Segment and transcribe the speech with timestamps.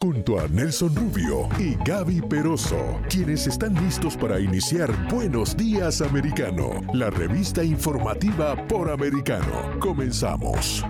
[0.00, 6.80] Junto a Nelson Rubio y Gaby Peroso, quienes están listos para iniciar Buenos Días Americano,
[6.94, 9.76] la revista informativa por americano.
[9.80, 10.84] Comenzamos.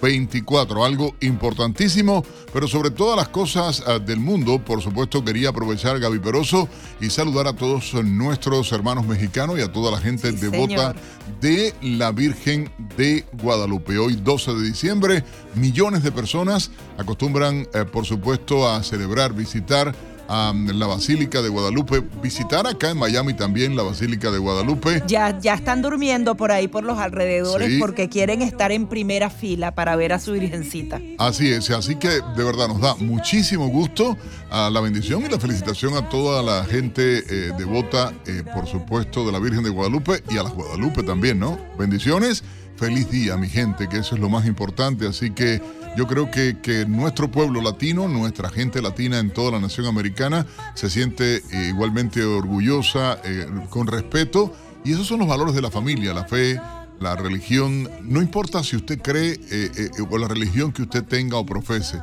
[0.00, 5.98] 24, algo importantísimo, pero sobre todas las cosas uh, del mundo, por supuesto quería aprovechar
[5.98, 6.68] Gaby Peroso
[7.00, 10.96] y saludar a todos nuestros hermanos mexicanos y a toda la gente Sí, devota señor.
[11.40, 13.98] de la Virgen de Guadalupe.
[13.98, 19.94] Hoy 12 de diciembre, millones de personas acostumbran, eh, por supuesto, a celebrar, visitar
[20.28, 25.02] a la Basílica de Guadalupe, visitar acá en Miami también la Basílica de Guadalupe.
[25.06, 27.78] Ya, ya están durmiendo por ahí, por los alrededores, Sí.
[27.78, 31.00] porque quieren estar en primera fila para ver a su virgencita.
[31.18, 34.16] Así es, así que de verdad nos da muchísimo gusto
[34.50, 39.24] a la bendición y la felicitación a toda la gente eh, devota, eh, por supuesto,
[39.26, 41.58] de la Virgen de Guadalupe y a las Guadalupe también, ¿no?
[41.78, 42.42] Bendiciones,
[42.76, 45.60] feliz día, mi gente, que eso es lo más importante, así que
[45.96, 50.46] yo creo que, que nuestro pueblo latino, nuestra gente latina en toda la nación americana,
[50.74, 55.70] se siente eh, igualmente orgullosa, eh, con respeto, y esos son los valores de la
[55.70, 56.60] familia, la fe,
[57.00, 61.36] la religión, no importa si usted cree eh, eh, o la religión que usted tenga
[61.36, 62.00] o profese,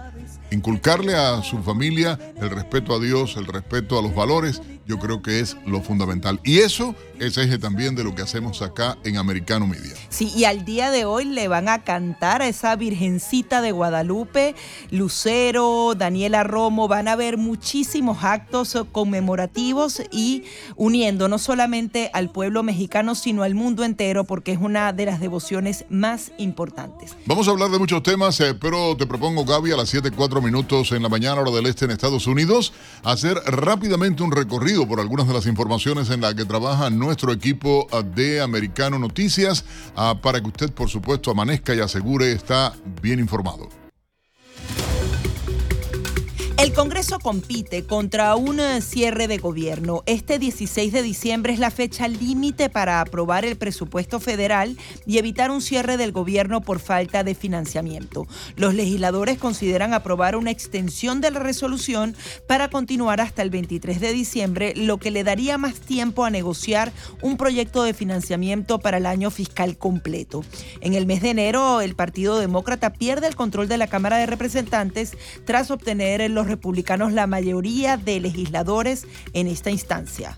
[0.52, 5.22] inculcarle a su familia el respeto a Dios, el respeto a los valores, yo creo
[5.22, 6.40] que es lo fundamental.
[6.44, 9.94] Y eso es eje también de lo que hacemos acá en Americano Media.
[10.10, 14.56] Sí, y al día de hoy le van a cantar a esa Virgencita de Guadalupe,
[14.92, 20.44] Lucero, Daniela Romo, van a haber muchísimos actos conmemorativos y
[20.76, 25.20] uniendo no solamente al pueblo mexicano, sino al mundo entero, porque es una de las
[25.20, 27.16] devociones más importantes.
[27.26, 30.92] Vamos a hablar de muchos temas, eh, pero te propongo, Gaby, a las 7.4 minutos
[30.92, 32.74] en la mañana, hora del este en Estados Unidos,
[33.04, 37.88] hacer rápidamente un recorrido por algunas de las informaciones en las que trabaja nuestro equipo
[38.16, 39.64] de Americano Noticias,
[39.96, 43.83] ah, para que usted, por supuesto, amanezca y asegure está bien informado.
[46.64, 50.02] El Congreso compite contra un eh, cierre de gobierno.
[50.06, 55.52] Este 16 de diciembre es la fecha límite para aprobar el presupuesto federal y evitar
[55.52, 58.28] un cierre del gobierno por falta de financiamiento.
[58.56, 62.16] Los legisladores consideran aprobar una extensión de la resolución
[62.48, 66.94] para continuar hasta el 23 de diciembre, lo que le daría más tiempo a negociar
[67.22, 70.46] un proyecto de financiamiento para el año fiscal completo.
[70.80, 74.28] En el mes de enero, el Partido Demócrata pierde el control de la Cámara de
[74.28, 80.38] Representantes tras obtener en los republicanos la mayoría de legisladores en esta instancia.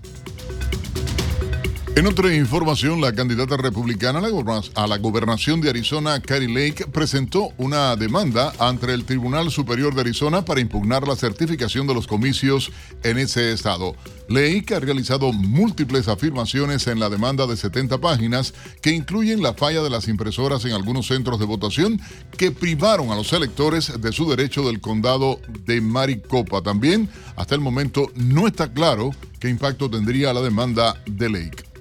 [1.96, 7.96] En otra información, la candidata republicana a la, gobernación de Arizona, Carrie Lake, presentó una
[7.96, 12.70] demanda ante el Tribunal Superior de Arizona para impugnar la certificación de los comicios
[13.04, 13.96] en ese estado.
[14.28, 19.82] Lake ha realizado múltiples afirmaciones en la demanda de 70 páginas que incluyen la falla
[19.82, 22.02] de las impresoras en algunos centros de votación
[22.38, 26.62] que privaron a los electores de su derecho del condado de Maricopa.
[26.62, 27.08] También,
[27.38, 31.76] hasta el momento, no está claro qué impacto tendría la demanda de Lake.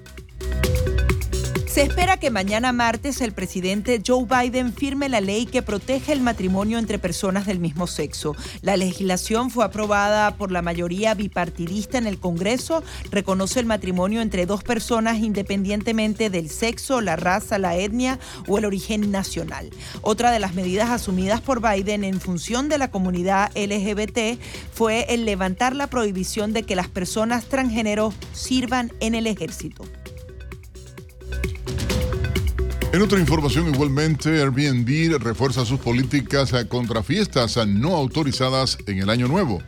[1.75, 6.21] Se espera que mañana martes el presidente Joe Biden firme la ley que protege el
[6.21, 8.37] matrimonio entre personas del mismo sexo.
[8.63, 14.47] La legislación fue aprobada por la mayoría bipartidista en el Congreso, reconoce el matrimonio entre
[14.47, 19.71] dos personas independientemente del sexo, la raza, la etnia o el origen nacional.
[20.01, 24.41] Otra de las medidas asumidas por Biden en función de la comunidad LGBT
[24.73, 29.85] fue el levantar la prohibición de que las personas transgénero sirvan en el ejército.
[32.95, 39.27] En otra información, igualmente, Airbnb refuerza sus políticas contra fiestas no autorizadas en el año
[39.27, 39.61] nuevo.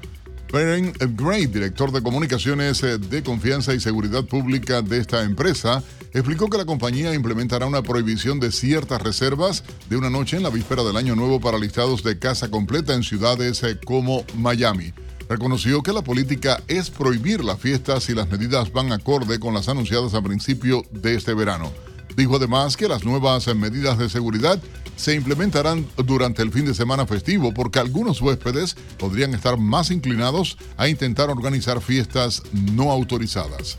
[0.52, 5.82] Perrin Gray, director de comunicaciones de confianza y seguridad pública de esta empresa,
[6.14, 10.50] explicó que la compañía implementará una prohibición de ciertas reservas de una noche en la
[10.50, 14.92] víspera del año nuevo para listados de casa completa en ciudades como Miami.
[15.28, 19.68] Reconoció que la política es prohibir las fiestas y las medidas van acorde con las
[19.68, 21.72] anunciadas a principio de este verano.
[22.16, 24.58] Dijo además que las nuevas medidas de seguridad
[24.96, 30.56] se implementarán durante el fin de semana festivo porque algunos huéspedes podrían estar más inclinados
[30.78, 33.78] a intentar organizar fiestas no autorizadas.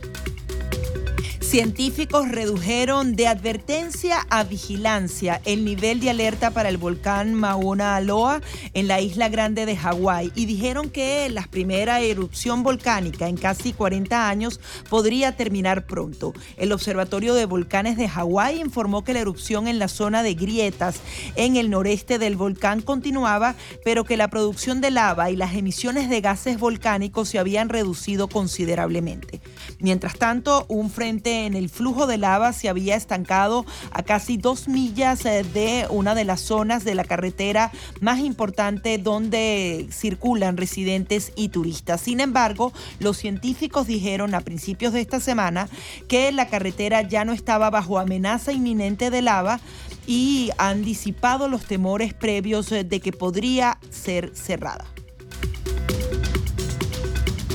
[1.48, 8.42] Científicos redujeron de advertencia a vigilancia el nivel de alerta para el volcán Mauna Loa
[8.74, 13.72] en la isla grande de Hawái y dijeron que la primera erupción volcánica en casi
[13.72, 14.60] 40 años
[14.90, 16.34] podría terminar pronto.
[16.58, 21.00] El Observatorio de Volcanes de Hawái informó que la erupción en la zona de grietas
[21.38, 23.56] en el noreste del volcán continuaba,
[23.86, 28.28] pero que la producción de lava y las emisiones de gases volcánicos se habían reducido
[28.28, 29.40] considerablemente.
[29.80, 34.68] Mientras tanto, un frente en el flujo de lava se había estancado a casi dos
[34.68, 41.32] millas eh, de una de las zonas de la carretera más importante donde circulan residentes
[41.36, 42.02] y turistas.
[42.02, 45.70] Sin embargo, los científicos dijeron a principios de esta semana
[46.08, 49.60] que la carretera ya no estaba bajo amenaza inminente de lava
[50.06, 54.86] y han disipado los temores previos eh, de que podría ser cerrada.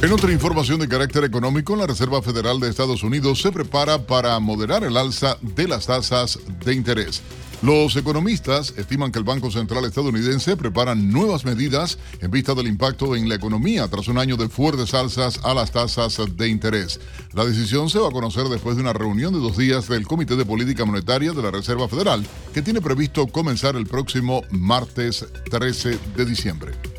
[0.02, 4.36] En otra información de carácter económico, la Reserva Federal de Estados Unidos se prepara para
[4.40, 7.22] moderar el alza de las tasas de interés.
[7.62, 13.14] Los economistas estiman que el Banco Central estadounidense prepara nuevas medidas en vista del impacto
[13.14, 16.98] en la economía tras un año de fuertes alzas a las tasas de interés.
[17.32, 20.34] La decisión se va a conocer después de una reunión de dos días del Comité
[20.34, 25.96] de Política Monetaria de la Reserva Federal, que tiene previsto comenzar el próximo martes 13
[26.16, 26.91] de diciembre.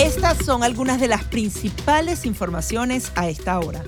[0.00, 3.84] Estas son algunas de las principales informaciones a esta hora.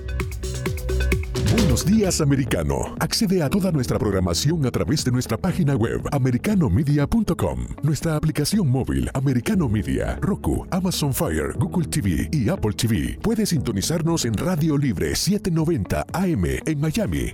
[1.56, 2.94] Buenos días, americano.
[3.00, 9.08] Accede a toda nuestra programación a través de nuestra página web, americanomedia.com, nuestra aplicación móvil,
[9.14, 13.18] Americano Media, Roku, Amazon Fire, Google TV y Apple TV.
[13.22, 17.32] Puedes sintonizarnos en Radio Libre 790 AM en Miami.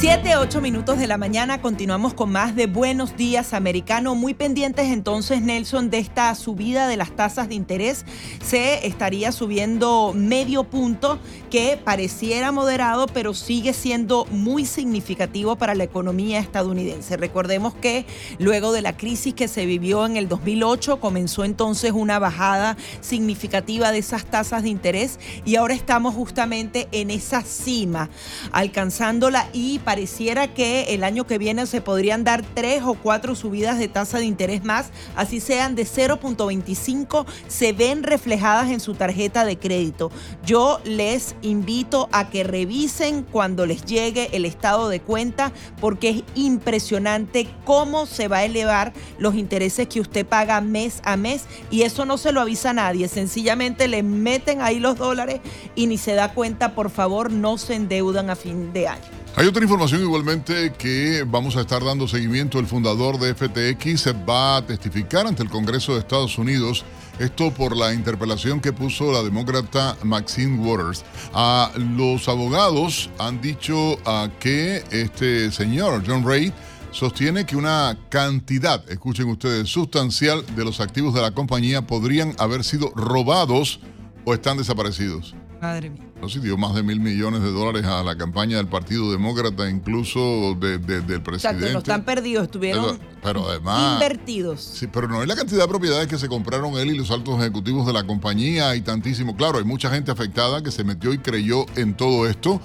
[0.00, 4.14] 7, 8 minutos de la mañana, continuamos con más de Buenos Días Americano.
[4.14, 8.06] Muy pendientes entonces, Nelson, de esta subida de las tasas de interés.
[8.42, 11.18] Se estaría subiendo medio punto,
[11.50, 17.18] que pareciera moderado, pero sigue siendo muy significativo para la economía estadounidense.
[17.18, 18.06] Recordemos que
[18.38, 23.92] luego de la crisis que se vivió en el 2008, comenzó entonces una bajada significativa
[23.92, 28.08] de esas tasas de interés y ahora estamos justamente en esa cima,
[28.50, 33.76] alcanzándola y pareciera que el año que viene se podrían dar tres o cuatro subidas
[33.76, 39.44] de tasa de interés más, así sean de 0.25, se ven reflejadas en su tarjeta
[39.44, 40.12] de crédito.
[40.46, 46.22] Yo les invito a que revisen cuando les llegue el estado de cuenta porque es
[46.36, 51.82] impresionante cómo se va a elevar los intereses que usted paga mes a mes y
[51.82, 55.40] eso no se lo avisa a nadie, sencillamente le meten ahí los dólares
[55.74, 59.19] y ni se da cuenta, por favor, no se endeudan a fin de año.
[59.36, 62.58] Hay otra información igualmente que vamos a estar dando seguimiento.
[62.58, 66.84] El fundador de FTX va a testificar ante el Congreso de Estados Unidos.
[67.18, 71.04] Esto por la interpelación que puso la demócrata Maxine Waters.
[71.32, 73.98] A los abogados han dicho
[74.40, 76.52] que este señor, John Ray,
[76.90, 82.64] sostiene que una cantidad, escuchen ustedes, sustancial de los activos de la compañía podrían haber
[82.64, 83.80] sido robados
[84.24, 85.34] o están desaparecidos.
[85.60, 86.06] Madre mía.
[86.20, 89.68] No sé, dio más de mil millones de dólares a la campaña del Partido Demócrata,
[89.68, 90.80] incluso del
[91.22, 91.36] presidente.
[91.36, 94.60] O sea, que no están perdidos, estuvieron pero, además, invertidos.
[94.62, 97.38] Sí, pero no es la cantidad de propiedades que se compraron él y los altos
[97.40, 99.36] ejecutivos de la compañía y tantísimo.
[99.36, 102.60] Claro, hay mucha gente afectada que se metió y creyó en todo esto.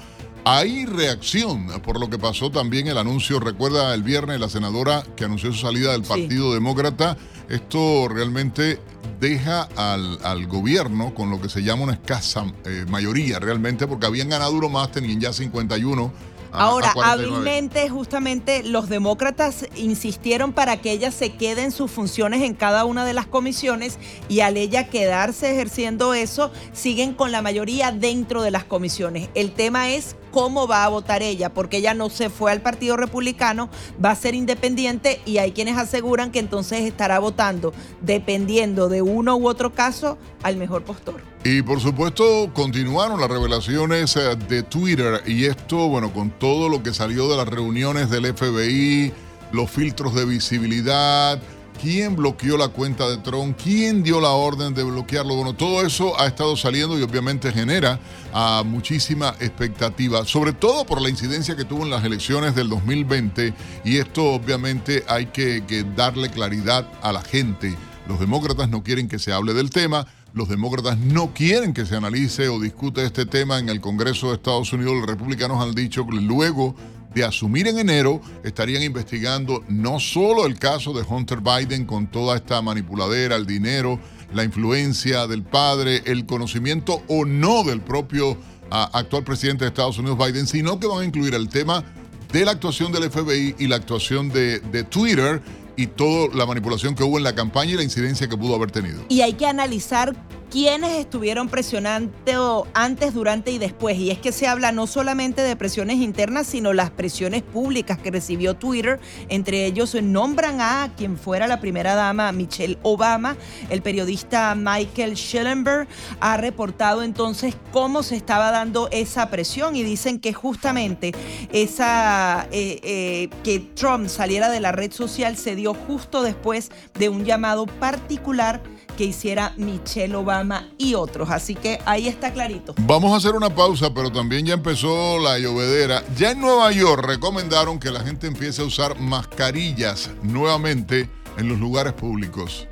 [0.47, 5.25] Hay reacción por lo que pasó también el anuncio, recuerda el viernes la senadora que
[5.25, 7.17] anunció su salida del Partido Demócrata.
[7.49, 8.79] Esto realmente
[9.19, 14.29] deja al, gobierno con lo que se llama una escasa eh, mayoría realmente, porque habían
[14.29, 16.13] ganado uno más, tenían ya 51
[16.57, 22.53] Ahora, hábilmente, justamente los demócratas insistieron para que ella se quede en sus funciones en
[22.53, 23.97] cada una de las comisiones
[24.29, 29.29] y al ella quedarse ejerciendo eso, siguen con la mayoría dentro de las comisiones.
[29.35, 32.97] El tema es cómo va a votar ella, porque ella no se fue al Partido
[32.97, 33.69] Republicano,
[34.03, 39.37] va a ser independiente y hay quienes aseguran que entonces estará votando, dependiendo de uno
[39.37, 41.34] u otro caso, al mejor postor.
[41.47, 46.81] Y por supuesto continuaron las revelaciones eh, de Twitter y esto, bueno, con todo lo
[46.81, 49.13] que salió de las reuniones del FBI,
[49.51, 51.39] los filtros de visibilidad,
[51.79, 55.35] quién bloqueó la cuenta de Trump, quién dio la orden de bloquearlo.
[55.35, 57.99] Bueno, todo eso ha estado saliendo y obviamente genera
[58.33, 63.53] ah, muchísima expectativa, sobre todo por la incidencia que tuvo en las elecciones del 2020
[63.83, 67.77] y esto obviamente hay que darle claridad a la gente.
[68.07, 70.07] Los demócratas no quieren que se hable del tema.
[70.35, 74.33] Los demócratas no quieren que se analice o discute este tema en el Congreso de
[74.33, 74.95] Estados Unidos.
[74.95, 76.75] Los republicanos han dicho que luego
[77.13, 82.35] de asumir en enero, estarían investigando no solo el caso de Hunter Biden con toda
[82.35, 83.97] esta manipuladera, el dinero,
[84.33, 88.37] la influencia del padre, el conocimiento o no del propio
[88.69, 91.85] ah, actual presidente de Estados Unidos, Biden, sino que van a incluir el tema
[92.33, 95.41] de la actuación del FBI y la actuación de, de Twitter
[95.75, 98.71] y toda la manipulación que hubo en la campaña y la incidencia que pudo haber
[98.71, 99.05] tenido.
[99.09, 100.15] Y hay que analizar
[100.55, 103.97] quiénes estuvieron presionando antes, durante y después.
[103.97, 108.09] Y es que se habla no solamente de presiones internas, sino las presiones públicas que
[108.09, 109.01] recibió Twitter.
[109.27, 113.35] Entre ellos nombran a quien fuera la primera dama, Michelle Obama.
[113.69, 115.89] El periodista Michael Schellenberg
[116.21, 121.11] ha reportado entonces cómo se estaba dando esa presión y dicen que justamente
[121.51, 127.09] esa eh, eh, que Trump saliera de la red social se dio justo después de
[127.09, 128.61] un llamado particular
[128.95, 131.29] que hiciera Michelle Obama y otros.
[131.29, 132.73] Así que ahí está clarito.
[132.79, 136.03] Vamos a hacer una pausa, pero también ya empezó la llovedera.
[136.17, 141.59] Ya en Nueva York recomendaron que la gente empiece a usar mascarillas nuevamente en los
[141.59, 142.67] lugares públicos.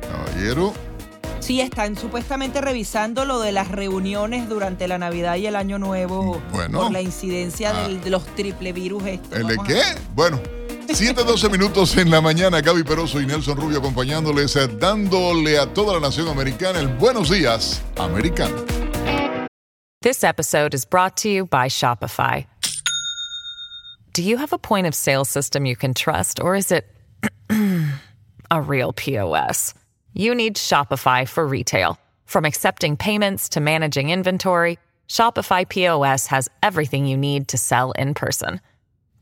[0.00, 0.72] Caballero.
[1.40, 6.42] Sí, están supuestamente revisando lo de las reuniones durante la Navidad y el Año Nuevo
[6.50, 7.88] bueno, por la incidencia ah.
[7.88, 9.04] de los triple virus.
[9.04, 9.80] ¿El de qué?
[10.14, 10.57] Bueno.
[10.88, 15.94] 7-12 minutos en la mañana, Gaby Peroso y Nelson Rubio acompañándoles, eh, dándole a toda
[15.94, 18.64] la nación americana el buenos días, americano.
[20.00, 22.46] This episode is brought to you by Shopify.
[24.14, 26.86] Do you have a point of sale system you can trust, or is it
[28.50, 29.74] a real POS?
[30.14, 31.98] You need Shopify for retail.
[32.24, 34.78] From accepting payments to managing inventory,
[35.08, 38.60] Shopify POS has everything you need to sell in person.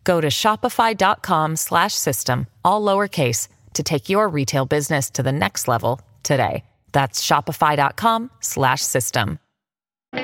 [0.06, 5.68] Go to shopify.com slash system, all lowercase, to take your retail business to the next
[5.68, 6.62] level today.
[6.92, 9.40] That's shopify.com slash system.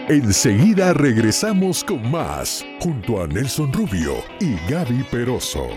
[0.08, 5.68] Enseguida regresamos con más, junto a Nelson Rubio y Gaby Peroso.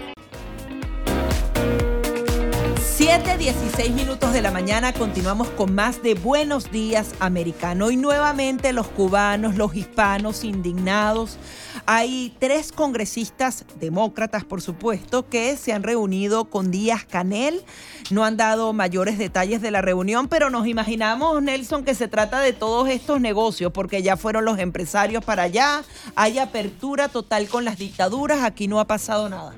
[2.98, 8.88] 7:16 minutos de la mañana continuamos con más de Buenos Días Americano y nuevamente los
[8.88, 11.38] cubanos, los hispanos indignados.
[11.88, 17.63] Hay tres congresistas demócratas, por supuesto, que se han reunido con Díaz Canel.
[18.10, 22.39] No han dado mayores detalles de la reunión, pero nos imaginamos, Nelson, que se trata
[22.39, 25.84] de todos estos negocios, porque ya fueron los empresarios para allá,
[26.15, 29.54] hay apertura total con las dictaduras, aquí no ha pasado nada.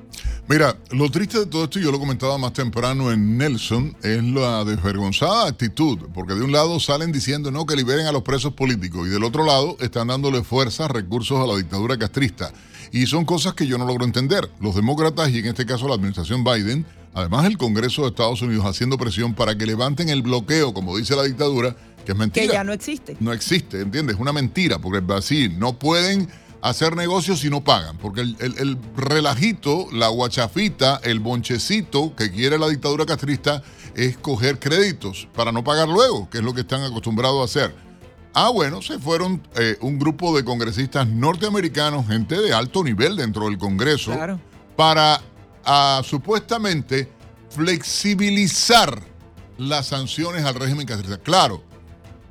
[0.50, 4.24] Mira, lo triste de todo esto, y yo lo comentaba más temprano en Nelson, es
[4.24, 8.54] la desvergonzada actitud, porque de un lado salen diciendo no que liberen a los presos
[8.54, 12.50] políticos y del otro lado están dándole fuerza, recursos a la dictadura castrista.
[12.92, 14.50] Y son cosas que yo no logro entender.
[14.58, 18.64] Los demócratas y en este caso la administración Biden, además el Congreso de Estados Unidos
[18.64, 21.76] haciendo presión para que levanten el bloqueo, como dice la dictadura,
[22.06, 22.46] que es mentira.
[22.46, 23.18] Que ya no existe.
[23.20, 24.16] No existe, ¿entiendes?
[24.16, 26.26] Es una mentira, porque así no pueden
[26.62, 27.98] hacer negocios si no pagan.
[27.98, 33.62] Porque el, relajito, la guachafita, el bonchecito que quiere la dictadura castrista
[33.94, 37.74] es coger créditos para no pagar luego, que es lo que están acostumbrados a hacer.
[38.34, 43.46] Ah, bueno, se fueron eh, un grupo de congresistas norteamericanos, gente de alto nivel dentro
[43.46, 44.12] del Congreso,
[44.76, 45.20] para
[45.64, 47.10] ah, supuestamente
[47.50, 49.02] flexibilizar
[49.56, 51.18] las sanciones al régimen castrista.
[51.18, 51.64] Claro,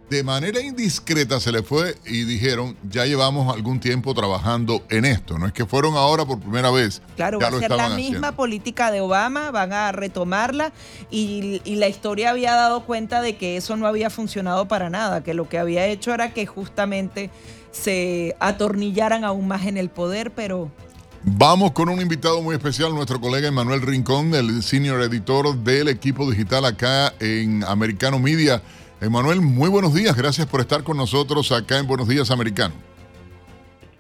[0.09, 5.37] de manera indiscreta se le fue y dijeron, ya llevamos algún tiempo trabajando en esto,
[5.37, 7.01] no es que fueron ahora por primera vez.
[7.15, 10.71] Claro, va a ser la misma política de Obama, van a retomarla
[11.11, 15.23] y, y, la historia había dado cuenta de que eso no había funcionado para nada,
[15.23, 17.29] que lo que había hecho era que justamente
[17.71, 20.71] se atornillaran aún más en el poder, pero...
[21.23, 26.29] Vamos con un invitado muy especial, nuestro colega Emanuel Rincón, el senior editor del equipo
[26.29, 28.61] digital acá en Americano Media.
[28.99, 30.15] Emanuel, muy buenos días.
[30.15, 32.73] Gracias por estar con nosotros acá en Buenos Días Americano.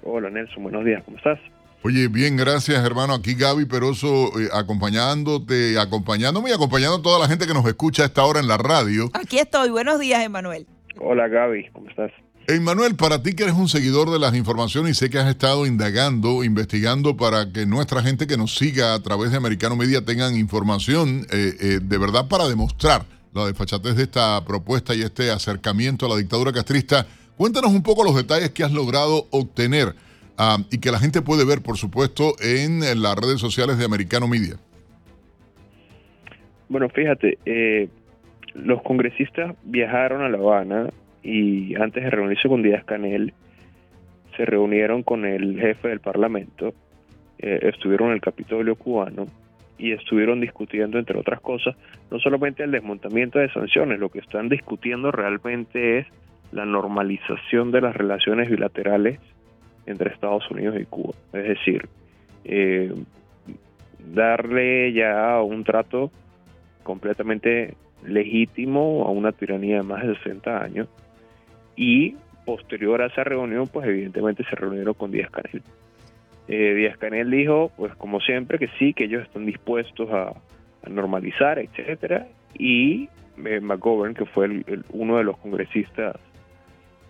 [0.03, 1.03] Hola Nelson, buenos días.
[1.05, 1.39] ¿Cómo estás?
[1.83, 3.13] Oye, bien, gracias hermano.
[3.13, 8.03] Aquí Gaby Peroso eh, acompañándote, acompañándome y acompañando a toda la gente que nos escucha
[8.03, 9.09] a esta hora en la radio.
[9.13, 9.69] Aquí estoy.
[9.69, 10.65] Buenos días, Emanuel.
[10.99, 12.11] Hola Gaby, ¿cómo estás?
[12.47, 15.65] Emanuel, para ti que eres un seguidor de las informaciones y sé que has estado
[15.67, 20.35] indagando, investigando para que nuestra gente que nos siga a través de Americano Media tengan
[20.37, 23.05] información eh, eh, de verdad para demostrar
[23.37, 27.05] la desfachatez de esta propuesta y este acercamiento a la dictadura castrista.
[27.37, 29.93] Cuéntanos un poco los detalles que has logrado obtener
[30.37, 34.27] ah, y que la gente puede ver, por supuesto, en, las redes sociales de Americano
[34.27, 34.55] Media.
[36.67, 37.87] Bueno, fíjate, eh,
[38.55, 40.89] los congresistas viajaron a La Habana
[41.23, 43.33] y antes de reunirse con Díaz Canel,
[44.35, 46.73] se reunieron con el jefe del Parlamento,
[47.39, 49.27] eh, estuvieron en el Capitolio cubano
[49.77, 51.75] y estuvieron discutiendo, entre otras cosas,
[52.09, 56.07] no solamente el desmontamiento de sanciones, lo que están discutiendo realmente es
[56.51, 59.19] la normalización de las relaciones bilaterales
[59.85, 61.13] entre Estados Unidos y Cuba.
[61.33, 61.87] Es decir,
[62.45, 62.93] eh,
[64.13, 66.11] darle ya un trato
[66.83, 70.87] completamente legítimo a una tiranía de más de 60 años
[71.75, 72.15] y
[72.45, 75.61] posterior a esa reunión, pues evidentemente se reunieron con Díaz Canel.
[76.47, 80.33] Eh, Díaz Canel dijo, pues como siempre, que sí, que ellos están dispuestos a,
[80.89, 82.27] normalizar, etcétera,
[82.57, 83.09] y
[83.43, 86.15] eh, McGovern, que fue uno de los congresistas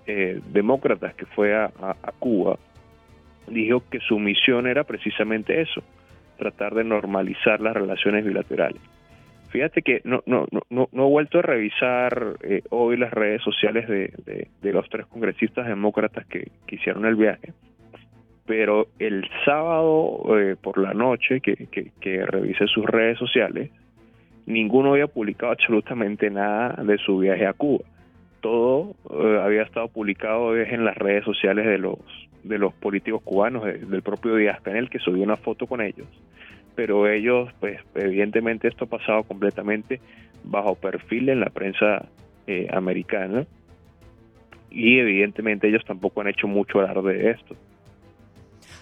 [0.08, 1.70] eh, demócratas que fue a,
[2.18, 2.58] Cuba,
[3.48, 5.84] dijo que su misión era precisamente eso,
[6.38, 8.82] tratar de normalizar las relaciones bilaterales.
[9.50, 13.88] Fíjate que no, no, no, no he vuelto a revisar eh, hoy las redes sociales
[13.88, 17.54] de, de, los tres congresistas demócratas que, hicieron el viaje,
[18.48, 23.70] pero el sábado eh, por la noche que, que, revisé sus redes sociales,
[24.48, 27.84] ninguno había publicado absolutamente nada de su viaje a Cuba
[28.42, 31.98] todo eh, había estado publicado en las redes sociales de los
[32.44, 36.08] de los políticos cubanos, del propio Díaz Canel, que subió una foto con ellos.
[36.76, 40.00] Pero ellos, pues evidentemente esto ha pasado completamente
[40.46, 42.08] bajo perfil en la prensa
[42.46, 43.46] eh, americana
[44.70, 47.56] y evidentemente ellos tampoco han hecho mucho alarde de esto.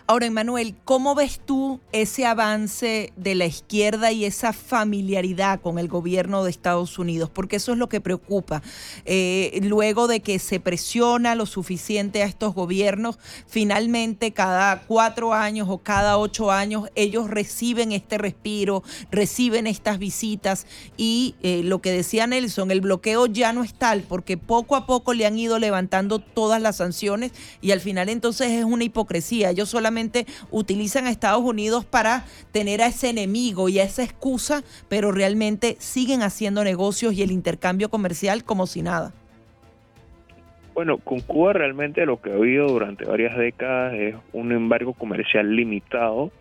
[0.08, 5.88] Ahora, Emanuel, ¿cómo ves tú ese avance de la izquierda y esa familiaridad con el
[5.88, 7.32] gobierno de Estados Unidos?
[7.34, 8.62] Porque eso es lo que preocupa.
[9.06, 15.70] Eh, luego de que se presiona lo suficiente a estos gobiernos, finalmente cada cuatro años
[15.72, 21.92] o cada ocho años ellos reciben este respiro, reciben estas visitas y eh, lo que
[21.92, 25.58] decía Nelson, el bloqueo ya no es tal porque poco a poco le han ido
[25.58, 29.50] levantando todas las sanciones y al final entonces es una hipocresía.
[29.50, 29.95] Ellos solamente
[30.52, 35.76] utilizan a Estados Unidos para tener a ese enemigo y a esa excusa, pero realmente
[35.80, 39.14] siguen haciendo negocios y el intercambio comercial como si nada.
[40.74, 45.56] Bueno, con Cuba realmente lo que ha habido durante varias décadas es un embargo comercial
[45.56, 46.32] limitado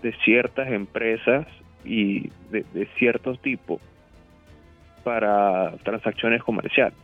[0.00, 1.46] de ciertas empresas
[1.84, 2.64] y de,
[2.98, 3.80] cierto tipo
[5.02, 6.96] para transacciones comerciales.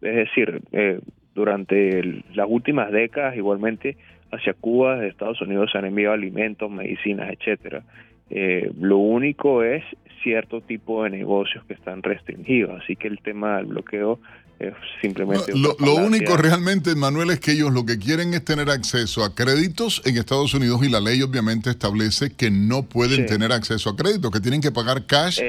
[0.00, 1.00] Es decir, eh,
[1.34, 3.98] durante las últimas décadas igualmente
[4.32, 7.82] hacia Cuba de Estados Unidos se han enviado alimentos, medicinas, etcétera.
[8.30, 9.82] Eh, lo único es
[10.22, 14.20] cierto tipo de negocios que están restringidos, así que el tema del bloqueo
[14.60, 15.52] es simplemente...
[15.54, 20.02] lo, único realmente, Manuel, es que ellos lo que quieren es tener acceso a créditos
[20.04, 24.30] en Estados Unidos y la ley obviamente establece que no pueden tener acceso a créditos,
[24.30, 25.40] que tienen que pagar cash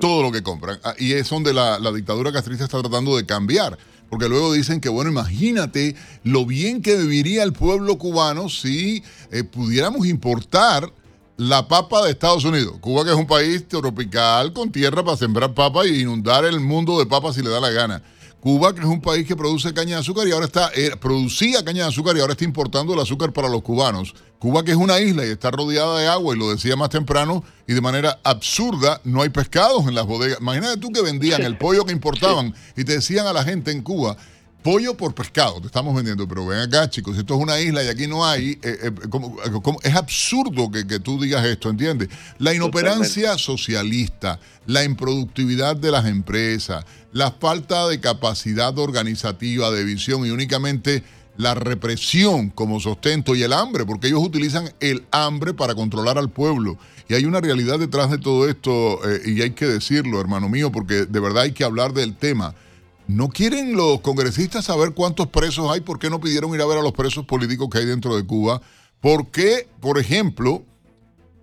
[0.00, 0.78] todo lo que compran.
[0.82, 3.76] Ah, y es donde la, la dictadura castrista está tratando de cambiar
[4.14, 9.42] porque luego dicen que, bueno, imagínate lo bien que viviría el pueblo cubano si eh,
[9.42, 10.92] pudiéramos importar
[11.36, 12.76] la papa de Estados Unidos.
[12.80, 16.96] Cuba que es un país tropical con tierra para sembrar papa y inundar el mundo
[16.96, 18.04] de papas si le da la gana.
[18.44, 21.64] Cuba, que es un país que produce caña de azúcar y ahora está, eh, producía
[21.64, 24.14] caña de azúcar y ahora está importando el azúcar para los cubanos.
[24.38, 27.42] Cuba, que es una isla y está rodeada de agua, y lo decía más temprano,
[27.66, 30.40] y de manera absurda, no hay pescados en las bodegas.
[30.42, 33.80] Imagínate tú que vendían el pollo que importaban y te decían a la gente en
[33.80, 34.18] Cuba,
[34.64, 37.88] pollo por pescado te estamos vendiendo, pero ven acá, chicos, esto es una isla y
[37.88, 38.92] aquí no hay, eh, eh,
[39.82, 42.08] es absurdo que, que, tú digas esto, ¿entiendes?
[42.38, 50.24] La inoperancia socialista, la improductividad de las empresas, la falta de capacidad organizativa, de visión
[50.24, 51.04] y únicamente
[51.36, 56.30] la represión como sostento y el hambre, porque ellos utilizan el hambre para controlar al
[56.30, 56.78] pueblo.
[57.08, 60.72] Y hay una realidad detrás de todo esto, eh, y hay que decirlo, hermano mío,
[60.72, 62.54] porque de verdad hay que hablar del tema.
[63.06, 65.80] ¿No quieren los congresistas saber cuántos presos hay?
[65.80, 68.24] ¿Por qué no pidieron ir a ver a los presos políticos que hay dentro de
[68.24, 68.62] Cuba?
[69.00, 70.64] ¿Por qué, por ejemplo,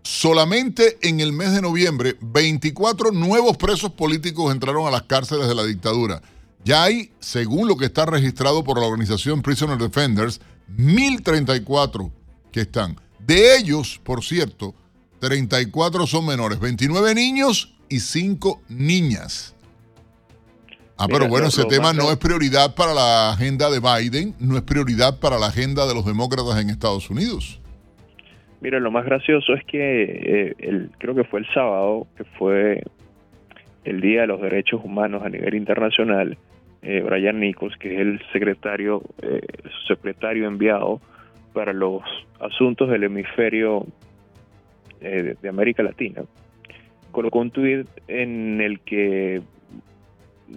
[0.01, 5.53] solamente en el mes de noviembre 24 nuevos presos políticos entraron a las cárceles de
[5.53, 6.21] la dictadura?
[6.65, 10.41] Ya hay, según lo que está registrado por la organización Prisoner Defenders,
[10.77, 12.11] 1034
[12.51, 12.99] que están.
[13.19, 14.73] De ellos, por cierto,
[15.19, 19.53] 34 son menores, 29 niños y 5 niñas.
[21.03, 24.61] Ah, pero bueno, ese tema no es prioridad para la agenda de Biden, no es
[24.61, 27.59] prioridad para la agenda de los demócratas en Estados Unidos.
[28.61, 32.83] Mira, lo más gracioso es que eh, el, creo que fue el sábado, que fue
[33.83, 36.37] el Día de los Derechos Humanos a nivel internacional,
[36.83, 39.41] eh, Brian Nichols, que es el secretario, eh,
[39.87, 41.01] secretario enviado
[41.51, 42.03] para los
[42.39, 43.87] asuntos del hemisferio
[44.99, 46.21] de, de América Latina,
[47.11, 49.41] colocó un tuit en el que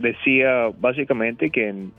[0.00, 1.92] decía básicamente que en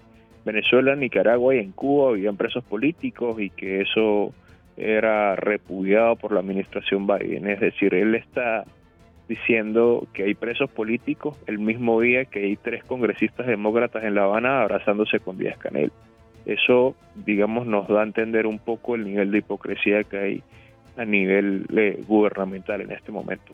[0.46, 4.34] Venezuela, Nicaragua y en Cuba habían presos políticos y que eso
[4.78, 7.48] era repudiado por la administración Biden.
[7.48, 8.64] Es decir, él está
[9.28, 14.26] diciendo que hay presos políticos el mismo día que hay tres congresistas demócratas en La
[14.26, 15.92] Habana abrazándose con Díaz Canel.
[16.46, 20.44] Eso, digamos, nos da a entender un poco el nivel de hipocresía que hay
[20.96, 23.52] a nivel eh, gubernamental en este momento.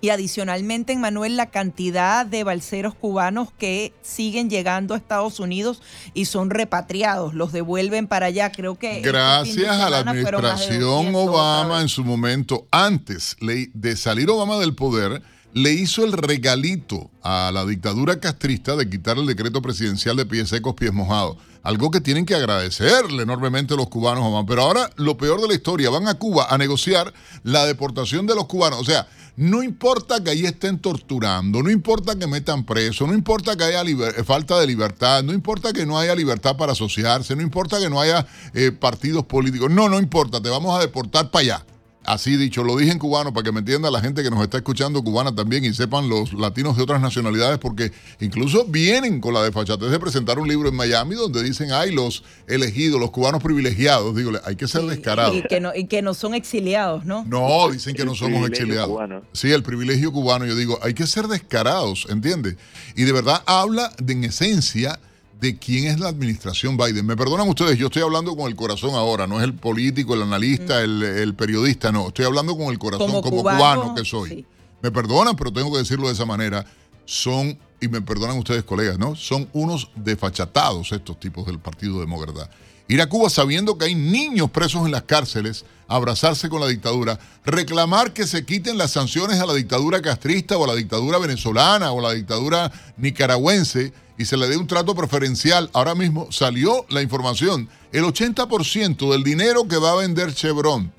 [0.00, 5.82] Y adicionalmente, en Manuel, la cantidad de balseros cubanos que siguen llegando a Estados Unidos
[6.14, 8.50] y son repatriados, los devuelven para allá.
[8.50, 8.96] Creo que.
[8.96, 15.22] Este Gracias a la administración Obama en su momento, antes de salir Obama del poder,
[15.52, 20.48] le hizo el regalito a la dictadura castrista de quitar el decreto presidencial de pies
[20.48, 21.36] secos, pies mojados.
[21.62, 24.44] Algo que tienen que agradecerle enormemente los cubanos.
[24.46, 28.34] Pero ahora, lo peor de la historia, van a Cuba a negociar la deportación de
[28.34, 28.80] los cubanos.
[28.80, 33.56] O sea, no importa que ahí estén torturando, no importa que metan preso, no importa
[33.56, 33.82] que haya
[34.24, 38.00] falta de libertad, no importa que no haya libertad para asociarse, no importa que no
[38.00, 39.70] haya eh, partidos políticos.
[39.70, 41.66] No, no importa, te vamos a deportar para allá.
[42.10, 44.56] Así dicho, lo dije en cubano para que me entienda la gente que nos está
[44.56, 49.44] escuchando cubana también y sepan los latinos de otras nacionalidades, porque incluso vienen con la
[49.44, 54.16] desfachatez de presentar un libro en Miami donde dicen, ay, los elegidos, los cubanos privilegiados.
[54.16, 55.36] Digo, hay que ser descarados.
[55.36, 57.24] Y que, no, y que no son exiliados, ¿no?
[57.28, 58.98] No, dicen que no somos exiliados.
[59.32, 60.46] Sí, el privilegio cubano.
[60.46, 62.56] Yo digo, hay que ser descarados, ¿entiendes?
[62.96, 64.98] Y de verdad habla de, en esencia
[65.40, 67.06] de quién es la administración Biden.
[67.06, 70.22] Me perdonan ustedes, yo estoy hablando con el corazón ahora, no es el político, el
[70.22, 74.46] analista, el, periodista, no, estoy hablando con el corazón como, cubano, que soy.
[74.82, 76.64] Me perdonan, pero tengo que decirlo de esa manera.
[77.06, 79.16] Son, y me perdonan ustedes colegas, ¿no?
[79.16, 82.50] Son unos desfachatados estos tipos del Partido Demócrata.
[82.90, 87.20] Ir a Cuba sabiendo que hay niños presos en las cárceles, abrazarse con la dictadura,
[87.44, 91.92] reclamar que se quiten las sanciones a la dictadura castrista o a la dictadura venezolana
[91.92, 95.70] o a la dictadura nicaragüense y se le dé un trato preferencial.
[95.72, 97.68] Ahora mismo salió la información.
[97.92, 100.92] El 80% del dinero que va a vender Chevron,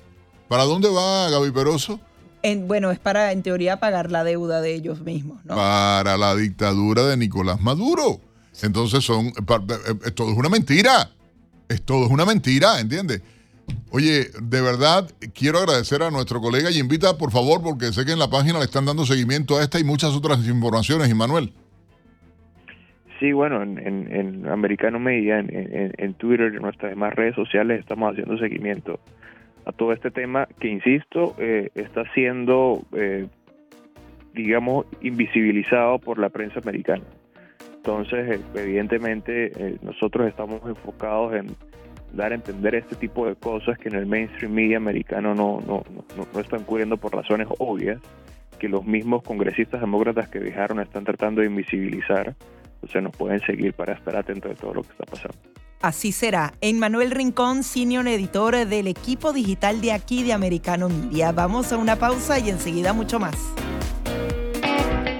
[0.48, 2.00] ¿para dónde va Gaby Peroso?
[2.42, 5.56] En, bueno, es para, en teoría, pagar la deuda de ellos mismos, ¿no?
[5.56, 8.18] Para la dictadura de Nicolás Maduro.
[8.62, 9.32] Entonces son, eh,
[10.06, 11.10] eh, todo es una mentira.
[11.68, 13.22] Es todo es una mentira, ¿entiendes?
[13.90, 18.12] Oye, de verdad quiero agradecer a nuestro colega y invita, por favor, porque sé que
[18.12, 21.52] en la página le están dando seguimiento a esta y muchas otras informaciones, Immanuel.
[23.22, 28.10] Sí, bueno, en, en, Americano Media, en, en, Twitter, en nuestras demás redes sociales, estamos
[28.10, 28.98] haciendo seguimiento
[29.64, 33.28] a todo este tema que, insisto, eh, está siendo, eh,
[34.34, 37.04] digamos, invisibilizado por la prensa americana.
[37.84, 41.48] Entonces, evidentemente, eh, nosotros estamos enfocados en
[42.12, 45.82] dar a entender este tipo de cosas que en el mainstream media americano no, no,
[46.16, 48.00] no, no están cubriendo por razones obvias,
[48.58, 52.36] que los mismos congresistas demócratas que dejaron están tratando de invisibilizar
[52.82, 55.38] entonces nos pueden seguir para estar atentos de todo lo que está pasando.
[55.80, 56.52] Así será.
[56.60, 61.32] En Manuel Rincón, senior editor del equipo digital de aquí de Americano Media.
[61.32, 63.36] Vamos a una pausa y enseguida mucho más.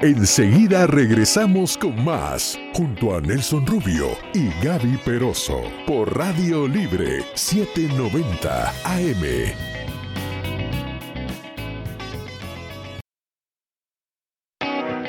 [0.02, 8.68] Enseguida regresamos con más, junto a Nelson Rubio y Gaby Peroso, por Radio Libre 790
[8.84, 9.22] AM.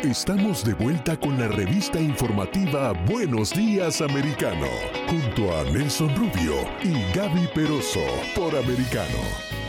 [0.04, 4.68] Estamos de vuelta con la revista informativa Buenos Días Americano,
[5.08, 6.54] junto a Nelson Rubio
[6.84, 9.63] y Gaby Peroso por Americano.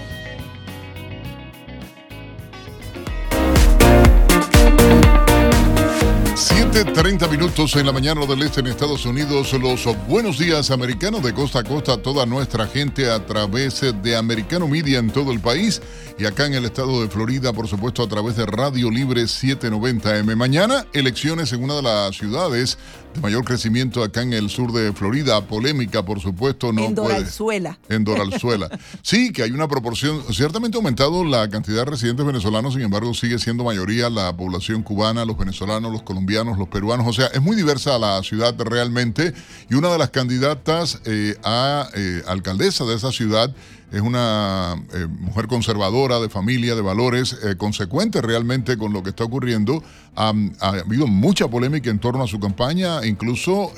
[6.34, 9.52] 7.30 minutos en la mañana del este en Estados Unidos.
[9.52, 14.66] Los buenos días americanos de costa a costa toda nuestra gente a través de Americano
[14.66, 15.80] Media en todo el país
[16.18, 20.34] y acá en el estado de Florida, por supuesto, a través de Radio Libre 790M.
[20.34, 22.78] Mañana, elecciones en una de las ciudades
[23.14, 25.46] de mayor crecimiento acá en el sur de Florida.
[25.46, 27.78] Polémica, por supuesto, no En Doralzuela.
[27.88, 28.68] En Doralzuela.
[29.02, 33.14] sí, que hay una proporción, ciertamente ha aumentado la cantidad de residentes venezolanos, sin embargo,
[33.14, 37.06] sigue siendo mayoría la población cubana, los venezolanos, los colombianos, los los peruanos.
[37.06, 39.34] O sea, es muy diversa la ciudad realmente
[39.70, 43.54] y una de las candidatas eh, a eh, alcaldesa de esa ciudad
[43.94, 49.24] es una eh, mujer conservadora, de familia, de valores, consecuente realmente con lo que está
[49.24, 49.82] ocurriendo.
[50.16, 53.72] ha habido mucha polémica en torno a su campaña, incluso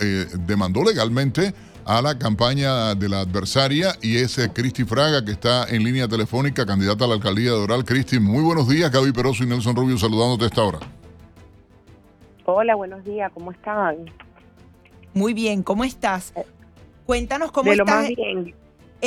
[0.46, 1.54] demandó legalmente
[1.86, 6.66] a la campaña de la adversaria y es Cristi Fraga que está en línea telefónica,
[6.66, 7.84] candidata a la alcaldía de Doral.
[7.84, 8.90] Cristi, muy buenos días.
[8.90, 10.80] Gaby Peroso y Nelson Rubio saludándote a esta hora.
[12.44, 13.96] Hola, buenos días, ¿cómo están?
[15.14, 16.32] Muy bien, ¿cómo estás?
[16.36, 16.44] Eh,
[17.06, 18.08] Cuéntanos cómo de estás.
[18.08, 18.54] bien.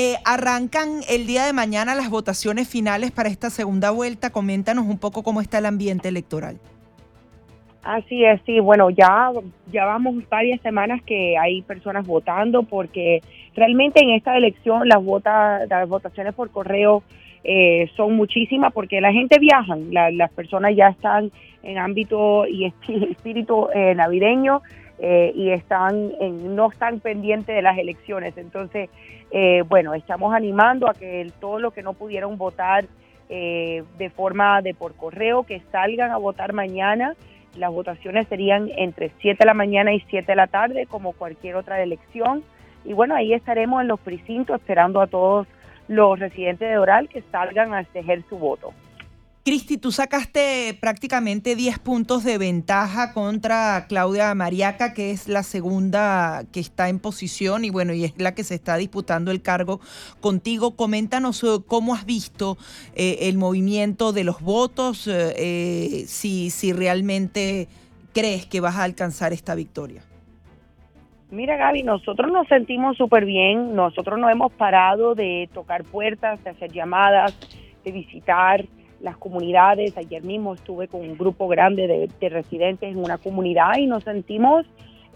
[0.01, 4.29] Eh, arrancan el día de mañana las votaciones finales para esta segunda vuelta.
[4.29, 6.57] Coméntanos un poco cómo está el ambiente electoral.
[7.83, 9.29] Así es, sí, bueno, ya,
[9.73, 13.19] ya vamos varias semanas que hay personas votando porque
[13.55, 17.03] realmente en esta elección las, vota, las votaciones por correo
[17.43, 21.29] eh, son muchísimas porque la gente viaja, las personas ya están
[21.61, 24.61] en ámbito y espíritu eh, navideño
[24.99, 26.11] eh, y están
[26.55, 28.37] no están pendientes de las elecciones.
[28.37, 28.89] Entonces,
[29.67, 32.85] bueno, estamos animando a que todo lo que no pudieron votar
[33.29, 37.15] de forma de por correo, que salgan a votar mañana.
[37.55, 41.55] Las votaciones serían entre 7 de la mañana y 7 de la tarde, como cualquier
[41.55, 42.43] otra elección.
[42.85, 45.47] Y bueno, ahí estaremos en los precintos esperando a todos
[45.87, 48.73] los residentes de Oral que salgan a ejercer su voto.
[49.49, 56.43] Cristi, tú sacaste prácticamente 10 puntos de ventaja contra Claudia Mariaca, que es la segunda
[56.53, 59.79] que está en posición y bueno, y es la que se está disputando el cargo
[60.21, 60.75] contigo.
[60.75, 62.57] Coméntanos eh, cómo has visto
[62.93, 67.67] eh, el movimiento de los votos, eh, si, si realmente
[68.13, 70.03] crees que vas a alcanzar esta victoria.
[71.31, 76.51] Mira Gaby, nosotros nos sentimos súper bien, nosotros no hemos parado de tocar puertas, de
[76.51, 77.35] hacer llamadas,
[77.83, 78.63] de visitar
[79.01, 79.97] las comunidades.
[79.97, 84.65] Ayer mismo estuve con un grupo grande de, residentes en una comunidad y nos sentimos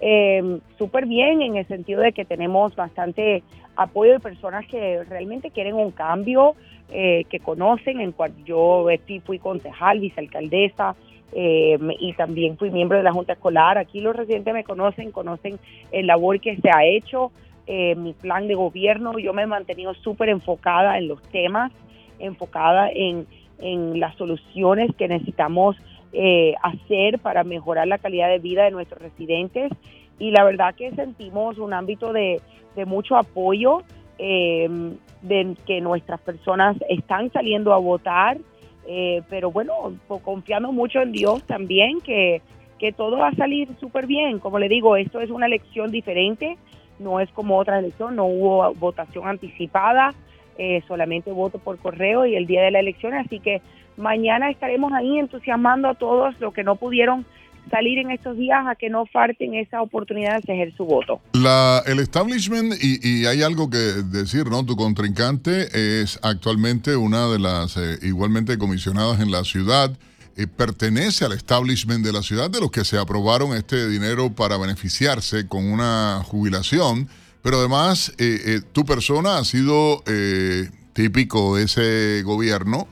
[0.01, 3.43] eh, súper bien en el sentido de que tenemos bastante
[3.75, 6.55] apoyo de personas que realmente quieren un cambio,
[6.91, 8.85] eh, que conocen, en cual yo
[9.25, 10.95] fui concejal, vicealcaldesa,
[11.35, 13.77] eh, y también fui miembro de la Junta Escolar.
[13.77, 15.57] Aquí los residentes me conocen, conocen
[15.91, 17.31] el labor que se ha hecho,
[17.65, 19.17] eh, mi plan de gobierno.
[19.17, 21.71] Yo me he mantenido súper enfocada en los temas,
[22.19, 23.25] enfocada en,
[23.63, 25.75] en las soluciones que necesitamos
[26.11, 29.71] eh, hacer para mejorar la calidad de vida de nuestros residentes.
[30.19, 32.39] Y la verdad que sentimos un ámbito de,
[32.75, 33.83] de mucho apoyo,
[34.19, 38.37] de que nuestras personas están saliendo a votar
[38.85, 42.41] eh, pero bueno, confiando mucho en Dios también, que,
[42.79, 44.39] que todo va a salir súper bien.
[44.39, 46.57] Como le digo, esto es una elección diferente,
[46.99, 50.13] no es como otra elección, no hubo votación anticipada,
[50.57, 53.61] eh, solamente voto por correo y el día de la elección, así que
[53.97, 57.25] mañana estaremos ahí entusiasmando a todos los que no pudieron
[57.69, 61.21] salir en estos días a que no falten esa oportunidad de ejercer su voto.
[61.33, 64.65] La, el establishment, y, hay algo que decir, ¿no?
[64.65, 69.91] Tu contrincante es actualmente una de las eh, igualmente comisionadas en la ciudad.
[70.35, 74.57] Eh, pertenece al establishment de la ciudad de los que se aprobaron este dinero para
[74.57, 77.07] beneficiarse con una jubilación,
[77.43, 80.03] pero además eh, tu persona ha sido
[80.93, 82.87] típico de ese gobierno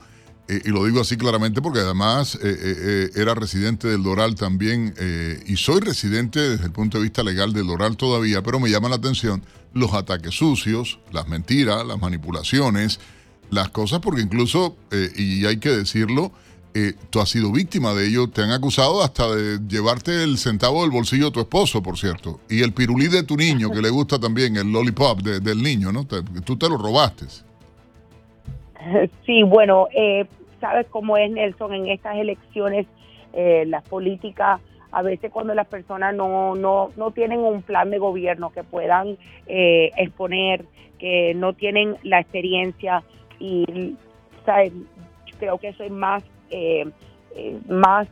[0.51, 4.93] eh, y lo digo así claramente porque además eh, eh, era residente del Doral también,
[5.47, 8.89] y soy residente desde el punto de vista legal del Doral todavía, pero me llama
[8.89, 12.99] la atención los ataques sucios, las mentiras, las manipulaciones,
[13.49, 14.75] las cosas, porque incluso,
[15.15, 16.33] y hay que decirlo,
[17.09, 20.91] tú has sido víctima de ello, te han acusado hasta de llevarte el centavo del
[20.91, 24.19] bolsillo de tu esposo, por cierto, y el pirulí de tu niño, que le gusta
[24.19, 26.05] también, el lollipop del niño, ¿no?
[26.05, 27.25] tú te lo robaste.
[29.25, 30.25] Sí, bueno, eh,
[30.59, 32.87] sabes cómo es Nelson en estas elecciones,
[33.33, 34.59] eh, las políticas,
[34.91, 39.17] a veces cuando las personas no, no, no tienen un plan de gobierno que puedan
[39.47, 40.65] eh, exponer,
[40.99, 43.03] que no tienen la experiencia
[43.39, 43.95] y
[44.45, 44.73] ¿sabes?
[45.39, 46.85] creo que soy más, eh,
[47.67, 48.07] más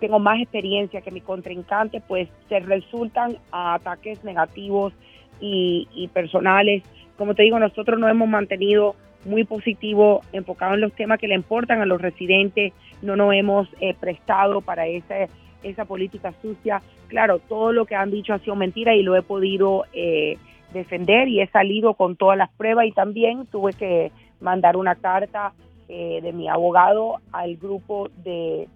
[0.00, 4.92] tengo más experiencia que mi contrincante, pues se resultan ataques negativos
[5.40, 6.82] y, personales.
[7.16, 11.34] Como te digo, nosotros no hemos mantenido muy positivo, enfocado en los temas que le
[11.34, 12.72] importan a los residentes.
[13.02, 15.28] No nos hemos eh, prestado para esa,
[15.62, 16.82] esa política sucia.
[17.08, 20.38] Claro, todo lo que han dicho ha sido mentira y lo he podido eh,
[20.72, 25.52] defender y he salido con todas las pruebas y también tuve que mandar una carta
[25.92, 28.68] eh, de mi abogado al grupo de,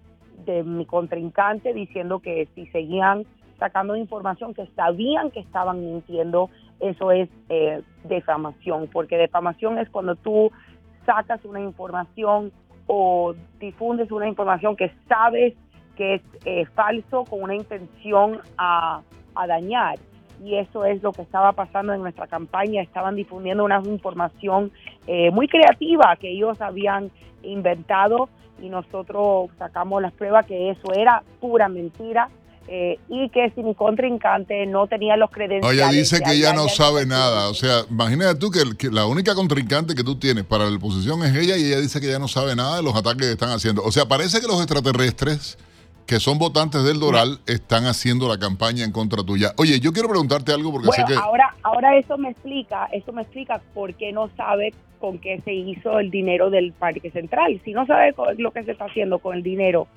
[0.45, 3.25] de mi contrincante diciendo que si seguían
[3.57, 6.49] sacando información que sabían que estaban mintiendo,
[6.81, 10.51] eso es eh, defamación, porque defamación es cuando tú
[11.05, 12.51] sacas una información
[12.85, 15.53] o difundes una información que sabes
[15.95, 19.01] que es eh, falso con una intención a,
[19.35, 19.97] a dañar
[20.43, 22.81] y eso es lo que estaba pasando en nuestra campaña.
[22.81, 24.71] Estaban difundiendo una información
[25.07, 27.11] eh, muy creativa que ellos habían
[27.43, 28.29] inventado
[28.61, 32.29] y nosotros sacamos las pruebas que eso era pura mentira.
[32.67, 35.77] Eh, y que si mi contrincante no tenía los credenciales.
[35.77, 37.49] Ella dice que ella no sabe nada.
[37.49, 41.23] O sea, imagínate tú que, que, la única contrincante que tú tienes para la oposición
[41.23, 43.51] es ella y ella dice que ella no sabe nada de los ataques que están
[43.51, 43.83] haciendo.
[43.83, 45.59] O sea, parece que los extraterrestres
[46.05, 49.53] que son votantes del Doral están haciendo la campaña en contra tuya.
[49.57, 51.19] Oye, yo quiero preguntarte algo porque bueno, sé que...
[51.19, 55.53] Ahora, ahora eso me explica, eso me explica por qué no sabe con qué se
[55.53, 57.59] hizo el dinero del Parque Central.
[57.65, 59.87] Si no sabe lo que se está haciendo con el dinero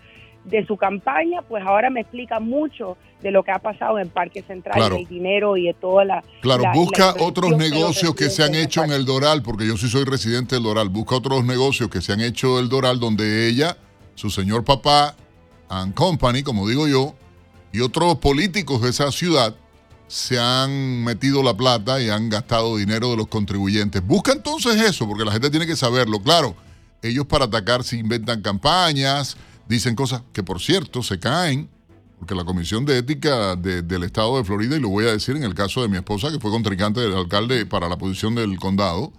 [0.45, 4.11] de su campaña, pues ahora me explica mucho de lo que ha pasado en el
[4.11, 4.97] Parque Central, Claro.
[4.97, 6.25] del dinero y de toda la...
[6.41, 9.77] Claro, la- busca la otros negocios que se han hecho en el Doral, porque yo
[9.77, 10.89] sí soy residente del Doral.
[10.89, 13.77] Busca otros negocios que se han hecho del Doral donde ella,
[14.15, 15.17] su señor papá,
[15.69, 17.15] and company, como digo yo,
[17.73, 19.55] y otros políticos de esa ciudad
[20.07, 24.05] se han metido la plata y han gastado dinero de los contribuyentes.
[24.07, 26.21] Busca entonces eso, porque la gente tiene que saberlo.
[26.23, 26.57] Claro,
[27.03, 29.37] ellos para atacar se inventan campañas,
[29.69, 31.69] dicen cosas que por cierto se caen,
[32.19, 35.37] porque la Comisión de Ética de- del Estado de Florida, y lo voy a decir
[35.37, 38.59] en el caso de mi esposa, que fue contrincante del alcalde para la posición del
[38.59, 39.13] condado,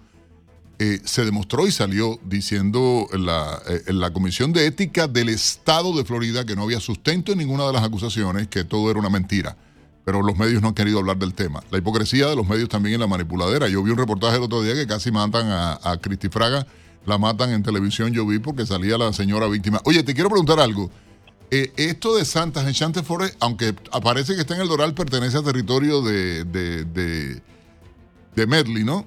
[0.82, 5.94] eh, se demostró y salió diciendo en la, eh, la Comisión de Ética del Estado
[5.94, 9.10] de Florida que no había sustento en ninguna de las acusaciones, que todo era una
[9.10, 9.58] mentira.
[10.06, 11.62] Pero los medios no han querido hablar del tema.
[11.70, 13.68] La hipocresía de los medios también en la manipuladera.
[13.68, 16.66] Yo vi un reportaje el otro día que casi matan a, a Cristi Fraga,
[17.04, 19.82] la matan en televisión, yo vi porque salía la señora víctima.
[19.84, 20.90] Oye, te quiero preguntar algo.
[21.50, 25.44] Eh, esto de Santas Enchanted Forest, aunque aparece que está en el Doral, pertenece al
[25.44, 27.42] territorio de, de, de,
[28.34, 29.06] de Medley, ¿no?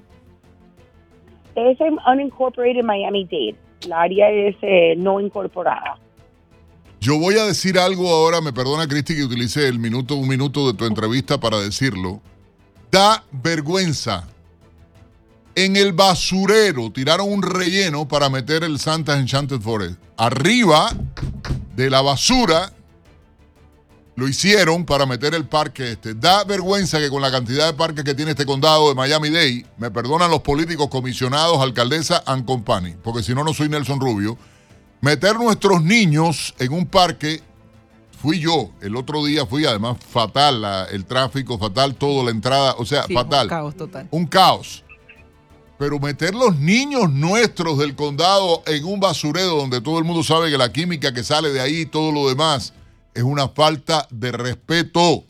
[1.55, 3.55] Es unincorporated Miami-Dade.
[3.87, 5.97] La área es eh, no incorporada.
[6.99, 10.71] Yo voy a decir algo ahora, me perdona Cristi que utilice el minuto, un minuto
[10.71, 12.21] de tu entrevista para decirlo.
[12.89, 14.27] Da vergüenza.
[15.55, 19.99] En el basurero tiraron un relleno para meter el Santa's Enchanted Forest.
[20.17, 20.91] Arriba
[21.75, 22.71] de la basura
[24.15, 26.13] lo hicieron para meter el parque este.
[26.13, 29.89] Da vergüenza que con la cantidad de parques que tiene este condado de Miami-Dade, me
[29.89, 34.37] perdonan los políticos comisionados, alcaldesa and company, porque si no, no soy Nelson Rubio,
[35.01, 37.41] meter nuestros niños en un parque,
[38.21, 42.75] fui yo, el otro día fui además fatal, la- el tráfico fatal, todo, la entrada,
[42.77, 43.47] o sea, Sí, fatal.
[43.47, 44.07] un caos total.
[44.11, 44.83] Un caos.
[45.79, 50.51] Pero meter los niños nuestros del condado en un basurero donde todo el mundo sabe
[50.51, 52.73] que la química que sale de ahí y todo lo demás
[53.13, 55.23] es una falta de respeto.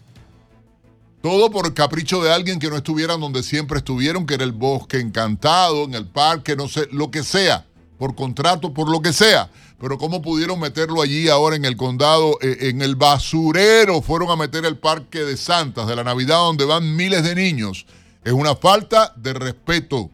[1.22, 5.00] Todo por capricho de alguien que no estuvieran donde siempre estuvieron, que era el bosque
[5.00, 7.66] encantado, en el parque, no sé, lo que sea,
[7.98, 9.50] por contrato, por lo que sea.
[9.80, 14.02] Pero ¿cómo pudieron meterlo allí ahora en el condado, eh, en el basurero?
[14.02, 17.86] Fueron a meter el parque de Santas, de la Navidad, donde van miles de niños.
[18.24, 20.10] Es una falta de respeto.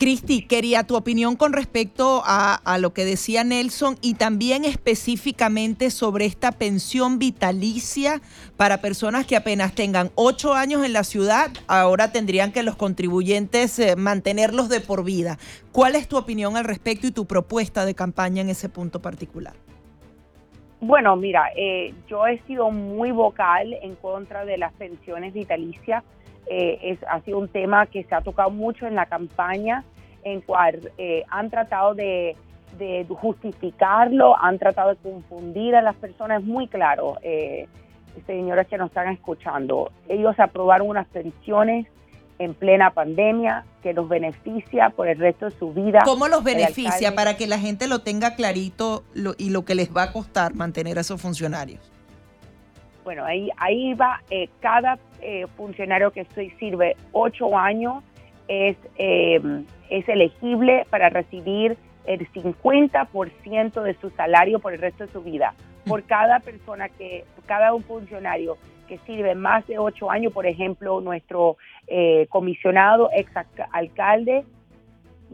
[0.00, 6.24] Cristi, quería tu opinión con respecto a, lo que decía Nelson y también específicamente sobre
[6.24, 8.22] esta pensión vitalicia
[8.56, 13.78] para personas que apenas tengan ocho años en la ciudad, ahora tendrían que los contribuyentes
[13.78, 15.36] eh, mantenerlos de por vida.
[15.70, 19.52] ¿Cuál es tu opinión al respecto y tu propuesta de campaña en ese punto particular?
[20.80, 26.04] Bueno, mira, eh, yo he sido muy vocal en contra de las pensiones vitalicias.
[26.52, 29.84] Eh, es, ha sido un tema que se ha tocado mucho en la campaña,
[30.24, 32.36] en cual eh, han tratado de,
[32.76, 36.40] de justificarlo, han tratado de confundir a las personas.
[36.42, 37.68] Es muy claro, eh,
[38.26, 41.86] señores que nos están escuchando, ellos aprobaron unas pensiones
[42.40, 46.00] en plena pandemia que los beneficia por el resto de su vida.
[46.04, 49.94] ¿Cómo los beneficia para que la gente lo tenga clarito lo- y lo que les
[49.94, 51.80] va a costar mantener a esos funcionarios?
[53.04, 56.24] Bueno, ahí, ahí va, eh, cada eh, funcionario que
[56.58, 58.02] sirve ocho años
[58.48, 59.40] es, eh,
[59.88, 65.54] es elegible para recibir el 50% de su salario por el resto de su vida.
[65.86, 68.56] Por cada persona que, cada un funcionario
[68.88, 71.56] que sirve más de ocho años, por ejemplo, nuestro
[71.86, 74.44] eh, comisionado, ex alca- alcalde,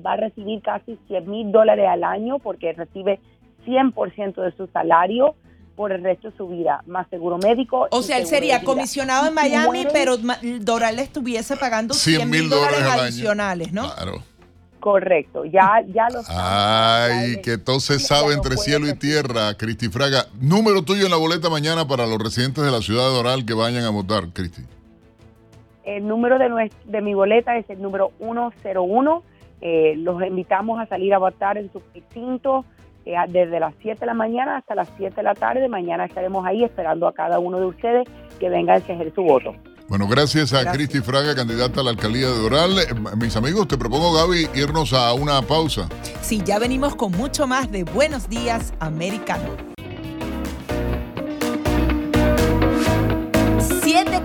[0.05, 3.19] va a recibir casi 100 mil dólares al año porque recibe
[3.65, 5.35] 100% de su salario
[5.77, 7.87] por el resto de su vida, más seguro médico.
[7.91, 12.29] O sea, él sería comisionado en si Miami, pero ma- Doral le estuviese pagando 100
[12.31, 13.93] mil dólares adicionales, ¿no?
[13.95, 14.23] Claro.
[14.81, 20.27] Correcto, ya, ya lo Ay, que entonces sabe entre cielo y tierra, Cristi Fraga.
[20.41, 23.53] Número tuyo en la boleta mañana para los residentes de la ciudad de Doral que
[23.55, 24.63] vayan a votar, Cristi.
[25.85, 29.23] El número de, nues- de mi boleta es el número 101.
[29.61, 32.65] Eh, los invitamos a salir a votar en su precinto.
[33.07, 35.69] Eh, desde las 7 de la mañana hasta las 7 de la tarde.
[35.69, 39.55] Mañana estaremos ahí esperando a cada uno de ustedes que venga a ejercer su voto.
[39.89, 42.79] Bueno, gracias a Cristi Fraga, candidata a la alcaldía de Doral.
[42.81, 45.89] Eh, mis amigos, te propongo, Gaby, irnos a una pausa.
[46.21, 49.76] Sí, ya venimos con mucho más de Buenos Días, Americano.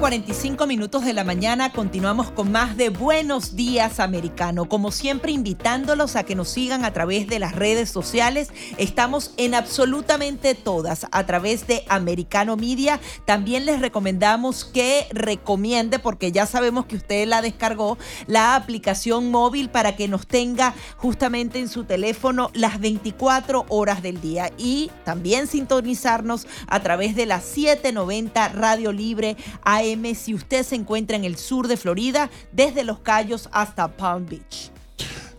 [0.02, 4.68] 7:45 minutos de la mañana continuamos con más de Buenos Días Americano.
[4.68, 8.50] Como siempre, invitándolos a que nos sigan a través de las redes sociales.
[8.78, 13.00] Estamos en absolutamente todas a través de Americano Media.
[13.26, 19.70] También les recomendamos que recomiende, porque ya sabemos que usted la descargó, la aplicación móvil
[19.70, 24.52] para que nos tenga justamente en su teléfono las 24 horas del día.
[24.58, 31.16] Y también sintonizarnos a través de la 790 Radio Libre AM si usted se encuentra
[31.16, 34.72] en el sur de Florida, desde Los Cayos hasta Palm Beach.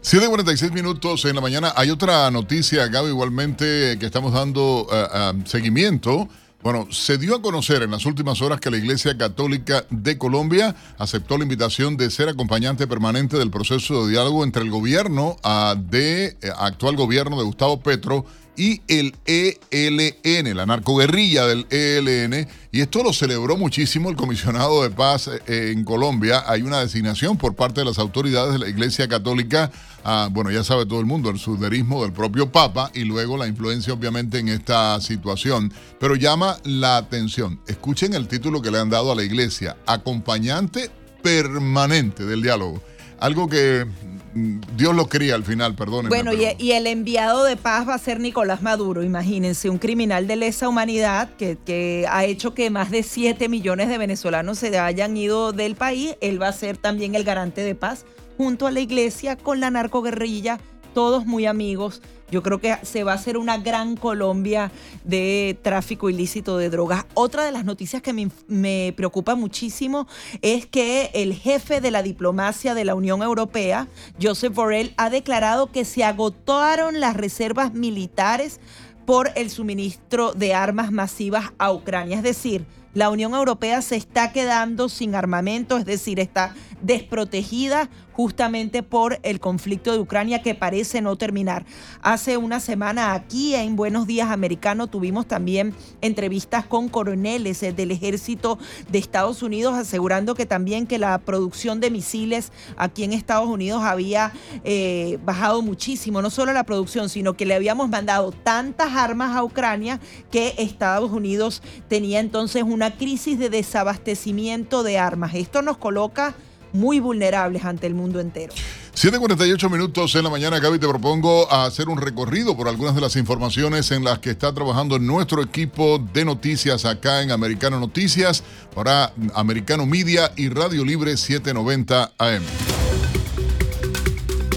[0.03, 1.73] 7.46 minutos en la mañana.
[1.77, 6.29] Hay otra noticia, Gaby, igualmente que estamos dando eh, eh, seguimiento.
[6.63, 10.77] Bueno, se dio a conocer en las últimas horas que la Iglesia Católica de Colombia
[10.97, 15.75] aceptó la invitación de ser acompañante permanente del proceso de diálogo entre el gobierno uh,
[15.77, 18.27] de uh, actual gobierno de Gustavo Petro
[18.57, 24.91] y el ELN, la narcoguerrilla del ELN, y esto lo celebró muchísimo el comisionado de
[24.91, 26.45] paz eh, en Colombia.
[26.47, 29.71] Hay una designación por parte de las autoridades de la Iglesia Católica,
[30.05, 33.47] ah, bueno, ya sabe todo el mundo, el suderismo del propio Papa y luego la
[33.47, 37.61] influencia obviamente en esta situación, pero llama la atención.
[37.67, 40.91] Escuchen el título que le han dado a la Iglesia, acompañante
[41.23, 42.83] permanente del diálogo.
[43.19, 43.87] Algo que
[44.35, 46.09] Dios lo cría al final, perdón.
[46.09, 50.37] Bueno, y, el enviado de paz va a ser Nicolás Maduro, imagínense, un criminal de
[50.37, 55.17] lesa humanidad que, que, ha hecho que más de 7 millones de venezolanos se hayan
[55.17, 56.17] ido del país.
[56.21, 58.07] Él va a ser también el garante de paz
[58.37, 60.59] junto a la iglesia con la narcoguerrilla,
[60.95, 62.03] todos muy amigos.
[62.33, 64.73] Yo creo que se va a hacer una gran Colombia
[65.05, 67.05] de tráfico ilícito de drogas.
[67.13, 68.15] Otra de las noticias que
[68.49, 70.09] me, preocupa muchísimo
[70.41, 73.87] es que el jefe de la diplomacia de la Unión Europea,
[74.21, 78.61] Joseph Borrell, ha declarado que se agotaron las reservas militares
[79.05, 82.17] por el suministro de armas masivas a Ucrania.
[82.17, 88.83] Es decir, la Unión Europea se está quedando sin armamento, es decir, está desprotegida justamente
[88.83, 91.65] por el conflicto de Ucrania que parece no terminar.
[92.03, 97.91] Hace una semana aquí en Buenos Días Americano tuvimos también entrevistas con coroneles eh, del
[97.91, 98.59] ejército
[98.91, 103.83] de Estados Unidos asegurando que también que la producción de misiles aquí en Estados Unidos
[103.83, 104.33] había
[104.65, 109.45] eh, bajado muchísimo, no solo la producción, sino que le habíamos mandado tantas armas a
[109.45, 115.35] Ucrania que Estados Unidos tenía entonces una crisis de desabastecimiento de armas.
[115.35, 116.35] Esto nos coloca
[116.73, 118.53] muy vulnerables ante el mundo entero.
[118.95, 123.17] 7.48 minutos en la mañana, Gaby, te propongo hacer un recorrido por algunas de las
[123.17, 128.43] informaciones en las que está trabajando nuestro equipo de noticias acá en Americano Noticias
[128.75, 132.82] para Americano Media y Radio Libre 790 AM.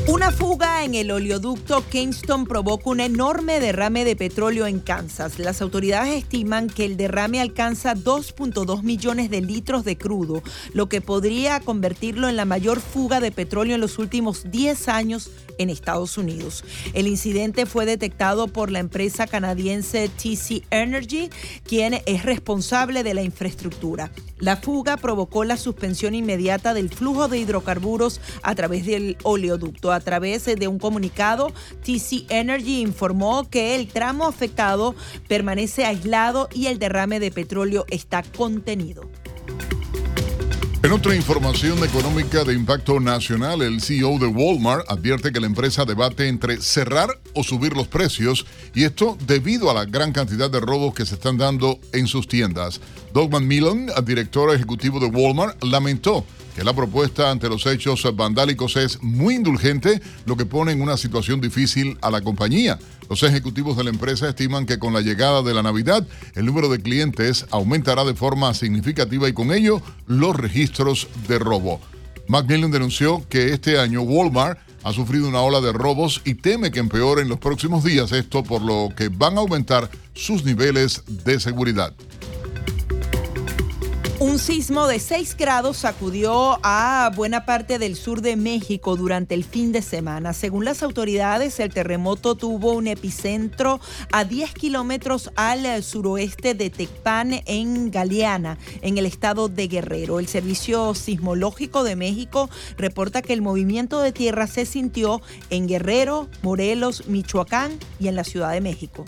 [0.08, 5.40] Una fuga en el oleoducto Kingston provoca un enorme derrame de petróleo en Kansas.
[5.40, 10.44] Las autoridades estiman que el derrame alcanza 2.2 millones de litros de crudo,
[10.74, 15.32] lo que podría convertirlo en la mayor fuga de petróleo en los últimos 10 años
[15.58, 16.64] en Estados Unidos.
[16.94, 21.30] El incidente fue detectado por la empresa canadiense TC Energy,
[21.64, 24.12] quien es responsable de la infraestructura.
[24.38, 29.95] La fuga provocó la suspensión inmediata del flujo de hidrocarburos a través del oleoducto.
[29.96, 34.94] A través de un comunicado, TC Energy informó que el tramo afectado
[35.28, 39.10] permanece aislado y el derrame de petróleo está contenido.
[40.86, 45.84] En otra información económica de impacto nacional, el CEO de Walmart advierte que la empresa
[45.84, 50.60] debate entre cerrar o subir los precios y esto debido a la gran cantidad de
[50.60, 52.82] robos que se están dando en sus tiendas.
[53.14, 56.24] Doug McMillan, director ejecutivo de Walmart, lamentó
[56.56, 60.96] que la propuesta ante los hechos vandálicos es muy indulgente, lo que pone en una
[60.96, 62.80] situación difícil a la compañía.
[63.10, 66.70] Los ejecutivos de la empresa estiman que con la llegada de la Navidad el número
[66.70, 71.82] de clientes aumentará de forma significativa y con ello los registros de robo.
[72.28, 76.80] Macmillan denunció que este año Walmart ha sufrido una ola de robos y teme que
[76.80, 81.40] empeore en los próximos días esto por lo que van a aumentar sus niveles de
[81.40, 81.94] seguridad.
[84.26, 89.44] Un sismo de 6 grados sacudió a buena parte del sur de México durante el
[89.44, 90.34] fin de semana.
[90.34, 93.80] Según las autoridades, el terremoto tuvo un epicentro
[94.12, 100.20] a 10 kilómetros al suroeste de Tecpan, en Galeana, en el estado de Guerrero.
[100.20, 105.22] El Servicio Sismológico de México reporta que el movimiento de tierra se sintió
[105.52, 109.06] en Guerrero, Morelos, Michoacán y en la Ciudad de México.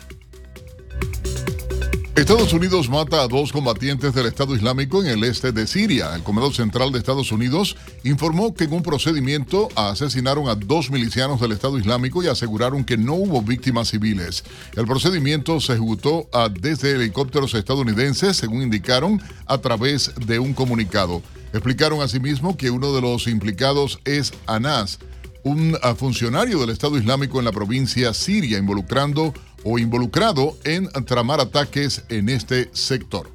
[2.17, 6.15] Estados Unidos mata a dos combatientes del Estado Islámico en el este de Siria.
[6.15, 11.39] El Comedor Central de Estados Unidos informó que en un procedimiento asesinaron a dos milicianos
[11.39, 14.43] del Estado Islámico y aseguraron que no hubo víctimas civiles.
[14.75, 16.27] El procedimiento se ejecutó
[16.59, 21.21] desde helicópteros estadounidenses, según indicaron a través de un comunicado.
[21.53, 24.97] Explicaron asimismo que uno de los implicados es Anas,
[25.43, 29.35] un funcionario del Estado Islámico en la provincia siria, involucrando
[29.69, 33.29] o involucrado en tramar ataques en este sector.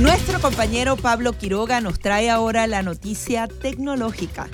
[0.00, 4.48] Nuestro compañero Pablo Quiroga nos trae ahora la noticia tecnológica.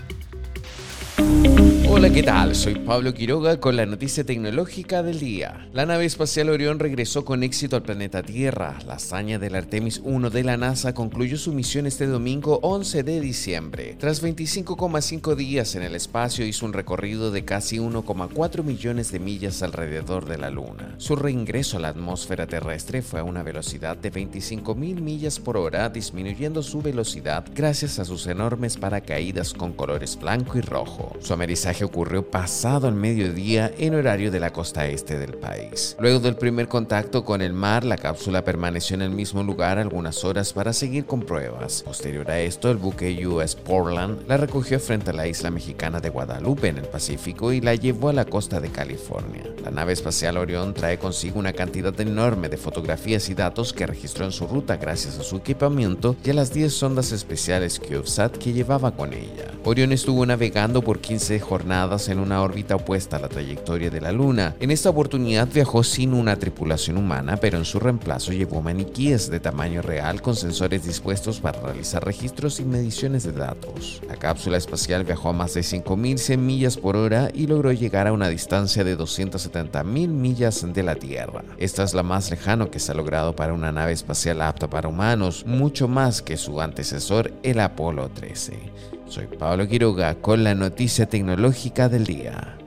[1.97, 2.55] Hola, ¿qué tal?
[2.55, 5.67] Soy Pablo Quiroga con la noticia tecnológica del día.
[5.73, 8.77] La nave espacial Orión regresó con éxito al planeta Tierra.
[8.87, 13.19] La hazaña del Artemis 1 de la NASA concluyó su misión este domingo 11 de
[13.23, 13.97] diciembre.
[13.99, 19.63] Tras 25,5 días en el espacio, hizo un recorrido de casi 1,4 millones de millas
[19.63, 20.97] alrededor de la Luna.
[20.99, 25.89] Su reingreso a la atmósfera terrestre fue a una velocidad de 25.000 millas por hora,
[25.89, 31.17] disminuyendo su velocidad gracias a sus enormes paracaídas con colores blanco y rojo.
[31.23, 35.97] Su amerizaje ocurrió pasado el mediodía en horario de la costa este del país.
[35.99, 40.25] Luego del primer contacto con el mar, la cápsula permaneció en el mismo lugar algunas
[40.25, 41.83] horas para seguir con pruebas.
[41.83, 46.11] Posterior a esto, el buque US Portland la recogió frente a la isla mexicana de
[46.11, 49.45] Guadalupe en el Pacífico y la llevó a la costa de California.
[49.63, 54.25] La nave espacial Orión trae consigo una cantidad enorme de fotografías y datos que registró
[54.25, 58.53] en su ruta gracias a su equipamiento y a las 10 sondas especiales CubeSat que
[58.53, 59.51] llevaba con ella.
[59.65, 64.11] Orión estuvo navegando por 15 jornadas en una órbita opuesta a la trayectoria de la
[64.11, 64.57] Luna.
[64.61, 69.41] En esta oportunidad viajó sin una tripulación humana, pero en su reemplazo llevó maniquíes de
[69.41, 74.01] tamaño real con sensores dispuestos para realizar registros y mediciones de datos.
[74.09, 78.13] La cápsula espacial viajó a más de 5.100 millas por hora y logró llegar a
[78.15, 81.45] una distancia de 270.000 millas de la Tierra.
[81.59, 84.89] Esta es la más lejano que se ha logrado para una nave espacial apta para
[84.89, 88.96] humanos, mucho más que su antecesor, el Apolo 13.
[89.09, 92.59] Soy Pablo Quiroga con la noticia tecnológica del día.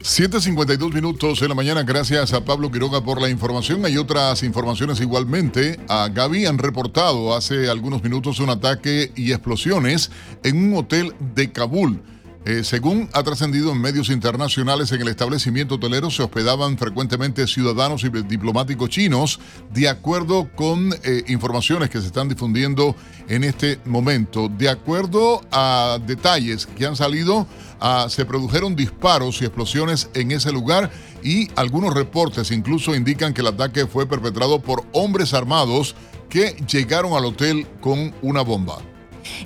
[0.00, 3.84] 7.52 minutos en la mañana, gracias a Pablo Quiroga por la información.
[3.84, 5.78] Hay otras informaciones igualmente.
[5.88, 10.10] A Gaby han reportado hace algunos minutos un ataque y explosiones
[10.44, 12.00] en un hotel de Kabul.
[12.46, 18.02] Eh, según ha trascendido en medios internacionales, en el establecimiento hotelero se hospedaban frecuentemente ciudadanos
[18.02, 19.40] y diplomáticos chinos,
[19.74, 22.96] de acuerdo con eh, informaciones que se están difundiendo
[23.28, 24.48] en este momento.
[24.48, 27.46] De acuerdo a detalles que han salido,
[27.78, 30.90] ah, se produjeron disparos y explosiones en ese lugar
[31.22, 35.94] y algunos reportes incluso indican que el ataque fue perpetrado por hombres armados
[36.30, 38.78] que llegaron al hotel con una bomba.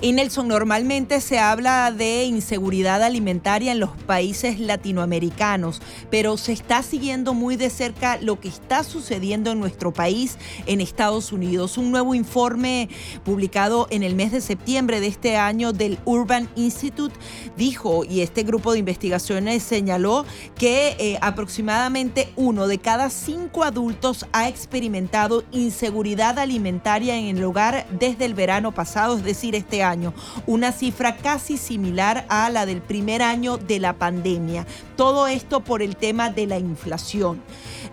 [0.01, 6.83] Y Nelson, normalmente se habla de inseguridad alimentaria en los países latinoamericanos, pero se está
[6.83, 11.77] siguiendo muy de cerca lo que está sucediendo en nuestro país, en Estados Unidos.
[11.77, 12.89] Un nuevo informe
[13.23, 17.15] publicado en el mes de septiembre de este año del Urban Institute
[17.57, 20.25] dijo, y este grupo de investigaciones señaló,
[20.57, 27.85] que eh, aproximadamente uno de cada cinco adultos ha experimentado inseguridad alimentaria en el hogar
[27.99, 30.13] desde el verano pasado, es decir, este año,
[30.45, 34.67] una cifra casi similar a la del primer año de la pandemia.
[34.95, 37.41] Todo esto por el tema de la inflación.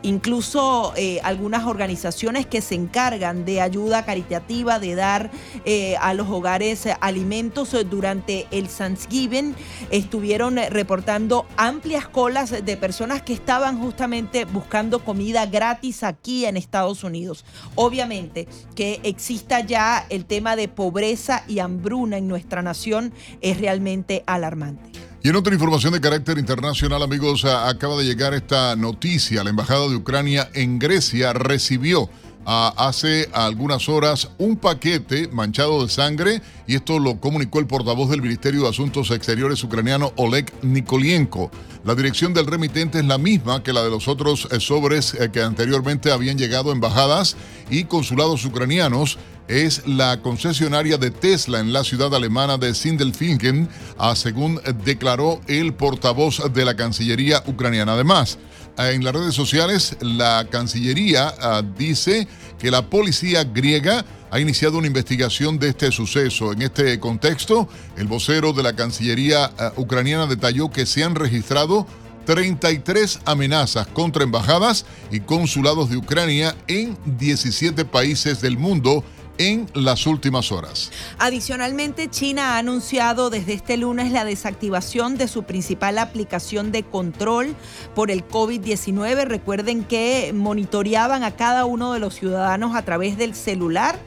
[0.03, 5.31] Incluso eh, algunas organizaciones que se encargan de ayuda caritativa, de dar
[5.65, 9.55] eh, a los hogares alimentos durante el Thanksgiving,
[9.91, 17.05] estuvieron reportando amplias colas de personas que estaban justamente buscando comida gratis aquí en Estados
[17.05, 17.45] Unidos.
[17.75, 24.25] Obviamente que exista ya el tema de pobreza y hambruna en nuestra nación es realmente
[24.27, 25.12] alarmante.
[25.25, 29.45] Y en otra información de carácter internacional, amigos, acaba de llegar esta noticia.
[29.45, 32.11] La Embajada de Ucrania en Grecia recibió
[32.45, 38.21] hace algunas horas un paquete manchado de sangre y esto lo comunicó el portavoz del
[38.21, 41.53] Ministerio de Asuntos Exteriores ucraniano Oleg Nikolienko.
[41.85, 45.31] La dirección del remitente es la misma que la de los otros eh, sobres eh,
[45.33, 47.37] que anteriormente habían llegado a embajadas
[47.71, 49.19] y consulados ucranianos
[49.49, 53.69] es la concesionaria de Tesla en la ciudad alemana de Sindelfingen,
[54.15, 57.93] según declaró el portavoz de la Cancillería ucraniana.
[57.93, 58.39] Además,
[58.79, 62.27] en las redes sociales, la Cancillería ah, dice
[62.59, 66.53] que la policía griega ha iniciado una investigación de este suceso.
[66.53, 67.69] En este contexto,
[67.99, 71.87] el vocero de la Cancillería ah, ucraniana detalló que se han registrado
[72.25, 79.05] 33 amenazas contra embajadas y consulados de Ucrania en 17 países del mundo
[79.39, 80.91] en las últimas horas.
[81.19, 87.55] Adicionalmente, China ha anunciado desde este lunes la desactivación de su principal aplicación de control
[87.95, 89.25] por el COVID-19.
[89.27, 93.99] Recuerden que monitoreaban a cada uno de los ciudadanos a través del celular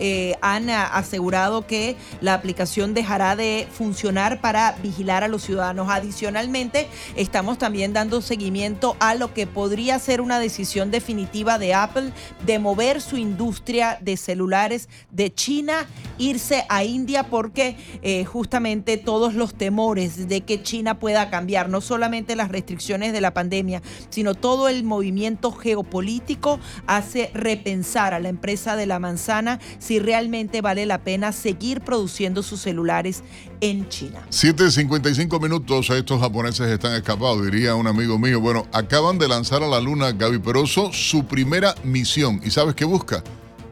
[0.00, 5.88] eh, han asegurado que la aplicación dejará de funcionar para vigilar a los ciudadanos.
[5.90, 12.12] Adicionalmente, estamos también dando seguimiento a lo que podría ser una decisión definitiva de Apple
[12.44, 15.86] de mover su industria de celulares de China,
[16.18, 21.80] irse a India, porque eh, justamente todos los temores de que China pueda cambiar, no
[21.80, 28.28] solamente las restricciones de la pandemia, sino todo el movimiento geopolítico hace repensar a la
[28.28, 33.22] empresa de la manzana si realmente vale la pena seguir produciendo sus celulares
[33.60, 34.26] en China.
[34.30, 38.40] 7.55 minutos, estos japoneses están escapados, diría un amigo mío.
[38.40, 42.40] Bueno, acaban de lanzar a la Luna Gaby Peroso su primera misión.
[42.42, 43.22] ¿Y sabes qué busca?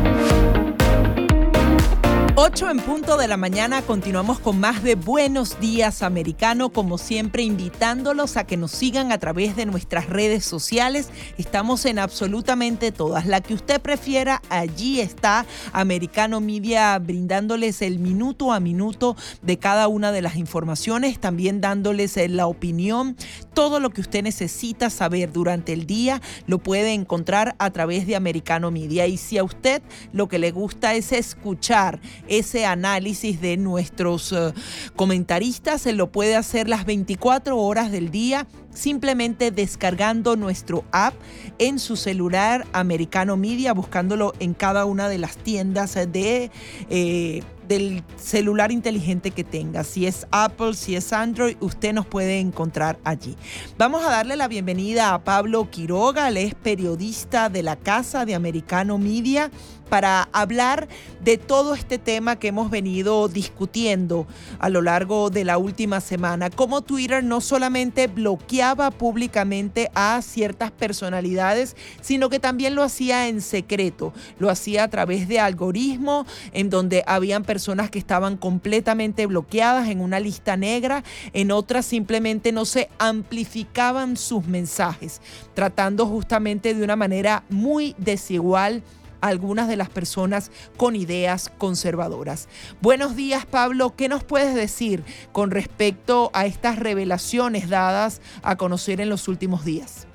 [2.43, 7.43] 8 en punto de la mañana continuamos con más de Buenos Días Americano, como siempre
[7.43, 11.09] invitándolos a que nos sigan a través de nuestras redes sociales.
[11.37, 13.27] Estamos en absolutamente todas.
[13.27, 19.87] La que usted prefiera, allí está Americano Media brindándoles el minuto a minuto de cada
[19.87, 23.17] una de las informaciones, también dándoles eh, la opinión.
[23.53, 28.15] Todo lo que usted necesita saber durante el día lo puede encontrar a través de
[28.15, 29.05] Americano Media.
[29.05, 31.99] Y si a usted lo que le gusta es escuchar,
[32.31, 34.53] ese análisis de nuestros eh,
[34.95, 35.81] comentaristas.
[35.81, 41.13] Se lo puede hacer las 24 horas del día simplemente descargando nuestro app
[41.59, 46.51] en su celular americano media, buscándolo en cada una de las tiendas de...
[46.89, 49.85] Eh, del celular inteligente que tenga.
[49.85, 53.37] Si es Apple, si es Android, usted nos puede encontrar allí.
[53.77, 58.35] Vamos a darle la bienvenida a Pablo Quiroga, él es periodista de la Casa de
[58.35, 59.51] Americano Media
[59.91, 60.87] para hablar
[61.21, 64.25] de todo este tema que hemos venido discutiendo
[64.57, 66.49] a lo largo de la última semana.
[66.49, 73.41] Cómo Twitter no solamente bloqueaba públicamente a ciertas personalidades, sino que también lo hacía en
[73.41, 74.13] secreto.
[74.39, 79.99] Lo hacía a través de algoritmos en donde habían personas que estaban completamente bloqueadas en
[79.99, 85.19] una lista negra, en otras simplemente no se amplificaban sus mensajes,
[85.53, 88.83] tratando justamente de una manera muy desigual
[89.21, 92.49] algunas de las personas con ideas conservadoras.
[92.81, 93.95] Buenos días, Pablo.
[93.95, 99.63] ¿Qué nos puedes decir con respecto a estas revelaciones dadas a conocer en los últimos
[99.63, 100.07] días?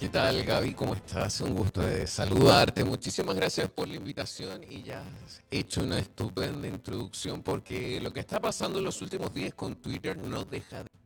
[0.00, 0.72] ¿Qué tal, Gaby?
[0.72, 1.42] ¿Cómo estás?
[1.42, 2.84] Un gusto de saludarte.
[2.84, 8.20] Muchísimas gracias por la invitación y ya has hecho una estupenda introducción porque lo que
[8.20, 10.99] está pasando en los últimos días con Twitter no deja de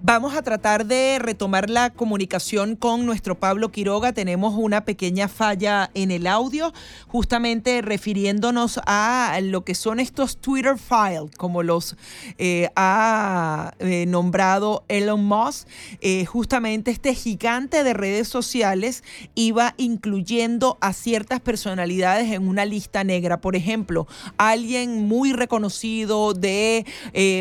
[0.00, 4.12] Vamos a tratar de retomar la comunicación con nuestro Pablo Quiroga.
[4.12, 6.72] Tenemos una pequeña falla en el audio,
[7.08, 11.96] justamente refiriéndonos a lo que son estos Twitter files, como los
[12.38, 15.66] eh, ha eh, nombrado Elon Musk.
[16.00, 19.02] Eh, justamente este gigante de redes sociales
[19.34, 23.40] iba incluyendo a ciertas personalidades en una lista negra.
[23.40, 26.86] Por ejemplo, alguien muy reconocido de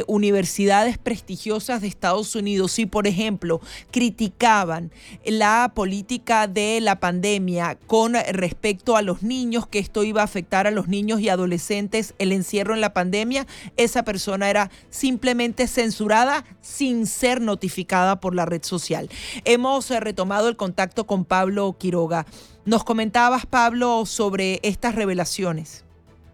[0.07, 4.91] universidades prestigiosas de Estados Unidos si, por ejemplo, criticaban
[5.25, 10.67] la política de la pandemia con respecto a los niños, que esto iba a afectar
[10.67, 16.45] a los niños y adolescentes, el encierro en la pandemia, esa persona era simplemente censurada
[16.61, 19.09] sin ser notificada por la red social.
[19.45, 22.25] Hemos eh, retomado el contacto con Pablo Quiroga.
[22.65, 25.86] Nos comentabas, Pablo, sobre estas revelaciones.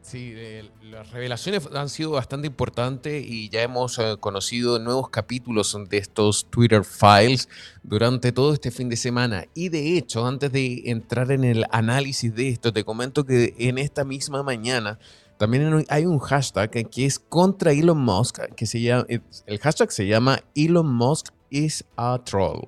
[0.03, 0.35] Sí,
[0.83, 6.45] las revelaciones han sido bastante importantes y ya hemos eh, conocido nuevos capítulos de estos
[6.49, 7.47] Twitter Files
[7.83, 9.45] durante todo este fin de semana.
[9.53, 13.77] Y de hecho, antes de entrar en el análisis de esto, te comento que en
[13.77, 14.99] esta misma mañana
[15.37, 20.05] también hay un hashtag que es contra Elon Musk, que se llama, el hashtag se
[20.05, 22.67] llama Elon Musk is a troll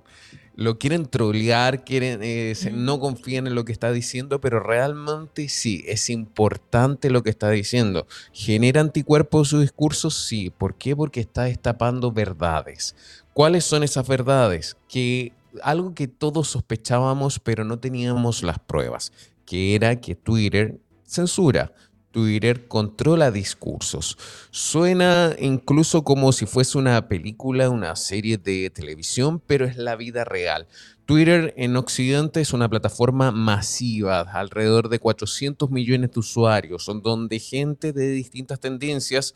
[0.55, 5.83] lo quieren trolear, quieren, eh, no confían en lo que está diciendo, pero realmente sí,
[5.85, 8.07] es importante lo que está diciendo.
[8.31, 10.09] ¿Genera anticuerpos su discurso?
[10.09, 10.49] Sí.
[10.49, 10.95] ¿Por qué?
[10.95, 12.95] Porque está destapando verdades.
[13.33, 14.77] ¿Cuáles son esas verdades?
[14.87, 19.11] Que algo que todos sospechábamos, pero no teníamos las pruebas,
[19.45, 21.73] que era que Twitter censura.
[22.15, 24.17] Twitter controla discursos.
[24.49, 30.23] Suena incluso como si fuese una película, una serie de televisión, pero es la vida
[30.23, 30.65] real.
[31.05, 37.91] Twitter en Occidente es una plataforma masiva, alrededor de 400 millones de usuarios, donde gente
[37.91, 39.35] de distintas tendencias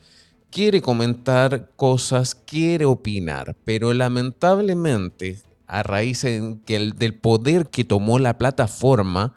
[0.50, 9.36] quiere comentar cosas, quiere opinar, pero lamentablemente a raíz del poder que tomó la plataforma,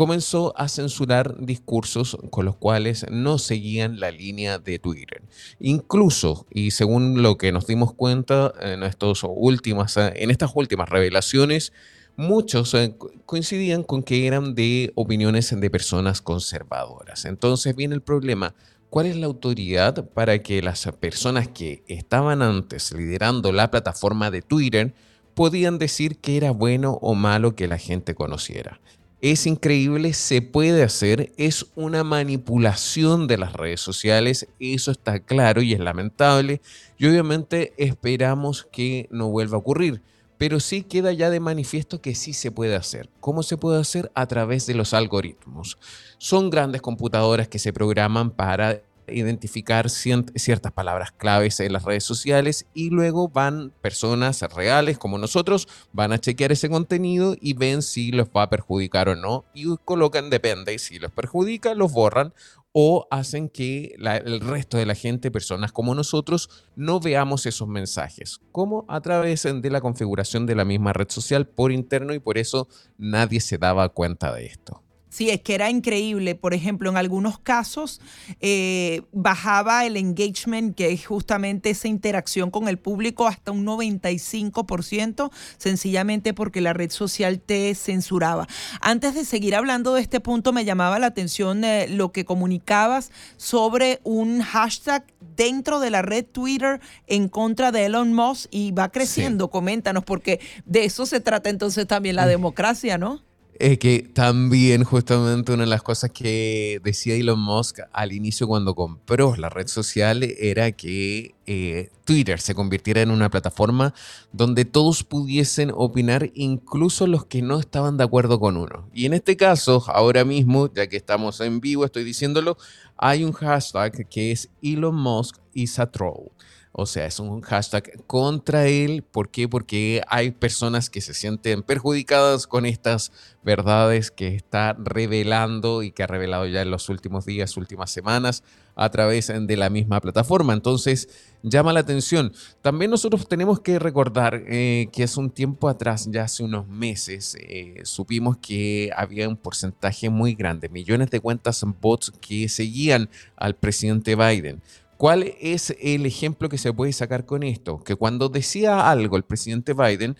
[0.00, 5.20] comenzó a censurar discursos con los cuales no seguían la línea de Twitter.
[5.58, 11.74] Incluso, y según lo que nos dimos cuenta en, estas últimas revelaciones,
[12.16, 12.96] muchos eh,
[13.26, 17.26] coincidían con que eran de opiniones de personas conservadoras.
[17.26, 18.54] Entonces viene el problema.
[18.88, 24.40] ¿Cuál es la autoridad para que las personas que estaban antes liderando la plataforma de
[24.40, 24.94] Twitter
[25.34, 28.80] podían decir que era bueno o malo que la gente conociera?
[29.20, 35.60] Es increíble, se puede hacer, es una manipulación de las redes sociales, eso está claro
[35.60, 36.62] y es lamentable
[36.96, 40.00] y obviamente esperamos que no vuelva a ocurrir,
[40.38, 43.10] pero sí queda ya de manifiesto que sí se puede hacer.
[43.20, 44.10] ¿Cómo se puede hacer?
[44.14, 45.76] A través de los algoritmos.
[46.16, 48.80] Son grandes computadoras que se programan para
[49.12, 55.68] identificar ciertas palabras claves en las redes sociales y luego van personas reales como nosotros,
[55.92, 59.76] van a chequear ese contenido y ven si los va a perjudicar o no y
[59.84, 62.32] colocan depende, si los perjudica los borran
[62.72, 68.40] o hacen que el resto de la gente, personas como nosotros, no veamos esos mensajes,
[68.52, 72.38] como a través de la configuración de la misma red social por interno y por
[72.38, 74.82] eso nadie se daba cuenta de esto.
[75.10, 76.36] Sí, es que era increíble.
[76.36, 78.00] Por ejemplo, en algunos casos
[78.40, 85.30] eh, bajaba el engagement, que es justamente esa interacción con el público, hasta un 95%,
[85.58, 88.46] sencillamente porque la red social te censuraba.
[88.80, 93.10] Antes de seguir hablando de este punto, me llamaba la atención eh, lo que comunicabas
[93.36, 95.04] sobre un hashtag
[95.34, 99.50] dentro de la red Twitter en contra de Elon Musk y va creciendo.
[99.50, 102.28] Coméntanos, porque de eso se trata entonces también la mm.
[102.28, 103.28] democracia, ¿no?
[103.60, 108.74] Es que también justamente una de las cosas que decía Elon Musk al inicio cuando
[108.74, 113.92] compró la red social era que eh, Twitter se convirtiera en una plataforma
[114.32, 118.88] donde todos pudiesen opinar, incluso los que no estaban de acuerdo con uno.
[118.94, 122.56] Y en este caso, ahora mismo, ya que estamos en vivo, estoy diciéndolo,
[122.96, 126.30] hay un hashtag que es Elon Musk is a troll.
[126.72, 129.02] O sea, es un hashtag contra él.
[129.02, 129.48] ¿Por qué?
[129.48, 133.10] Porque hay personas que se sienten perjudicadas con estas
[133.42, 138.44] verdades que está revelando y que ha revelado ya en los últimos días, últimas semanas,
[138.76, 140.52] a través de la misma plataforma.
[140.52, 141.08] Entonces,
[141.42, 142.32] llama la atención.
[142.62, 147.36] También nosotros tenemos que recordar eh, que hace un tiempo atrás, ya hace unos meses,
[147.40, 153.10] eh, supimos que había un porcentaje muy grande, millones de cuentas en bots que seguían
[153.36, 154.62] al presidente Biden.
[155.00, 157.82] ¿Cuál es el ejemplo que se puede sacar con esto?
[157.82, 160.14] Que cuando decía algo el presidente Biden,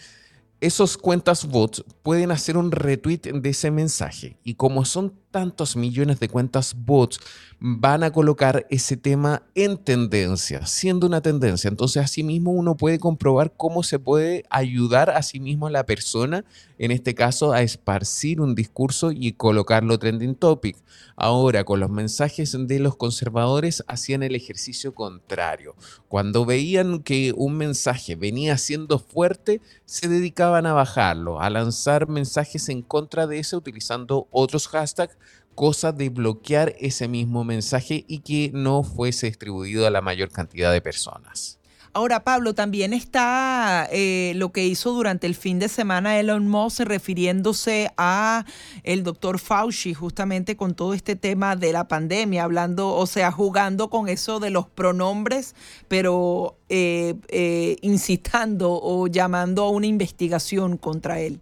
[0.59, 4.39] esos cuentas bots pueden hacer un retweet de ese mensaje.
[4.43, 7.21] Y como son tantos millones de cuentas bots,
[7.61, 11.69] van a colocar ese tema en tendencia, siendo una tendencia.
[11.69, 16.45] Entonces, asimismo, uno puede comprobar cómo se puede ayudar a sí mismo a la persona,
[16.79, 20.77] en este caso, a esparcir un discurso y colocarlo trending topic.
[21.17, 25.75] Ahora, con los mensajes de los conservadores, hacían el ejercicio contrario.
[26.09, 32.71] Cuando veían que un mensaje venía siendo fuerte, se dedicaban a bajarlo, a lanzar mensajes
[32.71, 35.19] en contra de ese utilizando otros hashtags
[35.61, 40.73] cosa de bloquear ese mismo mensaje y que no fuese distribuido a la mayor cantidad
[40.73, 41.59] de personas.
[41.93, 46.81] Ahora, Pablo, también está eh, lo que hizo durante el fin de semana Elon Musk
[46.81, 48.47] refiriéndose a
[48.85, 53.91] el doctor Fauci, justamente con todo este tema de la pandemia, hablando, o sea, jugando
[53.91, 55.55] con eso de los pronombres,
[55.89, 61.39] pero eh, eh, incitando o llamando a una investigación contra él.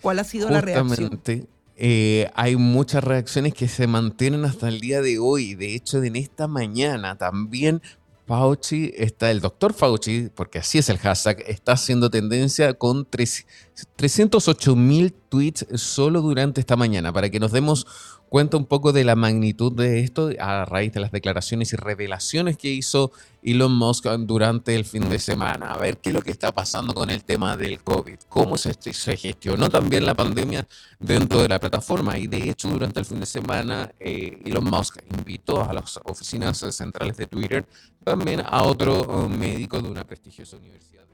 [0.00, 1.20] ¿Cuál ha sido la reacción?
[1.82, 5.54] Eh, hay muchas reacciones que se mantienen hasta el día de hoy.
[5.54, 7.80] De hecho, en esta mañana también
[8.26, 14.76] Fauci está, el doctor Fauci, porque así es el hashtag, está haciendo tendencia con 308
[14.76, 17.86] mil tweets solo durante esta mañana, para que nos demos
[18.30, 22.56] cuenta un poco de la magnitud de esto a raíz de las declaraciones y revelaciones
[22.56, 23.10] que hizo
[23.42, 25.72] Elon Musk durante el fin de semana.
[25.72, 28.72] A ver qué es lo que está pasando con el tema del COVID, cómo se,
[29.16, 30.66] gestionó también la pandemia
[31.00, 32.18] dentro de la plataforma.
[32.18, 36.58] Y de hecho, durante el fin de semana, eh, Elon Musk invitó a las oficinas
[36.70, 37.66] centrales de Twitter
[38.04, 41.09] también a otro médico de una prestigiosa universidad.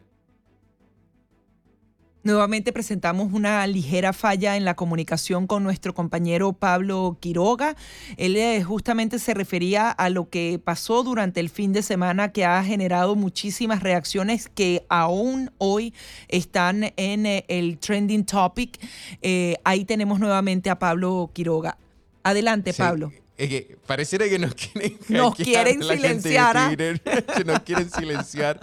[2.27, 7.77] Nuevamente presentamos una ligera falla en la comunicación con nuestro compañero Pablo Quiroga.
[8.16, 12.45] Él eh, justamente se refería a lo que pasó durante el fin de semana que
[12.45, 15.95] ha generado muchísimas reacciones que aún hoy
[16.27, 18.85] están en eh, el trending topic.
[19.22, 21.79] Eh, ahí tenemos nuevamente a Pablo Quiroga.
[22.24, 23.12] Adelante, Pablo.
[23.37, 26.57] Es que pareciera que nos quieren, nos quieren silenciar.
[26.57, 26.74] ¿ah?
[27.37, 28.61] que nos quieren silenciar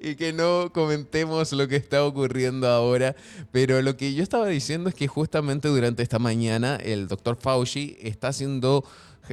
[0.00, 3.14] y que no comentemos lo que está ocurriendo ahora.
[3.52, 7.96] Pero lo que yo estaba diciendo es que justamente durante esta mañana el doctor Fauci
[8.00, 8.84] está haciendo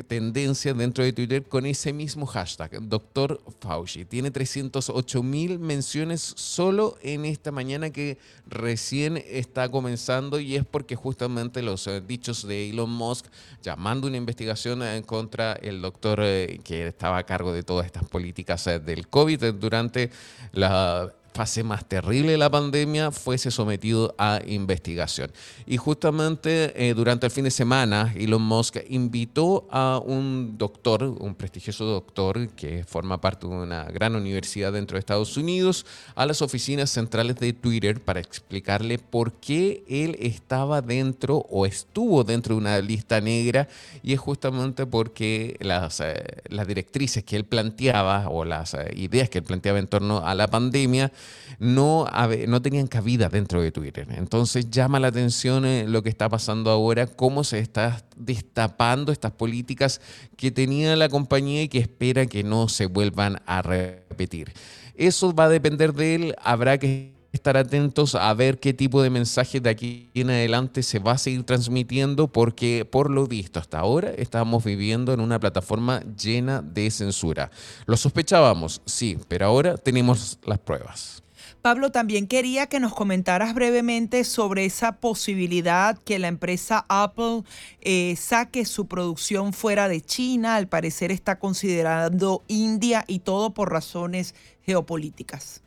[0.01, 3.39] tendencia dentro de Twitter con ese mismo hashtag, Dr.
[3.59, 4.05] Fauci.
[4.05, 8.17] Tiene 308 mil menciones solo en esta mañana que
[8.47, 13.25] recién está comenzando y es porque justamente los eh, dichos de Elon Musk
[13.61, 17.85] llamando una investigación en eh, contra el doctor eh, que estaba a cargo de todas
[17.85, 20.09] estas políticas del COVID durante
[20.53, 25.31] la fase más terrible de la pandemia fuese sometido a investigación.
[25.65, 31.35] Y justamente eh, durante el fin de semana, Elon Musk invitó a un doctor, un
[31.35, 36.41] prestigioso doctor que forma parte de una gran universidad dentro de Estados Unidos, a las
[36.41, 42.61] oficinas centrales de Twitter para explicarle por qué él estaba dentro o estuvo dentro de
[42.61, 43.67] una lista negra
[44.03, 49.29] y es justamente porque las, eh, las directrices que él planteaba o las eh, ideas
[49.29, 51.11] que él planteaba en torno a la pandemia
[51.59, 52.07] no,
[52.47, 54.07] no tenían cabida dentro de Twitter.
[54.11, 59.31] Entonces llama la atención eh, lo que está pasando ahora, cómo se está destapando estas
[59.31, 60.01] políticas
[60.35, 64.53] que tenía la compañía y que espera que no se vuelvan a repetir.
[64.95, 69.09] Eso va a depender de él, habrá que estar atentos a ver qué tipo de
[69.09, 73.79] mensajes de aquí en adelante se va a seguir transmitiendo porque por lo visto hasta
[73.79, 77.51] ahora estamos viviendo en una plataforma llena de censura.
[77.87, 81.23] Lo sospechábamos, sí, pero ahora tenemos las pruebas.
[81.63, 87.43] Pablo, también quería que nos comentaras brevemente sobre esa posibilidad que la empresa Apple
[87.79, 90.57] eh, saque su producción fuera de China.
[90.57, 95.63] Al parecer está considerando India y todo por razones geopolíticas.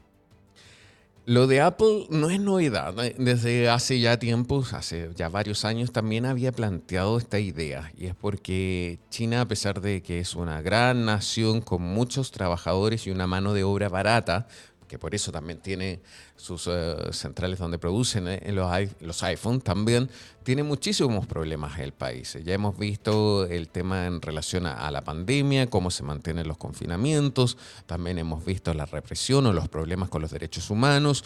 [1.28, 2.94] Lo de Apple no es novedad.
[3.18, 7.90] Desde hace ya tiempos, hace ya varios años, también había planteado esta idea.
[7.96, 13.08] Y es porque China, a pesar de que es una gran nación con muchos trabajadores
[13.08, 14.46] y una mano de obra barata,
[14.87, 16.01] que por eso también tiene
[16.37, 18.70] sus eh, centrales donde producen eh, los,
[19.01, 20.09] los iPhones, también
[20.43, 22.39] tiene muchísimos problemas el país.
[22.45, 27.59] Ya hemos visto el tema en relación a, la pandemia, cómo se mantienen los confinamientos,
[27.87, 31.24] también hemos visto la represión o los problemas con los derechos humanos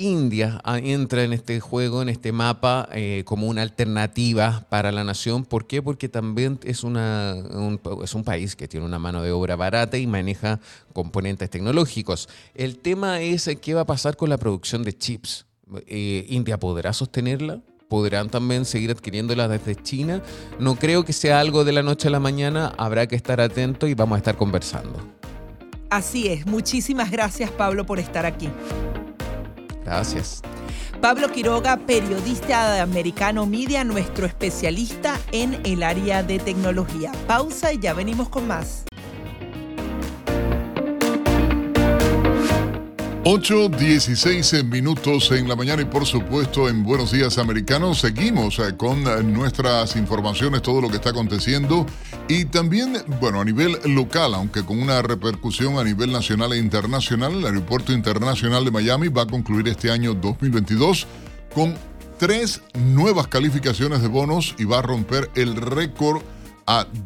[0.00, 5.04] India ah, entra en este juego, en este mapa, eh, como una alternativa para la
[5.04, 5.44] nación.
[5.44, 5.82] ¿Por qué?
[5.82, 6.94] Porque también es, un,
[8.24, 10.58] país que tiene una mano de obra barata y maneja
[10.94, 12.30] componentes tecnológicos.
[12.54, 15.44] El tema es eh, qué va a pasar con la producción de chips.
[15.86, 17.60] Eh, ¿India podrá sostenerla?
[17.88, 20.22] ¿Podrán también seguir adquiriéndola desde China?
[20.58, 22.72] No creo que sea algo de la noche a la mañana.
[22.78, 24.98] Habrá que estar atento y vamos a estar conversando.
[25.90, 26.46] Así es.
[26.46, 28.48] Muchísimas gracias, Pablo, por estar aquí.
[29.90, 30.40] Gracias.
[31.00, 37.10] Pablo Quiroga, periodista Americano Media, nuestro especialista en el área de tecnología.
[37.26, 38.84] Pausa y ya venimos con más.
[43.24, 48.00] 8.16 minutos en la mañana y por supuesto en Buenos Días Americanos.
[48.00, 51.84] Seguimos eh, con eh, nuestras informaciones, todo lo que está aconteciendo.
[52.28, 57.34] Y también, bueno, a nivel local, aunque con una repercusión a nivel nacional e internacional,
[57.34, 61.06] el Aeropuerto Internacional de Miami va a concluir este año 2022
[61.54, 61.74] con
[62.18, 66.22] tres nuevas calificaciones de bonos y va a romper el récord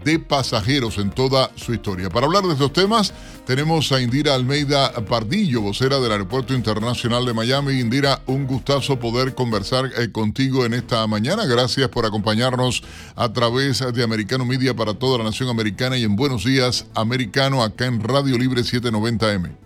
[0.05, 2.11] de pasajeros en toda su historia.
[2.11, 3.15] Para hablar de estos temas,
[3.47, 7.81] tenemos a Indira Almeida Pardillo, vocera del Aeropuerto Internacional de Miami.
[7.81, 11.47] Indira, un gustazo poder conversar eh, contigo en esta mañana.
[11.47, 12.83] Gracias por acompañarnos
[13.17, 17.63] a través de Americano Media para toda la nación americana y en Buenos Días Americano
[17.63, 19.64] acá en Radio Libre 790M.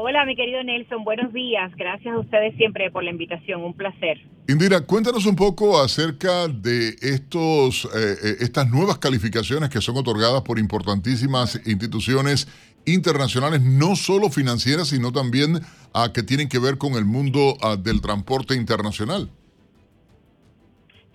[0.00, 1.02] Hola, mi querido Nelson.
[1.02, 1.74] Buenos días.
[1.74, 3.64] Gracias a ustedes siempre por la invitación.
[3.64, 4.16] Un placer.
[4.46, 7.88] Indira, cuéntanos un poco acerca de estos, eh,
[8.22, 12.46] eh, estas nuevas calificaciones que son otorgadas por importantísimas instituciones
[12.86, 15.54] internacionales, no solo financieras, sino también
[15.92, 19.28] a que tienen que ver con el mundo ah, del transporte internacional.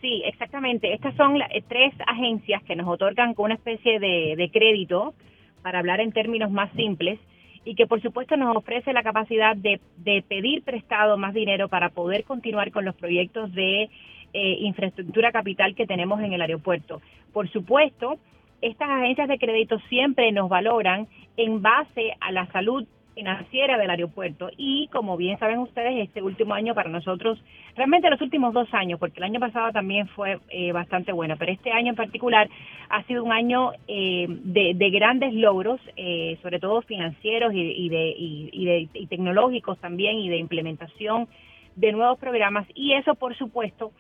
[0.02, 0.94] Sí, exactamente.
[0.94, 5.14] Estas son eh, tres agencias que nos otorgan con una especie de, crédito,
[5.62, 7.18] para hablar en términos más simples,
[7.66, 9.80] y que por supuesto nos ofrece la capacidad de,
[10.28, 13.90] pedir prestado más dinero para poder continuar con los proyectos de
[14.34, 17.02] eh, infraestructura capital que tenemos en el aeropuerto.
[17.32, 18.18] Por supuesto,
[18.62, 21.08] estas agencias de crédito siempre nos valoran
[21.38, 24.50] en base a la salud financiera del aeropuerto.
[24.58, 27.40] Y como bien saben ustedes este último año para nosotros
[27.76, 31.52] realmente los últimos dos años porque el año pasado también fue eh, bastante bueno pero
[31.52, 32.50] este año en particular
[32.90, 38.66] ha sido un año eh, de, grandes logros eh, sobre todo financieros y, de, y,
[38.66, 41.28] de y tecnológicos también y de implementación
[41.76, 42.68] de nuevos programas.
[42.76, 43.92] Y eso por supuesto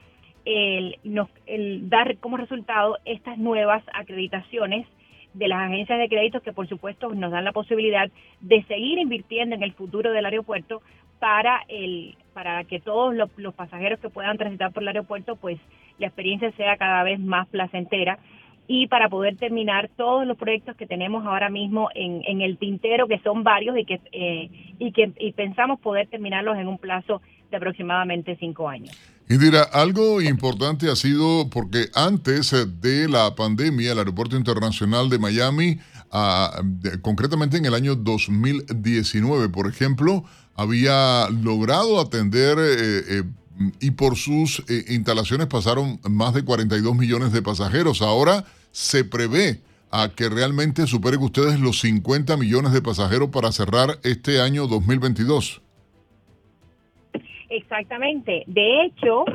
[0.45, 4.86] el, nos, el dar como resultado estas nuevas acreditaciones
[5.34, 8.10] de las agencias de créditos que por supuesto nos dan la posibilidad
[8.42, 10.82] de seguir invirtiendo en el futuro del aeropuerto
[11.20, 15.60] para el para que todos los, pasajeros que puedan transitar por el aeropuerto pues
[16.00, 18.20] la experiencia sea cada vez más placentera
[18.68, 23.08] y para poder terminar todos los proyectos que tenemos ahora mismo en, en el tintero
[23.08, 27.22] que son varios y que eh, y que y pensamos poder terminarlos en un plazo
[27.50, 29.12] de aproximadamente cinco años.
[29.30, 35.80] Indira, algo importante ha sido porque antes de la pandemia, el Aeropuerto Internacional de Miami,
[36.12, 36.62] ah,
[37.02, 43.24] concretamente en el año 2019, por ejemplo, había logrado atender eh, eh,
[43.80, 48.02] y por sus eh, instalaciones pasaron más de 42 millones de pasajeros.
[48.02, 54.00] Ahora se prevé a que realmente superen ustedes los 50 millones de pasajeros para cerrar
[54.04, 55.62] este año 2022.
[57.56, 58.43] Exactamente.
[58.47, 59.26] De hecho,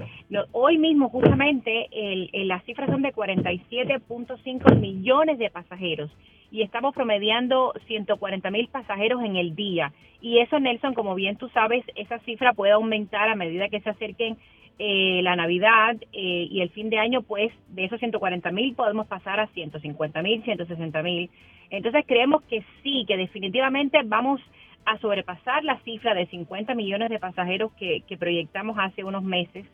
[0.51, 6.11] hoy mismo justamente el, las cifras son de 47.5 millones de pasajeros
[6.51, 9.93] y estamos promediando 140 mil pasajeros en el día.
[10.21, 13.91] Y eso, Nelson, como bien tú sabes, esa cifra puede aumentar a medida que se
[13.91, 14.37] acerquen
[14.81, 19.07] eh, la Navidad eh, y el fin de año, pues de esos 140 mil podemos
[19.07, 21.31] pasar a 150 mil, 160 mil.
[21.71, 24.41] Entonces creemos que sí, que definitivamente vamos
[24.89, 29.67] a sobrepasar la cifra de 50 millones de pasajeros que, proyectamos hace unos meses.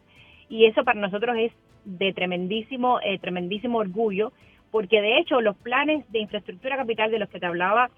[0.48, 1.52] Y eso para nosotros es
[1.84, 4.32] de tremendísimo, eh, tremendísimo orgullo,
[4.72, 7.90] porque de hecho los planes de infraestructura capital de los que te hablaba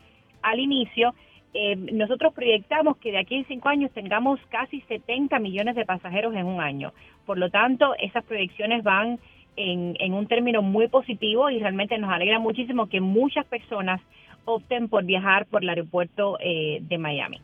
[0.43, 1.15] al inicio,
[1.55, 6.35] eh, nosotros proyectamos que de aquí a cinco años tengamos casi 70 millones de pasajeros
[6.35, 6.93] en un año.
[7.25, 9.19] Por lo tanto, esas proyecciones van
[9.57, 14.03] en, en un término muy positivo y realmente nos alegra muchísimo que muchas personas
[14.47, 17.41] opten por viajar por el aeropuerto eh, de Miami.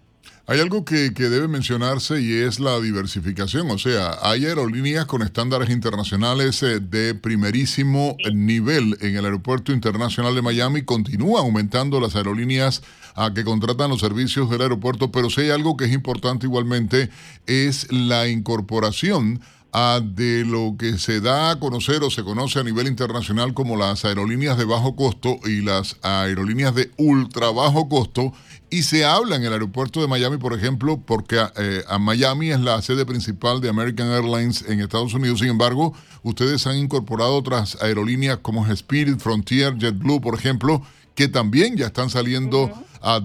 [0.47, 5.71] Hay algo que, debe mencionarse y es la diversificación, o sea, hay aerolíneas con estándares
[5.71, 12.83] internacionales eh, de primerísimo nivel en el Aeropuerto Internacional de Miami, continúan aumentando las aerolíneas
[13.15, 17.09] a que contratan los servicios del aeropuerto, pero si hay algo que es importante igualmente
[17.47, 19.41] es la incorporación
[19.73, 24.05] de lo que se da a conocer o se conoce a nivel internacional como las
[24.05, 28.33] aerolíneas de bajo costo y las aerolíneas de ultra bajo costo.
[28.69, 32.61] Y se habla en el aeropuerto de Miami, por ejemplo, porque eh, a Miami es
[32.61, 35.41] la sede principal de American Airlines en Estados Unidos.
[35.41, 40.83] Sin embargo, ustedes han incorporado otras aerolíneas como Spirit, Frontier, JetBlue, por ejemplo,
[41.15, 42.71] que también ya están saliendo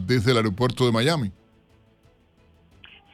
[0.05, 1.31] desde el aeropuerto de Miami.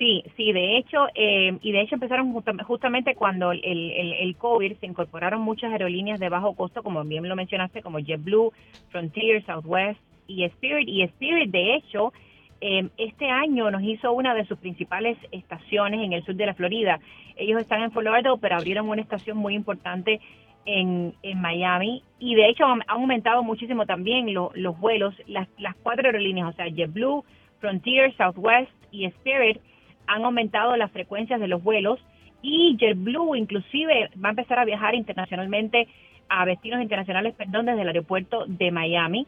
[0.04, 4.76] Sí, sí, de hecho, eh, y de hecho empezaron justamente cuando el, el, el, COVID
[4.76, 8.52] se incorporaron muchas aerolíneas de bajo costo, como bien lo mencionaste, como JetBlue,
[8.90, 10.90] Frontier, Southwest y Spirit.
[10.90, 12.12] Y Spirit, de hecho,
[12.60, 16.54] eh, este año nos hizo una de sus principales estaciones en el sur de la
[16.54, 17.00] Florida.
[17.38, 20.20] Ellos están en Florida, pero abrieron una estación muy importante
[20.66, 26.08] en, en Miami y de hecho han aumentado muchísimo también los vuelos, las, las cuatro
[26.08, 27.24] aerolíneas, o sea, JetBlue,
[27.62, 29.62] Frontier, Southwest y Spirit
[30.08, 32.00] han aumentado las frecuencias de los vuelos
[32.42, 35.88] y JetBlue inclusive va a empezar a viajar internacionalmente
[36.30, 39.28] a destinos internacionales, perdón, desde el aeropuerto de Miami.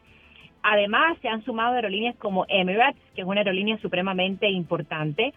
[0.63, 5.33] Además, se han sumado aerolíneas como Emirates, que es una aerolínea supremamente importante.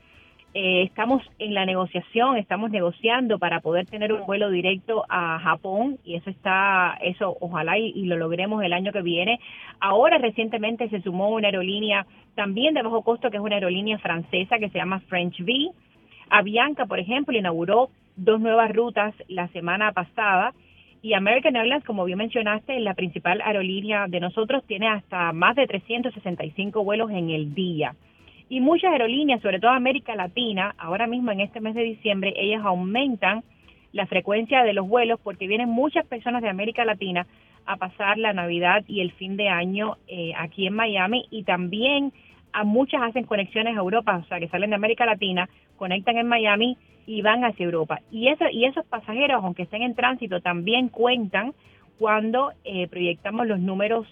[0.54, 5.98] Eh, estamos en la negociación, estamos negociando para poder tener un vuelo directo a Japón
[6.04, 9.40] y eso está, eso ojalá y, lo logremos el año que viene.
[9.78, 14.58] Ahora recientemente se sumó una aerolínea también de bajo costo que es una aerolínea francesa
[14.58, 15.70] que se llama French V.
[16.30, 20.54] Avianca, por ejemplo, inauguró dos nuevas rutas la semana pasada
[21.02, 25.66] y American Airlines, como bien mencionaste, la principal aerolínea de nosotros, tiene hasta más de
[25.66, 27.94] 365 vuelos en el día.
[28.48, 32.62] Y muchas aerolíneas, sobre todo América Latina, ahora mismo en este mes de diciembre, ellas
[32.64, 33.44] aumentan
[33.92, 37.26] la frecuencia de los vuelos porque vienen muchas personas de América Latina
[37.66, 42.12] a pasar la Navidad y el fin de año eh, aquí en Miami y también
[42.52, 46.28] a muchas hacen conexiones a Europa, o sea, que salen de América Latina, conectan en
[46.28, 48.00] Miami y van hacia Europa.
[48.10, 51.52] Y, eso, y esos pasajeros, aunque estén en tránsito, también cuentan
[51.98, 54.06] cuando eh, proyectamos los números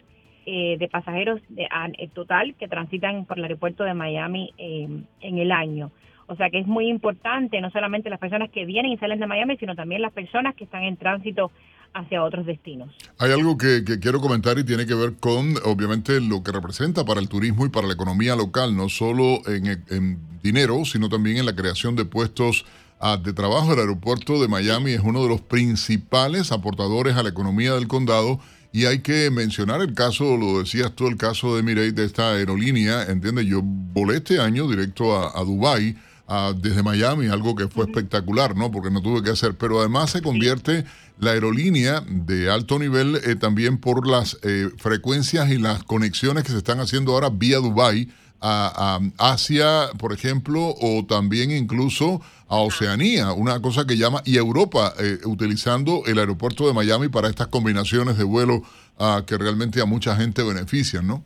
[0.46, 1.68] eh, de pasajeros de,
[2.14, 5.90] total que transitan por el aeropuerto de Miami en el año.
[6.28, 9.26] O sea que es muy importante no solamente las personas que vienen y salen de
[9.26, 11.52] Miami, sino también las personas que están en tránsito
[11.94, 12.90] hacia otros destinos.
[13.18, 17.20] Hay algo que, quiero comentar y tiene que ver con, obviamente, lo que representa para
[17.20, 21.56] el turismo y para la economía local, no solo en, dinero, sino también en la
[21.56, 22.66] creación de puestos
[23.00, 23.72] ah, de trabajo.
[23.72, 28.40] El aeropuerto de Miami es uno de los principales aportadores a la economía del condado.
[28.72, 32.32] Y hay que mencionar el caso, lo decías tú, el caso de Mireille de esta
[32.32, 33.46] aerolínea, ¿entiendes?
[33.46, 35.96] Yo volé este año directo a, a Dubái
[36.56, 38.70] desde Miami, algo que fue espectacular, ¿no?
[38.70, 40.84] Porque no tuve que hacer, pero además se convierte
[41.18, 46.52] la aerolínea de alto nivel eh, también por las eh, frecuencias y las conexiones que
[46.52, 48.08] se están haciendo ahora vía Dubai
[48.40, 54.92] a, Asia, por ejemplo, o también incluso a Oceanía, una cosa que llama, y Europa,
[55.00, 58.62] eh, utilizando el aeropuerto de Miami para estas combinaciones de vuelo
[58.98, 61.24] ah, que realmente a mucha gente benefician, ¿no?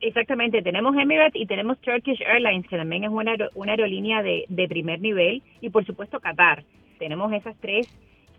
[0.00, 4.66] Exactamente, tenemos Emirates y tenemos Turkish Airlines, que también es una, una aerolínea de, de
[4.66, 6.64] primer nivel, y por supuesto Qatar.
[6.98, 7.86] Tenemos esas tres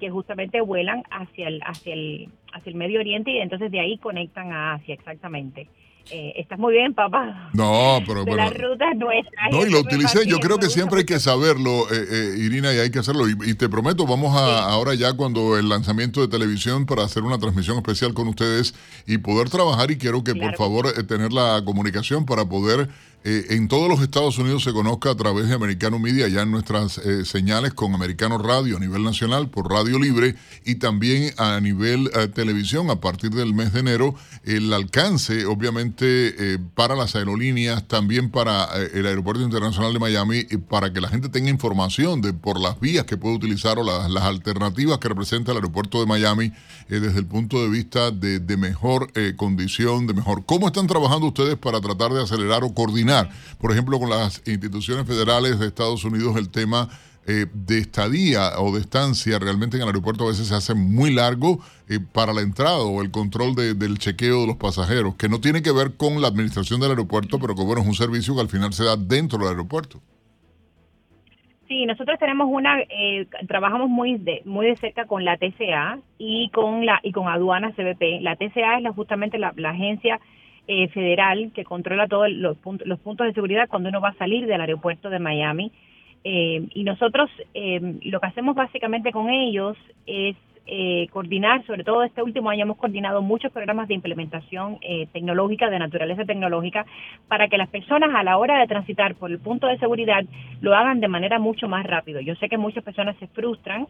[0.01, 3.97] que justamente vuelan hacia el, hacia el, hacia el Medio Oriente y entonces de ahí
[3.97, 5.68] conectan a Asia, exactamente.
[6.10, 7.49] Eh, estás muy bien, papá.
[7.54, 8.24] No, pero.
[8.24, 9.52] De las rutas nuestras.
[9.52, 10.26] No, y lo utilicé.
[10.26, 13.30] Yo creo que siempre hay que saberlo, eh, eh, Irina, y hay que hacerlo.
[13.30, 17.38] Y, te prometo, vamos a ahora ya cuando el lanzamiento de televisión para hacer una
[17.38, 18.74] transmisión especial con ustedes
[19.06, 19.91] y poder trabajar.
[19.91, 22.89] Y quiero que, por favor, eh, tener la comunicación para poder
[23.24, 26.49] eh, en todos los Estados Unidos se conozca a través de Americano Media, ya en
[26.49, 30.36] nuestras eh, señales con Americano Radio a nivel nacional, por Radio Libre
[30.66, 32.10] y también a nivel
[32.42, 38.68] televisión a partir del mes de enero, el alcance obviamente para las aerolíneas, también para
[38.94, 43.06] el Aeropuerto Internacional de Miami, para que la gente tenga información de por las vías
[43.06, 46.52] que puede utilizar o las, las alternativas que representa el Aeropuerto de Miami
[46.89, 50.46] desde el punto de vista de, de mejor condición, de mejor...
[50.46, 53.30] ¿Cómo están trabajando ustedes para tratar de acelerar o coordinar?
[53.60, 56.89] por ejemplo, con las instituciones federales de Estados Unidos, el tema
[57.28, 61.13] eh, de estadía o de estancia realmente en el aeropuerto a veces se hace muy
[61.13, 61.59] largo
[61.89, 65.61] eh, para la entrada o el control del chequeo de los pasajeros, que no tiene
[65.61, 68.49] que ver con la administración del aeropuerto, pero que bueno, es un servicio que al
[68.49, 69.99] final se da dentro del aeropuerto.
[71.67, 76.49] Sí, nosotros tenemos una, eh, trabajamos muy de, muy de cerca con la TCA y
[76.49, 78.19] con la y con aduanas CBP.
[78.22, 80.19] La TCA es la, justamente la agencia
[80.67, 84.13] eh, federal que controla todos los, puntos, los puntos de seguridad cuando uno va a
[84.13, 85.72] salir del aeropuerto de Miami.
[86.24, 90.36] Eh, y nosotros eh, lo que hacemos básicamente con ellos es
[91.11, 94.78] coordinar, sobre todo este último año hemos coordinado muchos programas de implementación
[95.11, 96.86] tecnológica, de naturaleza tecnológica,
[97.28, 100.24] para que las personas a la hora de transitar por el punto de seguridad
[100.61, 102.22] lo hagan de manera mucho más rápido.
[102.22, 103.88] Yo sé que muchas personas se frustran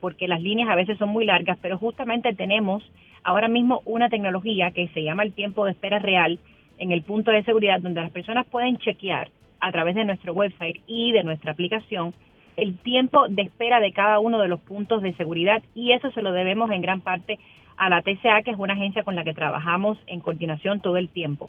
[0.00, 2.82] porque las líneas a veces son muy largas, pero justamente tenemos
[3.22, 6.40] ahora mismo una tecnología que se llama el tiempo de espera real
[6.78, 9.30] en el punto de seguridad donde las personas pueden chequear
[9.60, 12.14] a través de nuestro website y de nuestra aplicación
[12.56, 16.22] el tiempo de espera de cada uno de los puntos de seguridad y eso se
[16.22, 17.38] lo debemos en gran parte
[17.76, 21.08] a la TCA, que es una agencia con la que trabajamos en coordinación todo el
[21.08, 21.48] tiempo.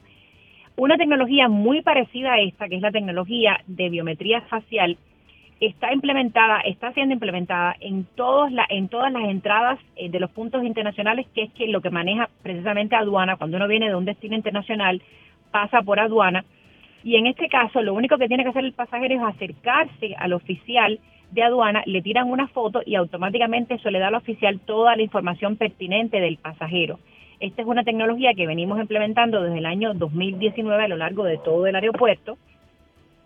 [0.76, 4.98] Una tecnología muy parecida a esta, que es la tecnología de biometría facial,
[5.60, 10.32] está implementada, está siendo implementada en, todos la, en todas las entradas eh, de los
[10.32, 14.06] puntos internacionales, que es que lo que maneja precisamente aduana, cuando uno viene de un
[14.06, 15.02] destino internacional,
[15.52, 16.46] pasa por aduana.
[17.04, 20.34] Y en este caso, lo único que tiene que hacer el pasajero es acercarse al
[20.34, 21.00] oficial
[21.32, 25.04] de aduana, le tiran una foto y automáticamente eso le da al oficial toda la
[25.04, 27.00] información pertinente del pasajero.
[27.40, 31.38] Esta es una tecnología que venimos implementando desde el año 2019 a lo largo de
[31.38, 32.38] todo el aeropuerto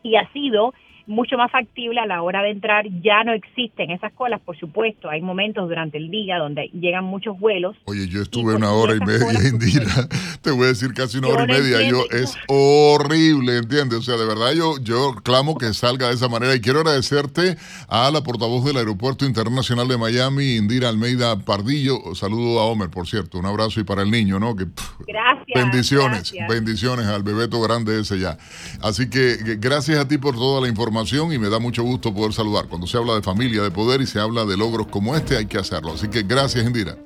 [0.03, 0.73] y ha sido
[1.05, 2.85] mucho más factible a la hora de entrar.
[3.01, 5.09] Ya no existen esas colas, por supuesto.
[5.09, 7.75] Hay momentos durante el día donde llegan muchos vuelos.
[7.85, 10.07] Oye, yo estuve una hora y media, Indira.
[10.41, 11.89] Te voy a decir casi una hora y media.
[11.89, 13.99] Yo es horrible, ¿entiendes?
[13.99, 16.55] O sea, de verdad yo, yo clamo que salga de esa manera.
[16.55, 17.57] Y quiero agradecerte
[17.87, 22.15] a la portavoz del Aeropuerto Internacional de Miami, Indira Almeida Pardillo.
[22.15, 23.39] Saludo a Homer, por cierto.
[23.39, 24.55] Un abrazo y para el niño, ¿no?
[24.55, 24.65] Que,
[25.07, 25.43] gracias.
[25.53, 28.37] Bendiciones, bendiciones al bebeto grande ese ya.
[28.81, 30.92] Así que gracias a ti por toda la información
[31.31, 32.67] y me da mucho gusto poder saludar.
[32.67, 35.45] Cuando se habla de familia, de poder y se habla de logros como este, hay
[35.45, 35.93] que hacerlo.
[35.93, 36.97] Así que gracias, Indira.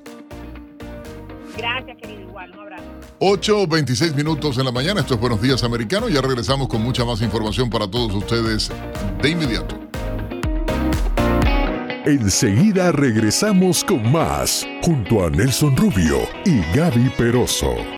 [1.56, 2.22] Gracias, querido.
[2.22, 2.84] Igual, un abrazo.
[3.20, 7.20] 8.26 minutos en la mañana, esto es Buenos Días Americano, ya regresamos con mucha más
[7.20, 8.70] información para todos ustedes
[9.20, 9.76] de inmediato.
[12.06, 17.97] Enseguida regresamos con más, junto a Nelson Rubio y Gaby Peroso.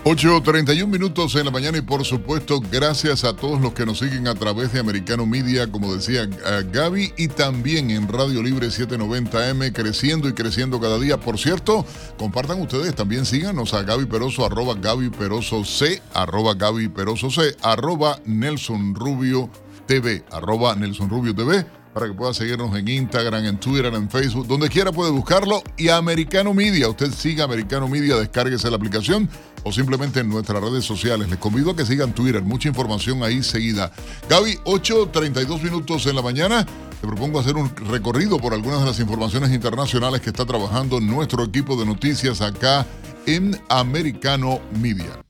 [0.06, 4.28] 8.31 minutos en la mañana y por supuesto gracias a todos los que nos siguen
[4.28, 6.28] a través de Americano Media, como decía
[6.72, 11.18] Gaby, y también en Radio Libre 790M, creciendo y creciendo cada día.
[11.18, 11.84] Por cierto,
[12.18, 17.56] compartan ustedes, también síganos a Gaby Peroso, arroba Gaby Peroso C, arroba Gaby Peroso C,
[17.60, 19.50] arroba Nelson Rubio
[19.86, 24.46] TV, arroba Nelson Rubio TV para que pueda seguirnos en Instagram, en Twitter, en Facebook,
[24.46, 25.62] donde quiera puede buscarlo.
[25.78, 29.30] Y Americano Media, usted siga Americano Media, descárguese la aplicación
[29.66, 31.28] o simplemente en nuestras redes sociales.
[31.28, 33.90] Les convido a que sigan Twitter, mucha información ahí seguida.
[34.28, 36.64] Gaby, 8.32 minutos en la mañana.
[36.64, 41.42] Te propongo hacer un recorrido por algunas de las informaciones internacionales que está trabajando nuestro
[41.42, 42.86] equipo de noticias acá
[43.26, 45.20] en Americano Media.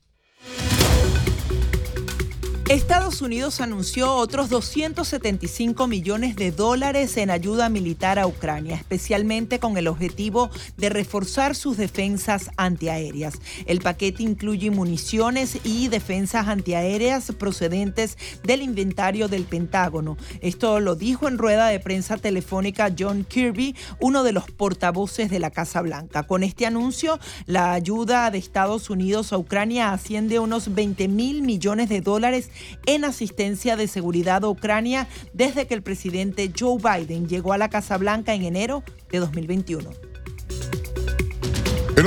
[2.69, 9.77] Estados Unidos anunció otros 275 millones de dólares en ayuda militar a Ucrania, especialmente con
[9.77, 13.35] el objetivo de reforzar sus defensas antiaéreas.
[13.67, 20.17] El paquete incluye municiones y defensas antiaéreas procedentes del inventario del Pentágono.
[20.41, 25.39] Esto lo dijo en rueda de prensa telefónica John Kirby, uno de los portavoces de
[25.39, 26.23] la Casa Blanca.
[26.23, 31.43] Con este anuncio, la ayuda de Estados Unidos a Ucrania asciende a unos 20 mil
[31.43, 32.51] millones de dólares
[32.85, 37.69] en asistencia de seguridad a Ucrania desde que el presidente Joe Biden llegó a la
[37.69, 40.06] Casa Blanca en enero de 2021.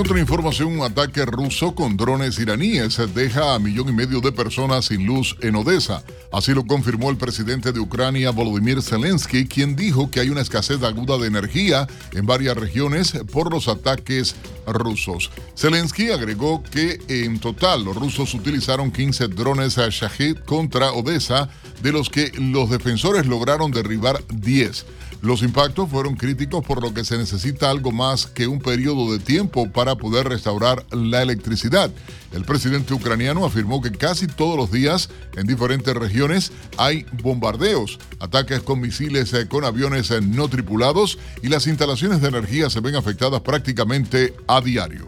[0.00, 4.86] Otra información, un ataque ruso con drones iraníes deja a millón y medio de personas
[4.86, 6.02] sin luz en Odessa.
[6.32, 10.82] Así lo confirmó el presidente de Ucrania, Volodymyr Zelensky, quien dijo que hay una escasez
[10.82, 14.36] aguda de energía en varias regiones por los ataques
[14.66, 15.30] rusos.
[15.54, 21.50] Zelensky agregó que en total los rusos utilizaron 15 drones Shahid contra Odessa,
[21.82, 24.86] de los que los defensores lograron derribar 10.
[25.22, 29.18] Los impactos fueron críticos por lo que se necesita algo más que un periodo de
[29.18, 31.90] tiempo para poder restaurar la electricidad.
[32.32, 38.60] El presidente ucraniano afirmó que casi todos los días en diferentes regiones hay bombardeos, ataques
[38.60, 42.96] con misiles eh, con aviones eh, no tripulados y las instalaciones de energía se ven
[42.96, 45.04] afectadas prácticamente a diario.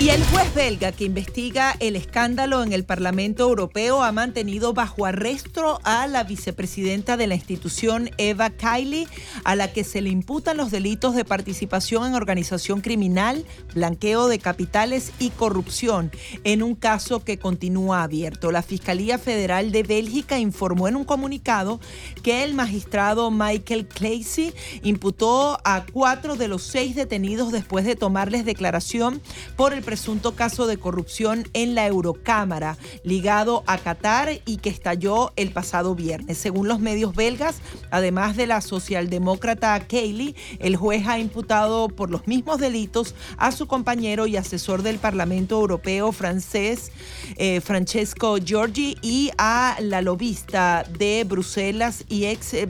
[0.00, 5.06] Y el juez belga que investiga el escándalo en el Parlamento Europeo ha mantenido bajo
[5.06, 9.08] arresto a la vicepresidenta de la institución, Eva Kaili,
[9.42, 13.44] a la que se le imputan los delitos de participación en organización criminal,
[13.74, 16.12] blanqueo de capitales y corrupción,
[16.44, 18.52] en un caso que continúa abierto.
[18.52, 21.80] La Fiscalía Federal de Bélgica informó en un comunicado
[22.22, 24.54] que el magistrado Michael Clasey
[24.84, 29.20] imputó a cuatro de los seis detenidos después de tomarles declaración
[29.56, 35.32] por el presunto caso de corrupción en la Eurocámara ligado a Qatar y que estalló
[35.36, 36.36] el pasado viernes.
[36.36, 42.26] Según los medios belgas, además de la socialdemócrata Kaylee, el juez ha imputado por los
[42.26, 46.92] mismos delitos a su compañero y asesor del Parlamento Europeo francés,
[47.36, 52.68] eh, Francesco Giorgi, y a la lobista de Bruselas y ex eh,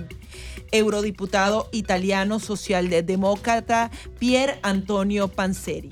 [0.71, 3.91] eurodiputado italiano socialdemócrata
[4.21, 5.91] Pier Antonio Panzeri.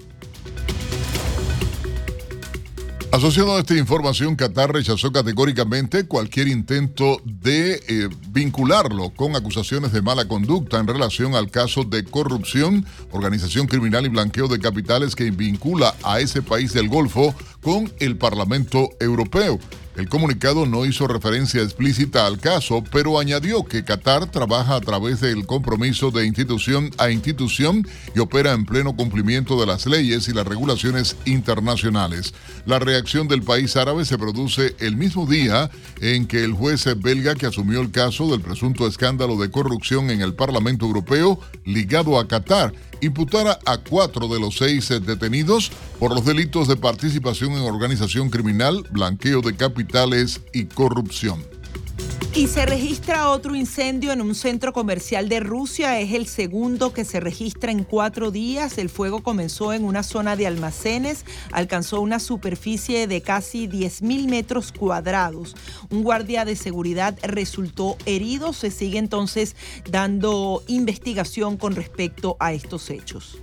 [3.16, 10.02] Asociado a esta información, Qatar rechazó categóricamente cualquier intento de eh, vincularlo con acusaciones de
[10.02, 15.30] mala conducta en relación al caso de corrupción, organización criminal y blanqueo de capitales que
[15.30, 19.58] vincula a ese país del Golfo con el Parlamento Europeo.
[19.96, 25.22] El comunicado no hizo referencia explícita al caso, pero añadió que Qatar trabaja a través
[25.22, 30.34] del compromiso de institución a institución y opera en pleno cumplimiento de las leyes y
[30.34, 32.34] las regulaciones internacionales.
[32.66, 35.70] La reacción del país árabe se produce el mismo día
[36.02, 40.20] en que el juez belga que asumió el caso del presunto escándalo de corrupción en
[40.20, 46.24] el Parlamento Europeo ligado a Qatar imputara a cuatro de los seis detenidos por los
[46.24, 51.55] delitos de participación en organización criminal, blanqueo de capitales y corrupción.
[52.36, 55.98] Y se registra otro incendio en un centro comercial de Rusia.
[56.00, 58.76] Es el segundo que se registra en cuatro días.
[58.76, 64.70] El fuego comenzó en una zona de almacenes, alcanzó una superficie de casi 10.000 metros
[64.70, 65.56] cuadrados.
[65.88, 68.52] Un guardia de seguridad resultó herido.
[68.52, 69.56] Se sigue entonces
[69.90, 73.38] dando investigación con respecto a estos hechos.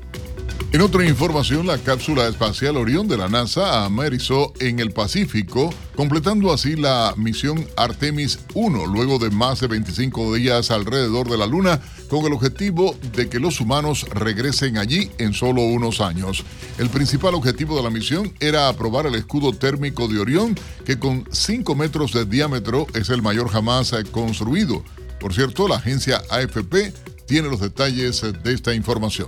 [0.73, 6.51] En otra información, la cápsula espacial Orión de la NASA amerizó en el Pacífico, completando
[6.51, 11.79] así la misión Artemis 1 luego de más de 25 días alrededor de la Luna,
[12.09, 16.43] con el objetivo de que los humanos regresen allí en solo unos años.
[16.79, 20.55] El principal objetivo de la misión era aprobar el escudo térmico de Orión,
[20.87, 24.83] que con 5 metros de diámetro es el mayor jamás construido.
[25.19, 26.91] Por cierto, la agencia AFP
[27.27, 29.27] tiene los detalles de esta información.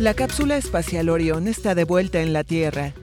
[0.00, 2.94] La cápsula espacial Orión está de vuelta en la Tierra.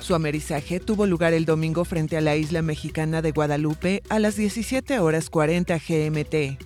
[0.00, 4.36] Su amerizaje tuvo lugar el domingo frente a la isla mexicana de Guadalupe a las
[4.36, 6.58] 17 horas 40 GMT.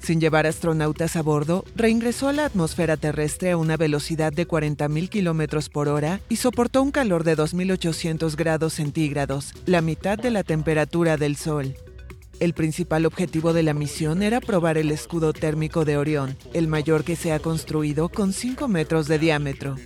[0.00, 5.08] Sin llevar astronautas a bordo, reingresó a la atmósfera terrestre a una velocidad de 40.000
[5.08, 10.42] km por hora y soportó un calor de 2.800 grados centígrados, la mitad de la
[10.42, 11.76] temperatura del Sol.
[12.42, 17.04] El principal objetivo de la misión era probar el escudo térmico de Orión, el mayor
[17.04, 19.76] que se ha construido con 5 metros de diámetro.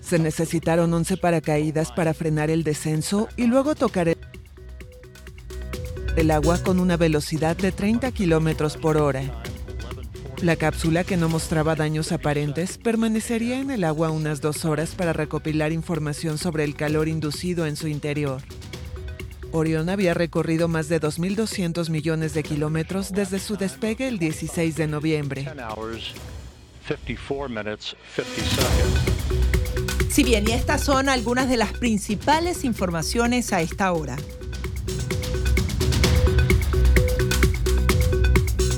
[0.00, 4.16] Se necesitaron 11 paracaídas para frenar el descenso y luego tocar
[6.16, 9.24] el agua con una velocidad de 30 kilómetros por hora.
[10.42, 15.12] La cápsula, que no mostraba daños aparentes, permanecería en el agua unas dos horas para
[15.12, 18.40] recopilar información sobre el calor inducido en su interior.
[19.52, 24.86] Orión había recorrido más de 2.200 millones de kilómetros desde su despegue el 16 de
[24.86, 25.46] noviembre.
[30.10, 34.16] Si bien, y estas son algunas de las principales informaciones a esta hora.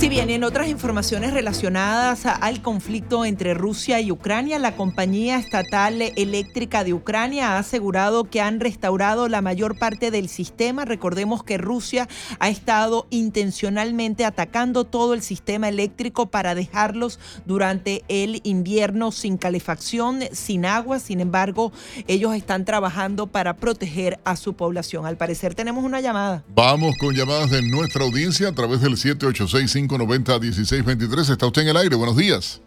[0.00, 6.00] Si bien en otras informaciones relacionadas al conflicto entre Rusia y Ucrania, la compañía estatal
[6.00, 10.86] eléctrica de Ucrania ha asegurado que han restaurado la mayor parte del sistema.
[10.86, 12.08] Recordemos que Rusia
[12.38, 20.20] ha estado intencionalmente atacando todo el sistema eléctrico para dejarlos durante el invierno sin calefacción,
[20.32, 20.98] sin agua.
[20.98, 21.72] Sin embargo,
[22.08, 25.04] ellos están trabajando para proteger a su población.
[25.04, 26.42] Al parecer tenemos una llamada.
[26.54, 31.68] Vamos con llamadas de nuestra audiencia a través del 786 590 1623 Está usted en
[31.68, 31.96] el aire.
[31.96, 32.62] Buenos días.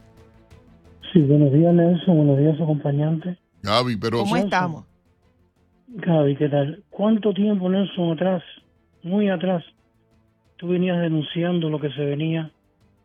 [1.14, 2.18] Sí, buenos días, Nelson.
[2.18, 3.38] Buenos días, acompañante.
[3.62, 4.20] Gaby, pero...
[4.20, 4.86] ¿Cómo estamos?
[5.88, 6.84] Gaby, ¿qué tal?
[6.90, 8.44] ¿Cuánto tiempo, Nelson, atrás,
[9.04, 9.64] muy atrás,
[10.58, 12.52] tú venías denunciando lo que se venía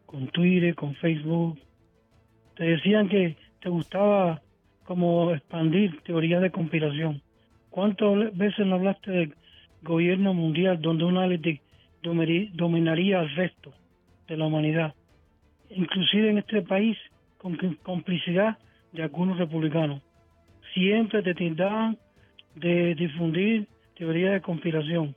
[0.07, 1.59] con Twitter, con Facebook?
[2.57, 4.43] Te decían que te gustaba
[4.85, 7.23] como expandir teorías de conspiración.
[7.71, 9.35] ¿Cuántas veces no hablaste del
[9.83, 11.61] gobierno mundial donde una élite
[12.03, 13.73] dominaría al resto?
[14.29, 14.95] De la humanidad,
[15.71, 16.97] inclusive en este país,
[17.39, 18.59] con complicidad
[18.93, 20.03] de algunos republicanos.
[20.75, 21.97] Siempre te tildaban
[22.55, 25.17] de difundir teorías de conspiración.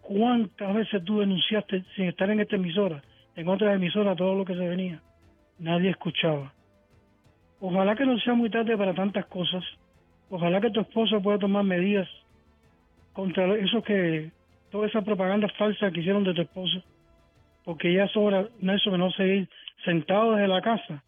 [0.00, 3.02] ¿Cuántas veces tú denunciaste sin estar en esta emisora,
[3.36, 5.00] en otra emisora, todo lo que se venía?
[5.58, 6.52] Nadie escuchaba.
[7.60, 9.64] Ojalá que no sea muy tarde para tantas cosas.
[10.30, 12.08] Ojalá que tu esposo pueda tomar medidas
[13.12, 14.30] contra eso que,
[14.70, 16.82] toda esa propaganda falsa que hicieron de tu esposo
[17.64, 19.48] porque ya es hora, Nelson, de no seguir
[19.84, 21.02] sentado desde la casa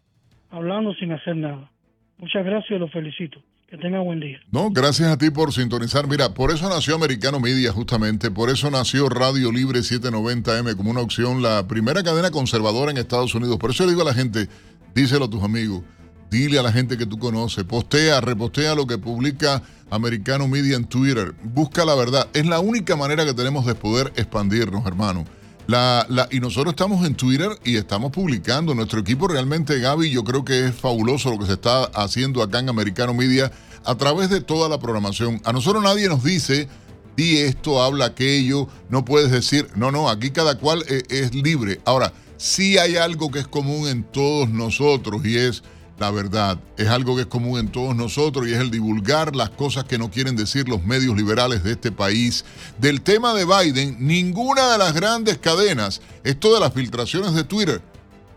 [0.51, 1.71] hablando sin hacer nada.
[2.19, 3.41] Muchas gracias y los felicito.
[3.69, 4.39] Que tenga buen día.
[4.53, 6.07] No, gracias a ti por sintonizar.
[6.07, 8.31] Mira, por eso nació Americano Media, justamente.
[8.31, 13.35] Por eso nació Radio Libre 790M como una opción, la primera cadena conservadora en Estados
[13.35, 13.59] Unidos.
[13.59, 14.47] Por eso le digo a la gente,
[14.95, 15.83] díselo a tus amigos,
[16.31, 19.61] dile a la gente que tú conoces, postea, repostea lo que publica
[19.91, 21.35] Americano Media en Twitter.
[21.43, 22.29] Busca la verdad.
[22.35, 25.25] Es la única manera que tenemos de poder expandirnos, hermano
[25.67, 28.75] La, la, y nosotros estamos en Twitter y estamos publicando.
[28.75, 32.61] Nuestro equipo realmente, Gaby, yo creo que es fabuloso lo que se está haciendo acá
[32.61, 33.51] en Americano Media
[33.85, 35.41] a través de toda la programación.
[35.45, 36.69] A nosotros nadie nos dice,
[37.17, 41.81] di esto, habla aquello, no puedes decir, no, no, aquí cada cual es, es libre.
[41.85, 45.63] Ahora, sí hay algo que es común en todos nosotros y es
[45.99, 46.59] la verdad.
[46.77, 49.99] Es algo que es común en todos nosotros y es el divulgar las cosas que
[49.99, 52.45] no quieren decir los medios liberales de este país.
[52.79, 57.81] Del tema de Biden, ninguna de las grandes cadenas, esto de las filtraciones de Twitter,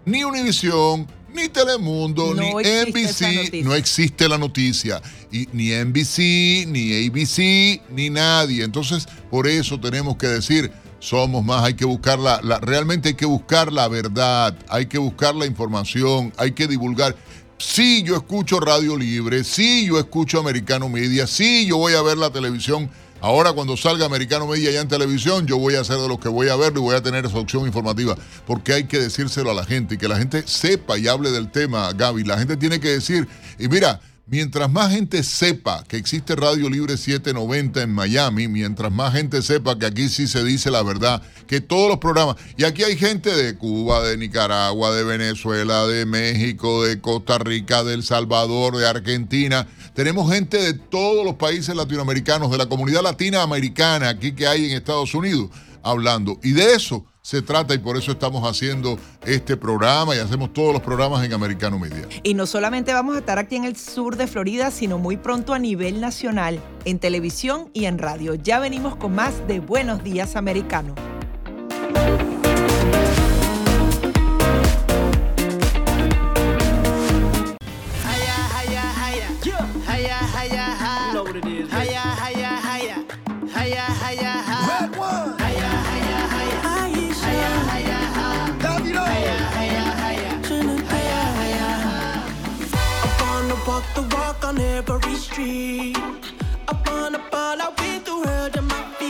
[0.06, 2.52] ni Univisión, ni Telemundo, No ni
[2.90, 5.02] NBC, no existe la noticia.
[5.31, 8.64] Y ni NBC, ni ABC, ni nadie.
[8.64, 13.15] Entonces, por eso tenemos que decir, somos más, hay que buscar la, la- realmente hay
[13.15, 17.15] que buscar la verdad, hay que buscar la información, hay que divulgar.
[17.61, 22.18] Sí, yo escucho Radio Libre, sí, yo escucho Americano Media, sí, yo voy a ver
[22.18, 22.90] la televisión.
[23.19, 26.30] Ahora cuando salga Americano Media ya en televisión, yo voy a ser de los que
[26.30, 28.15] voy a verlo y voy a tener esa opción informativa,
[28.48, 31.52] porque hay que decírselo a la gente y que la gente sepa y hable del
[31.52, 32.23] tema, Gaby.
[32.23, 33.27] La gente tiene que decir,
[33.60, 33.99] y mira,
[34.31, 39.80] Mientras más gente sepa que existe Radio Libre 790 en Miami, mientras más gente sepa
[39.80, 43.35] que aquí sí se dice la verdad, que todos los programas, y aquí hay gente
[43.35, 48.88] de Cuba, de Nicaragua, de Venezuela, de México, de Costa Rica, de El Salvador, de
[48.88, 54.45] Argentina, tenemos gente de todos los países latinoamericanos, de la comunidad latina americana aquí que
[54.45, 55.49] hay en Estados Unidos,
[55.81, 56.39] hablando.
[56.43, 60.73] Y de eso se trata y por eso estamos haciendo este programa y hacemos todos
[60.73, 62.07] los programas en Americano Media.
[62.23, 65.53] Y no solamente vamos a estar aquí en el sur de Florida, sino muy pronto
[65.53, 68.34] a nivel nacional, en televisión y en radio.
[68.34, 70.95] Ya venimos con más de Buenos Días Americano.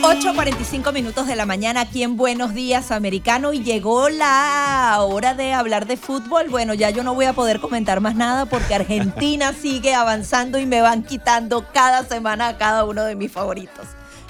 [0.02, 5.54] 8.45 minutos de la mañana aquí en Buenos Días Americano y llegó la hora de
[5.54, 6.48] hablar de fútbol.
[6.50, 10.66] Bueno, ya yo no voy a poder comentar más nada porque Argentina sigue avanzando y
[10.66, 13.88] me van quitando cada semana a cada uno de mis favoritos.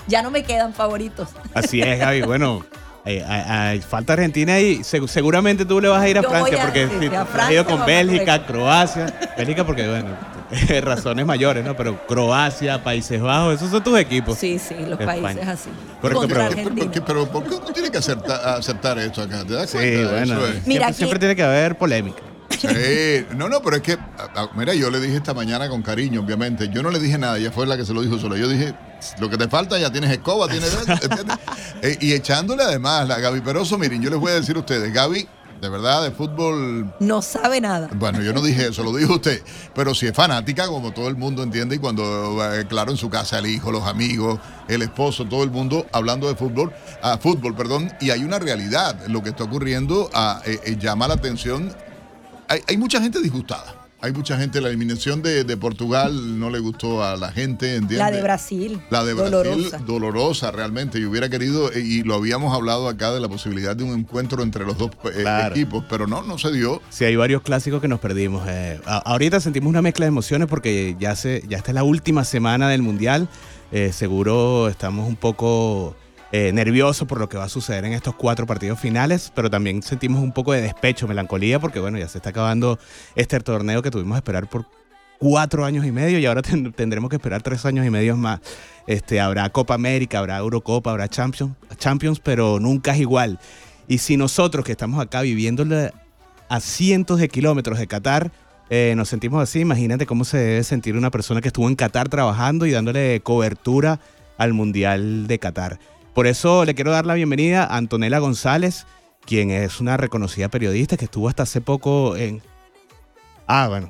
[0.07, 1.29] Ya no me quedan favoritos.
[1.53, 2.21] Así es, Gaby.
[2.29, 2.65] Bueno,
[3.05, 6.29] eh, a- a- falta Argentina y seg- seguramente tú le vas a ir a Yo
[6.29, 8.45] Francia a- porque sí, si sí, a has Francia ido con Bélgica.
[8.45, 9.05] Croacia.
[9.37, 10.09] Bélgica porque, bueno,
[10.81, 11.75] razones mayores, ¿no?
[11.75, 14.37] Pero Croacia, Países Bajos, esos son tus equipos.
[14.37, 15.21] Sí, sí, los España.
[15.21, 15.69] países así.
[16.01, 16.63] Correcto, Contra pero-.
[16.63, 19.43] ¿Por qué- pero ¿por qué uno tiene que aceptar, aceptar esto acá?
[19.45, 20.11] ¿Te das Sí, cuenta?
[20.11, 20.33] bueno.
[20.35, 20.51] Eso es.
[20.51, 22.21] Siempre, Mira, aquí- siempre tiene que haber polémica.
[22.59, 23.97] Sí, no, no, pero es que,
[24.55, 26.67] mira, yo le dije esta mañana con cariño, obviamente.
[26.69, 28.35] Yo no le dije nada, ella fue la que se lo dijo sola.
[28.37, 28.73] Yo dije,
[29.19, 30.75] lo que te falta, ya tienes escoba, tienes.
[31.01, 31.37] ¿entiendes?
[31.81, 34.91] Eh, y echándole además la Gaby Peroso, miren, yo les voy a decir a ustedes,
[34.91, 35.25] Gaby,
[35.61, 36.93] de verdad, de fútbol.
[36.99, 37.89] No sabe nada.
[37.93, 39.41] Bueno, yo no dije eso, lo dijo usted.
[39.73, 43.09] Pero si es fanática, como todo el mundo entiende, y cuando, eh, claro, en su
[43.09, 47.55] casa el hijo, los amigos, el esposo, todo el mundo hablando de fútbol, ah, fútbol,
[47.55, 49.07] perdón, y hay una realidad.
[49.07, 51.73] Lo que está ocurriendo ah, eh, eh, llama la atención
[52.47, 53.78] hay, hay mucha gente disgustada.
[54.01, 57.97] Hay mucha gente, la eliminación de, de Portugal no le gustó a la gente, ¿entiendes?
[57.97, 58.79] La de Brasil.
[58.89, 59.77] La de Brasil, Dolorosa.
[59.79, 61.01] dolorosa realmente.
[61.01, 64.41] Yo hubiera querido, eh, y lo habíamos hablado acá, de la posibilidad de un encuentro
[64.41, 65.53] entre los dos eh, Claro.
[65.53, 66.81] equipos, pero no, no se dio.
[66.89, 68.43] Sí, hay varios clásicos que nos perdimos.
[68.47, 68.79] eh.
[68.85, 72.69] Ahorita sentimos una mezcla de emociones porque ya, se, ya esta es la última semana
[72.69, 73.27] del Mundial.
[73.73, 75.93] Eh, seguro estamos un poco
[76.31, 79.81] eh, nerviosos por lo que va a suceder en estos cuatro partidos finales, pero también
[79.81, 82.77] sentimos un poco de despecho, melancolía, porque bueno, ya se está acabando
[83.15, 84.65] este torneo que tuvimos que esperar por
[85.17, 88.39] cuatro años y medio y ahora ten- tendremos que esperar tres años y medio más.
[88.87, 93.39] Este, habrá Copa América, habrá Eurocopa, habrá Champions, Champions, pero nunca es igual.
[93.87, 95.91] Y si nosotros que estamos acá viviéndole
[96.47, 98.31] a cientos de kilómetros de Qatar,
[98.69, 102.07] eh, nos sentimos así, imagínate cómo se debe sentir una persona que estuvo en Qatar
[102.07, 103.99] trabajando y dándole cobertura
[104.37, 105.79] al Mundial de Qatar.
[106.19, 108.85] Por eso le quiero dar la bienvenida a Antonella González,
[109.25, 112.41] quien es una reconocida periodista que estuvo hasta hace poco en...
[113.47, 113.89] Ah, bueno,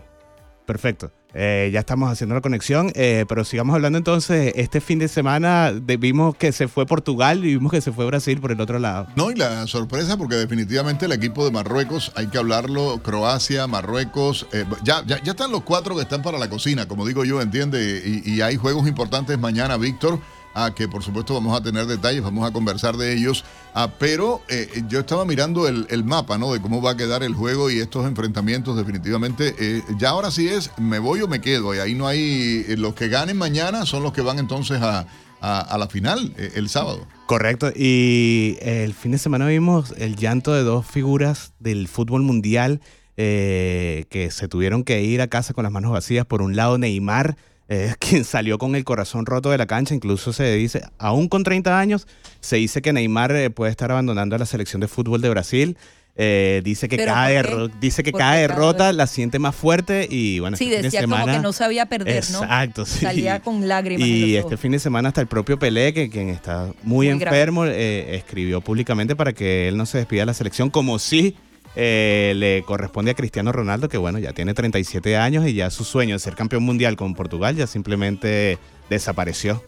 [0.67, 1.11] perfecto.
[1.33, 4.53] Eh, ya estamos haciendo la conexión, eh, pero sigamos hablando entonces.
[4.55, 8.39] Este fin de semana vimos que se fue Portugal y vimos que se fue Brasil
[8.39, 9.07] por el otro lado.
[9.15, 14.45] No, y la sorpresa, porque definitivamente el equipo de Marruecos, hay que hablarlo, Croacia, Marruecos,
[14.53, 17.41] eh, ya, ya, ya están los cuatro que están para la cocina, como digo yo,
[17.41, 20.19] entiende, y, y hay juegos importantes mañana, Víctor,
[20.65, 24.41] a que por supuesto vamos a tener detalles, vamos a conversar de ellos, ah, pero
[24.49, 26.53] eh, yo estaba mirando el, mapa, ¿no?
[26.53, 30.47] De cómo va a quedar el juego y estos enfrentamientos definitivamente, eh, ya ahora sí
[30.47, 33.85] es, me voy o me quedo, y ahí no hay, eh, los que ganen mañana
[33.85, 35.07] son los que van entonces a
[35.41, 37.07] a, la final el sábado.
[37.25, 42.81] Correcto, y el fin de semana vimos el llanto de dos figuras del fútbol mundial
[43.15, 46.25] que se tuvieron que ir a casa con las manos vacías.
[46.25, 47.37] Por un lado, Neymar,
[47.69, 51.43] eh, quien salió con el corazón roto de la cancha, incluso se dice, aún con
[51.43, 52.07] 30 años,
[52.41, 55.77] se dice que Neymar eh, puede estar abandonando a la selección de fútbol de Brasil.
[56.21, 60.81] Eh, dice que, ¿Pero cada, derrota la siente más fuerte y bueno, Sí, este fin
[60.81, 62.43] de decía como semana- que no sabía perder, ¿no?
[62.43, 62.99] Exacto, sí.
[62.99, 66.73] Salía con lágrimas Y este fin de semana hasta el propio Pelé, que quien está
[66.83, 70.99] Muy enfermo, eh, escribió públicamente para que él no se despida de la selección, como
[70.99, 71.37] si
[71.75, 75.83] eh, le corresponde a Cristiano Ronaldo, que bueno, ya tiene 37 años y ya su
[75.83, 78.57] sueño de ser campeón mundial con Portugal ya simplemente
[78.89, 79.63] desapareció.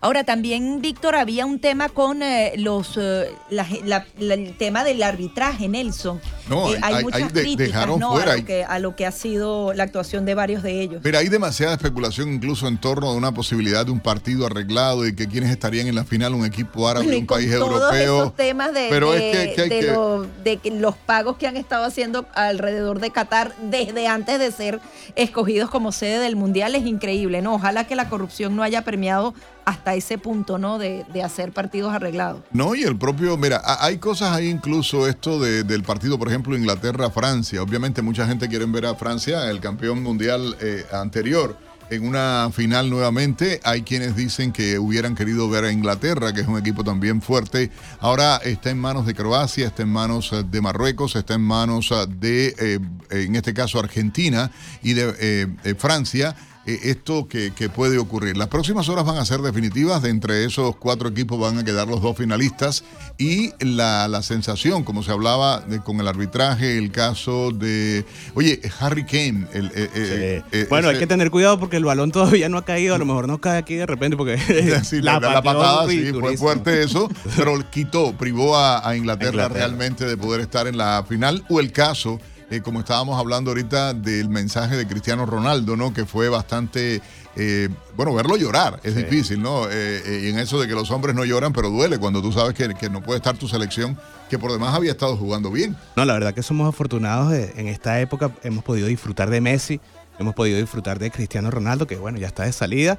[0.00, 4.84] Ahora también, Víctor, había un tema con eh, los eh, la- la- la- el tema
[4.84, 6.20] del arbitraje, Nelson.
[6.48, 8.12] No, Eh, hay, hay- muchas hay de- críticas dejaron ¿no?
[8.12, 11.00] fuera, a, lo que, a lo que ha sido la actuación de varios de ellos.
[11.02, 15.14] Pero hay demasiada especulación incluso en torno a una posibilidad de un partido arreglado y
[15.14, 18.16] que quienes estarían en la final, un equipo árabe Bueno, y un país todos europeo.
[18.22, 20.94] esos temas de, Pero de, es que- que hay de que- lo- de que los
[20.96, 24.80] pagos que han estado haciendo alrededor de Qatar desde antes de ser
[25.16, 27.54] escogidos como sede del Mundial es increíble, ¿no?
[27.54, 29.34] Ojalá que la corrupción no haya permeado
[29.66, 30.78] hasta ese punto, ¿no?
[30.78, 32.40] De, de hacer partidos arreglados.
[32.52, 36.28] No, y el propio, mira, ha- hay cosas ahí incluso esto de- del partido, por
[36.28, 37.60] ejemplo, Inglaterra-Francia.
[37.62, 41.58] Obviamente mucha gente quiere ver a Francia, el campeón mundial eh, anterior,
[41.90, 43.60] en una final nuevamente.
[43.64, 47.70] Hay quienes dicen que hubieran querido ver a Inglaterra, que es un equipo también fuerte.
[48.00, 51.90] Ahora está en manos de Croacia, está en manos eh, de Marruecos, está en manos
[51.90, 52.80] eh, de,
[53.10, 54.50] en este caso, Argentina
[54.82, 56.36] y de Francia
[56.66, 58.36] esto que, que puede ocurrir.
[58.36, 60.02] Las próximas horas van a ser definitivas.
[60.02, 62.84] De entre esos cuatro equipos van a quedar los dos finalistas.
[63.18, 68.04] Y la, la sensación, como se hablaba de- con el arbitraje, el caso de.
[68.34, 69.46] Oye, Harry Kane.
[69.52, 72.64] el- eh, eh, eh, bueno, hay que tener cuidado porque el balón todavía no ha
[72.64, 74.36] caído, a lo mejor no cae aquí de repente porque
[74.84, 79.30] Sí, la, la pateó patada sí, fue fuerte eso, pero quitó, privó a, a Inglaterra,
[79.30, 79.54] Inglaterra.
[79.58, 81.44] realmente de poder estar en la final.
[81.48, 82.20] O el caso,
[82.50, 85.92] eh, como estábamos hablando ahorita, del mensaje de Cristiano Ronaldo, ¿no?
[85.92, 87.00] Que fue bastante,
[87.36, 89.02] eh, bueno, verlo llorar es Sí.
[89.02, 89.66] difícil, ¿no?
[89.70, 92.54] Eh, y en eso de que los hombres no lloran, pero duele cuando tú sabes
[92.54, 93.98] que, que no puede estar tu selección,
[94.30, 95.76] que por demás había estado jugando bien.
[95.96, 97.32] No, la verdad que somos afortunados.
[97.32, 99.80] en esta época hemos podido disfrutar de Messi,
[100.18, 102.98] hemos podido disfrutar de Cristiano Ronaldo, que bueno, ya está de salida.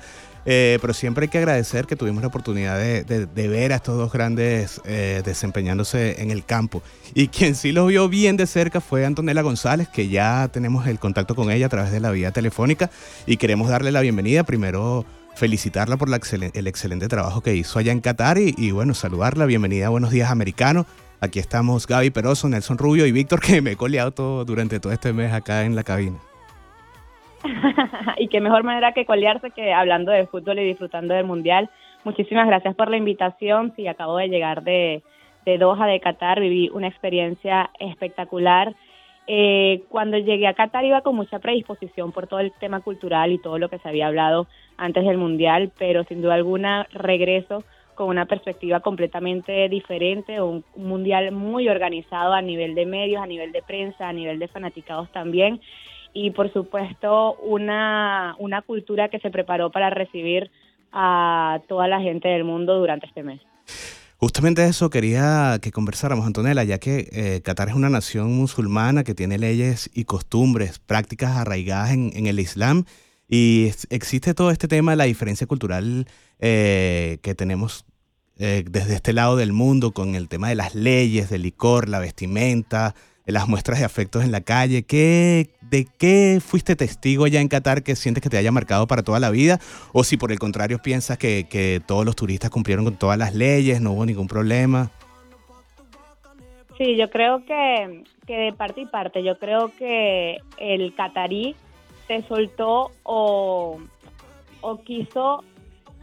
[0.49, 4.13] Eh, pero siempre hay que agradecer que tuvimos la oportunidad de, ver a estos dos
[4.13, 6.81] grandes eh, desempeñándose en el campo.
[7.13, 10.99] Y quien sí los vio bien de cerca fue Antonella González, que ya tenemos el
[10.99, 12.89] contacto con ella a través de la vía telefónica
[13.25, 14.43] y queremos darle la bienvenida.
[14.43, 19.45] Primero felicitarla por el excelente trabajo que hizo allá en Qatar y, bueno, saludarla.
[19.45, 20.85] Bienvenida Buenos Días Americano.
[21.19, 24.93] Aquí estamos Gaby Peroso, Nelson Rubio y Víctor, que me he coleado todo durante todo
[24.93, 26.17] este mes acá en la cabina.
[28.17, 31.69] y qué mejor manera que colearse que hablando de fútbol y disfrutando del mundial.
[32.03, 33.73] Muchísimas gracias por la invitación.
[33.75, 35.03] Sí, acabo de llegar de,
[35.45, 38.75] Doha, de Qatar, viví una experiencia espectacular.
[39.27, 43.39] Eh, cuando llegué a Qatar iba con mucha predisposición por todo el tema cultural y
[43.39, 44.47] todo lo que se había hablado
[44.77, 47.63] antes del mundial, pero sin duda alguna regreso
[47.95, 53.51] con una perspectiva completamente diferente, un mundial muy organizado a nivel de medios, a nivel
[53.51, 55.59] de prensa, a nivel de fanaticados también
[56.17, 60.49] y por supuesto una, una cultura que se preparó para recibir
[60.91, 63.39] a toda la gente del mundo durante este mes.
[64.17, 69.13] Justamente eso quería que conversáramos, Antonella, ya que eh, Qatar es una nación musulmana que
[69.13, 72.85] tiene leyes y costumbres, prácticas arraigadas en, el Islam
[73.29, 76.07] y existe todo este tema de la diferencia cultural
[76.39, 77.85] eh, que tenemos
[78.39, 81.99] eh, desde este lado del mundo con el tema de las leyes, del licor, la
[81.99, 82.95] vestimenta,
[83.27, 84.83] las muestras de afectos en la calle.
[84.83, 89.03] ¿Qué, ¿De qué fuiste testigo ya en Qatar que sientes que te haya marcado para
[89.03, 89.59] toda la vida?
[89.93, 93.35] O si por el contrario piensas que, que todos los turistas cumplieron con todas las
[93.35, 94.91] leyes, no hubo ningún problema.
[96.77, 101.55] Sí, yo creo que, que de parte y parte, yo creo que el catarí
[102.07, 103.79] se soltó o,
[104.61, 105.43] o quiso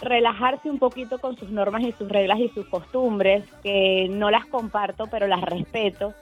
[0.01, 4.47] relajarse un poquito con sus normas y sus reglas y sus costumbres, que no las
[4.47, 6.13] comparto, pero las respeto.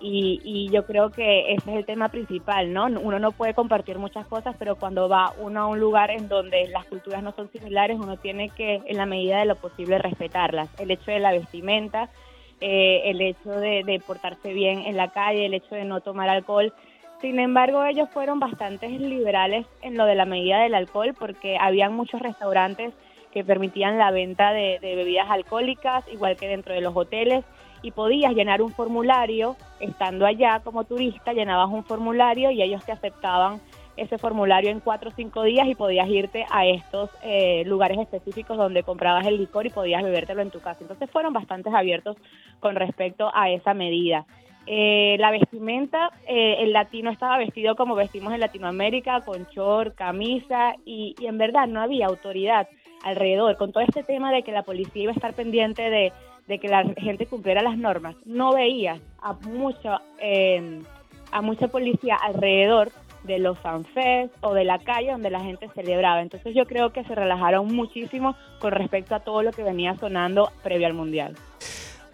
[0.00, 2.86] Y, y yo creo que ese es el tema principal, ¿no?
[2.86, 6.68] Uno no puede compartir muchas cosas, pero cuando va uno a un lugar en donde
[6.68, 10.68] las culturas no son similares, uno tiene que, en la medida de lo posible, respetarlas.
[10.78, 12.08] El hecho de la vestimenta,
[12.60, 16.72] eh, el hecho de, portarse bien en la calle, el hecho de no tomar alcohol.
[17.20, 21.94] Sin embargo, ellos fueron bastante liberales en lo de la medida del alcohol porque habían
[21.94, 22.94] muchos restaurantes
[23.32, 27.44] que permitían la venta de, de bebidas alcohólicas, igual que dentro de los hoteles,
[27.82, 32.92] y podías llenar un formulario estando allá como turista, llenabas un formulario y ellos te
[32.92, 33.60] aceptaban
[33.98, 38.56] ese formulario en cuatro o cinco días y podías irte a estos eh, lugares específicos
[38.56, 40.78] donde comprabas el licor y podías bebértelo en tu casa.
[40.82, 42.16] Entonces fueron bastante abiertos
[42.60, 44.24] con respecto a esa medida.
[44.66, 50.74] Eh, la vestimenta, eh, el latino estaba vestido como vestimos en Latinoamérica, con short, camisa,
[50.84, 52.68] y, y, en verdad no había autoridad
[53.02, 53.56] alrededor.
[53.56, 56.12] Con todo este tema de que la policía iba a estar pendiente de,
[56.48, 60.80] de que la gente cumpliera las normas, no veía a mucha, eh,
[61.30, 62.90] a mucha policía alrededor
[63.24, 66.22] de los fanfests o de la calle donde la gente celebraba.
[66.22, 70.50] Entonces yo creo que se relajaron muchísimo con respecto a todo lo que venía sonando
[70.62, 71.34] previo al Mundial.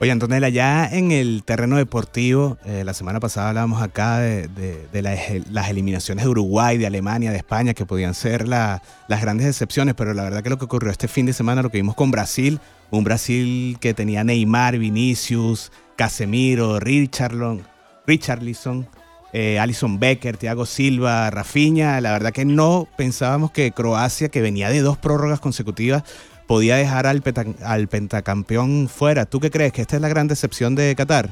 [0.01, 4.89] Oye, Antonella, ya en el terreno deportivo, eh, la semana pasada hablábamos acá de, de,
[4.89, 5.21] de las,
[5.53, 9.95] las, eliminaciones de Uruguay, de Alemania, de España, que podían ser la, las grandes excepciones,
[9.95, 12.11] pero la verdad que lo que ocurrió este fin de semana, lo que vimos con
[12.11, 12.59] Brasil,
[12.97, 17.63] un Brasil que tenía Neymar, Vinicius, Casemiro, Richarlison,
[18.07, 18.89] Richarlison
[19.37, 24.69] eh, Alison Becker, Thiago Silva, Rafinha, la verdad que no pensábamos que Croacia, que venía
[24.69, 26.05] de dos prórrogas consecutivas,
[26.47, 27.21] podía dejar al,
[27.65, 29.27] al, pentacampeón fuera.
[29.27, 29.73] ¿Tú qué crees?
[29.73, 31.31] ¿Que esta es la gran decepción de Qatar?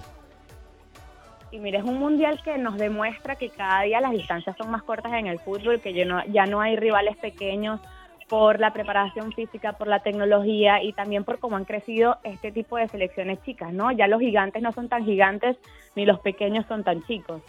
[1.52, 4.82] Y mira, es un mundial que nos demuestra que cada día las distancias son más
[4.82, 7.78] cortas en el fútbol, que ya no hay rivales pequeños
[8.28, 12.76] por la preparación física, por la tecnología y también por cómo han crecido este tipo
[12.76, 13.92] de selecciones chicas, ¿no?
[13.92, 15.56] Ya los gigantes no son tan gigantes
[15.96, 17.42] ni los pequeños son tan chicos.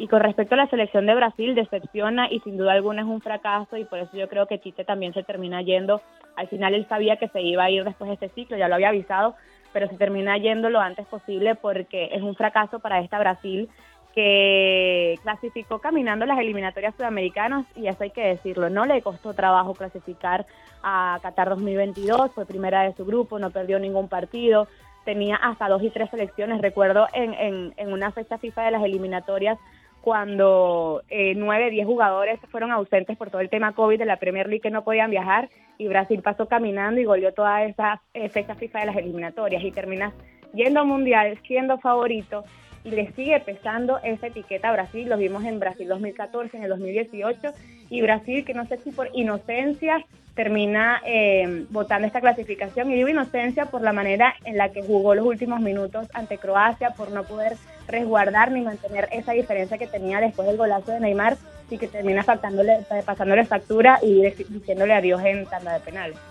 [0.00, 3.20] Y con respecto a la selección de Brasil, decepciona y sin duda alguna es un
[3.20, 6.00] fracaso y por eso yo creo que Tite también se termina yendo.
[6.36, 8.76] Al final él sabía que se iba a ir después de este ciclo, ya lo
[8.76, 9.34] había avisado,
[9.74, 13.68] pero se termina yendo lo antes posible porque es un fracaso para esta Brasil
[14.14, 19.74] que clasificó caminando las eliminatorias sudamericanas y eso hay que decirlo, no le costó trabajo
[19.74, 20.46] clasificar
[20.82, 24.66] a Qatar 2022, fue primera de su grupo, no perdió ningún partido,
[25.04, 28.82] tenía hasta dos y tres selecciones, recuerdo en, en, en una fecha FIFA de las
[28.82, 29.58] eliminatorias
[30.00, 34.48] cuando eh, nueve, diez jugadores fueron ausentes por todo el tema COVID de la Premier
[34.48, 38.58] League que no podían viajar y Brasil pasó caminando y goleó todas esas eh, fechas
[38.58, 40.12] FIFA de las eliminatorias y termina
[40.54, 42.44] yendo al Mundial, siendo favorito
[42.84, 45.08] y le sigue pesando esa etiqueta a Brasil.
[45.08, 47.52] Lo vimos en Brasil 2014, en el 2018
[47.90, 50.04] y Brasil que no sé si por inocencia
[50.34, 55.14] termina eh, votando esta clasificación y digo inocencia por la manera en la que jugó
[55.14, 57.56] los últimos minutos ante Croacia, por no poder
[57.88, 61.36] resguardar ni mantener esa diferencia que tenía después del golazo de Neymar
[61.68, 66.29] y que termina pasándole factura y diciéndole adiós en tanda de penales.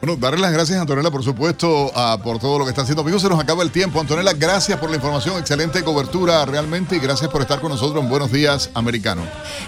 [0.00, 3.02] Bueno, darle las gracias a Antonella, por supuesto, a, por todo lo que está haciendo.
[3.02, 4.00] Amigos, se nos acaba el tiempo.
[4.00, 8.08] Antonella, gracias por la información, excelente cobertura realmente y gracias por estar con nosotros en
[8.08, 9.22] Buenos Días Americano.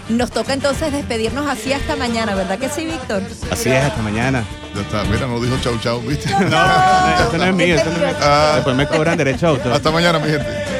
[0.09, 3.23] Nos toca entonces despedirnos así hasta mañana, ¿verdad que sí, Víctor?
[3.51, 4.44] Así es, hasta mañana.
[4.73, 6.31] Ya está, mira, no dijo chau chau, ¿viste?
[6.31, 8.16] No, no, esto no es mío, esto no es mío.
[8.20, 9.73] Ah, Después me cobran derecho a autor.
[9.73, 10.80] Hasta mañana, mi gente.